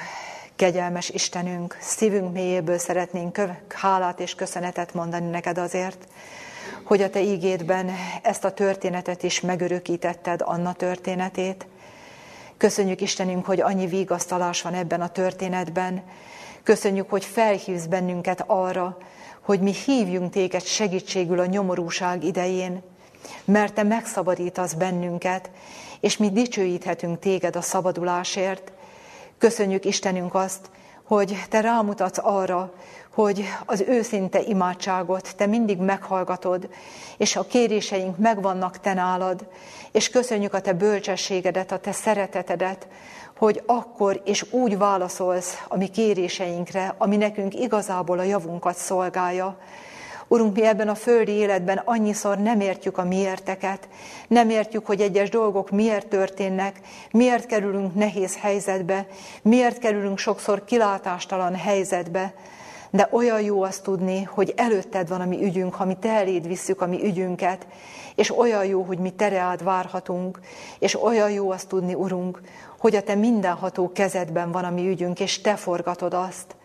kegyelmes 0.57 1.09
Istenünk, 1.09 1.76
szívünk 1.80 2.33
mélyéből 2.33 2.78
szeretnénk 2.78 3.41
hálát 3.68 4.20
és 4.20 4.35
köszönetet 4.35 4.95
mondani 4.95 5.30
neked 5.30 5.59
azért, 5.59 6.07
hogy 6.87 7.03
a 7.03 7.11
te 7.11 7.22
ígédben 7.22 7.91
ezt 8.22 8.45
a 8.45 8.53
történetet 8.53 9.22
is 9.22 9.41
megörökítetted, 9.41 10.41
Anna 10.45 10.72
történetét. 10.72 11.66
Köszönjük 12.57 13.01
Istenünk, 13.01 13.47
hogy 13.47 13.61
annyi 13.61 13.87
vigasztalás 13.87 14.62
van 14.62 14.74
ebben 14.74 15.01
a 15.01 15.09
történetben. 15.09 16.03
Köszönjük, 16.62 17.11
hogy 17.11 17.24
felhívsz 17.24 17.87
bennünket 17.87 18.45
arra, 18.47 18.97
hogy 19.41 19.61
mi 19.61 19.72
hívjunk 19.72 20.33
téged 20.33 20.62
segítségül 20.62 21.39
a 21.39 21.47
nyomorúság 21.47 22.24
idején, 22.24 22.83
mert 23.45 23.74
Te 23.74 23.83
megszabadítasz 23.83 24.72
bennünket, 24.72 25.51
és 26.01 26.16
mi 26.16 26.30
dicsőíthetünk 26.30 27.18
Téged 27.18 27.57
a 27.57 27.61
szabadulásért. 27.61 28.72
Köszönjük 29.39 29.85
Istenünk 29.85 30.35
azt, 30.35 30.70
hogy 31.05 31.45
Te 31.49 31.61
rámutatsz 31.61 32.18
arra, 32.22 32.72
hogy 33.14 33.44
az 33.66 33.84
őszinte 33.86 34.40
imádságot 34.40 35.36
Te 35.36 35.46
mindig 35.46 35.78
meghallgatod, 35.78 36.68
és 37.16 37.36
a 37.36 37.46
kéréseink 37.46 38.18
megvannak 38.18 38.80
Te 38.80 38.94
nálad, 38.94 39.46
és 39.92 40.10
köszönjük 40.10 40.54
a 40.54 40.60
Te 40.60 40.72
bölcsességedet, 40.72 41.72
a 41.72 41.78
Te 41.78 41.92
szeretetedet, 41.92 42.86
hogy 43.38 43.62
akkor 43.66 44.20
és 44.24 44.52
úgy 44.52 44.78
válaszolsz 44.78 45.62
a 45.68 45.76
mi 45.76 45.86
kéréseinkre, 45.86 46.94
ami 46.98 47.16
nekünk 47.16 47.54
igazából 47.54 48.18
a 48.18 48.22
javunkat 48.22 48.76
szolgálja. 48.76 49.58
Urunk, 50.28 50.54
mi 50.56 50.64
ebben 50.64 50.88
a 50.88 50.94
földi 50.94 51.32
életben 51.32 51.82
annyiszor 51.84 52.38
nem 52.38 52.60
értjük 52.60 52.98
a 52.98 53.04
miérteket, 53.04 53.88
nem 54.28 54.50
értjük, 54.50 54.86
hogy 54.86 55.00
egyes 55.00 55.28
dolgok 55.28 55.70
miért 55.70 56.06
történnek, 56.06 56.80
miért 57.10 57.46
kerülünk 57.46 57.94
nehéz 57.94 58.36
helyzetbe, 58.36 59.06
miért 59.42 59.78
kerülünk 59.78 60.18
sokszor 60.18 60.64
kilátástalan 60.64 61.54
helyzetbe, 61.54 62.34
de 62.93 63.09
olyan 63.11 63.40
jó 63.40 63.62
azt 63.62 63.82
tudni, 63.82 64.22
hogy 64.22 64.53
előtted 64.57 65.09
van 65.09 65.20
a 65.20 65.24
mi 65.24 65.45
ügyünk, 65.45 65.74
ha 65.74 65.84
mi 65.84 65.95
te 65.95 66.09
eléd 66.09 66.47
visszük 66.47 66.80
a 66.80 66.86
mi 66.86 67.05
ügyünket, 67.05 67.66
és 68.14 68.38
olyan 68.38 68.64
jó, 68.64 68.82
hogy 68.82 68.99
mi 68.99 69.11
tereád 69.11 69.64
várhatunk, 69.64 70.40
és 70.78 71.03
olyan 71.03 71.30
jó 71.30 71.51
azt 71.51 71.68
tudni, 71.68 71.95
Urunk, 71.95 72.40
hogy 72.78 72.97
a 72.97 73.03
te 73.03 73.14
mindenható 73.14 73.93
kezedben 73.93 74.53
van 74.53 74.64
a 74.64 74.70
mi 74.70 74.88
ügyünk, 74.88 75.20
és 75.20 75.40
te 75.40 75.57
forgatod 75.57 76.14
azt. 76.14 76.57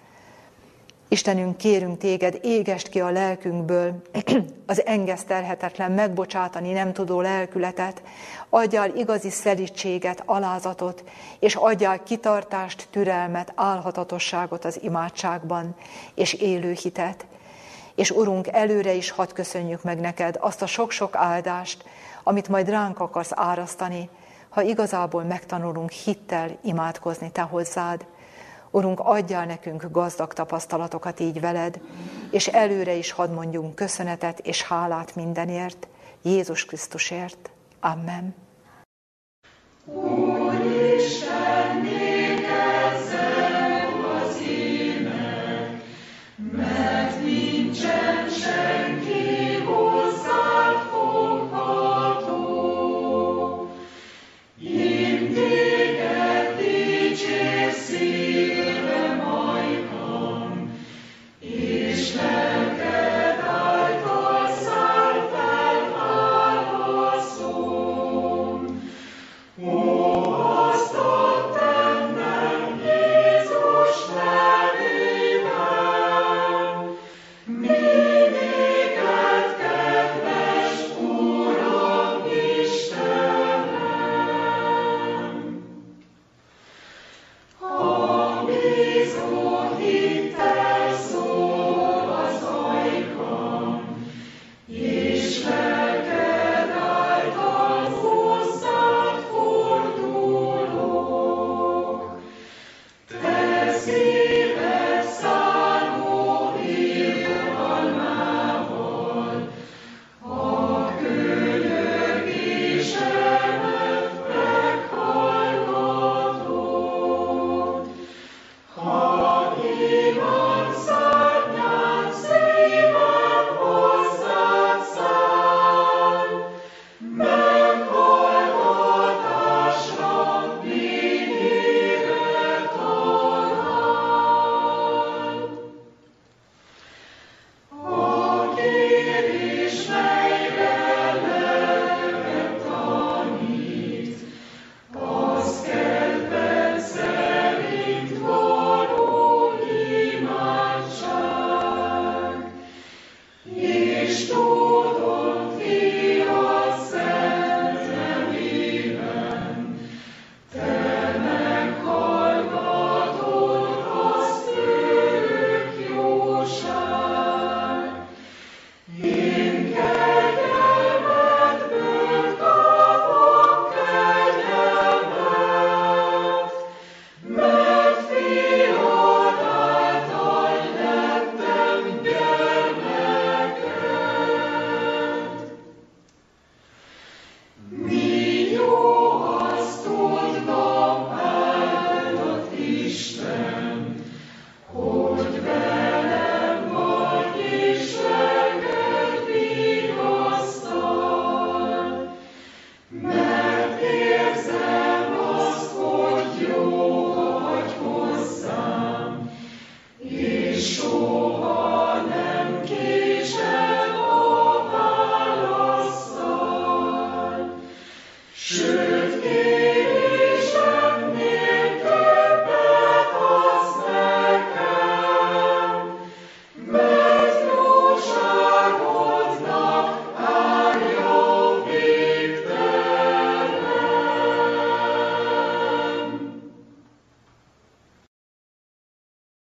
Istenünk, 1.10 1.58
kérünk 1.58 1.97
téged, 1.97 2.39
égest 2.41 2.88
ki 2.88 3.01
a 3.01 3.10
lelkünkből 3.10 4.01
az 4.66 4.86
engesztelhetetlen, 4.86 5.91
megbocsátani 5.91 6.72
nem 6.72 6.93
tudó 6.93 7.22
lelkületet, 7.22 8.01
adjál 8.49 8.95
igazi 8.95 9.30
szelítséget, 9.30 10.24
alázatot, 10.26 11.03
és 11.39 11.55
adjál 11.55 12.03
kitartást, 12.03 12.88
türelmet, 12.91 13.51
álhatatosságot 13.55 14.66
az 14.66 14.80
imádságban, 14.82 15.76
és 16.16 16.34
élő 16.34 16.72
hitet. 16.72 17.26
És 17.95 18.12
Urunk, 18.12 18.47
előre 18.47 18.93
is 18.93 19.10
hadd 19.10 19.34
köszönjük 19.34 19.84
meg 19.84 19.99
neked 19.99 20.38
azt 20.39 20.62
a 20.62 20.68
sok-sok 20.68 21.16
áldást, 21.16 21.84
amit 22.24 22.47
majd 22.47 22.70
ránk 22.70 22.99
akarsz 22.99 23.32
árasztani, 23.36 24.10
ha 24.49 24.62
igazából 24.62 25.24
megtanulunk 25.24 25.91
hittel 25.91 26.58
imádkozni 26.64 27.32
Te 27.32 27.41
hozzád. 27.41 28.05
Urunk, 28.72 28.99
adjál 28.99 29.45
nekünk 29.45 29.86
gazdag 29.91 30.34
tapasztalatokat 30.34 31.20
így 31.20 31.39
veled, 31.39 31.80
és 32.32 32.47
előre 32.47 32.93
is 32.93 33.11
hadd 33.11 33.30
mondjunk 33.30 33.76
köszönetet 33.76 34.39
és 34.39 34.63
hálát 34.63 35.15
mindenért, 35.15 35.88
Jézus 36.22 36.65
Krisztusért. 36.65 37.49
Amen. 37.80 38.36
Úristen, 39.86 41.82
nékezzem 41.82 43.26
az 44.22 44.41
ének, 44.47 45.84
mert 46.51 47.24
nincsen 47.24 48.07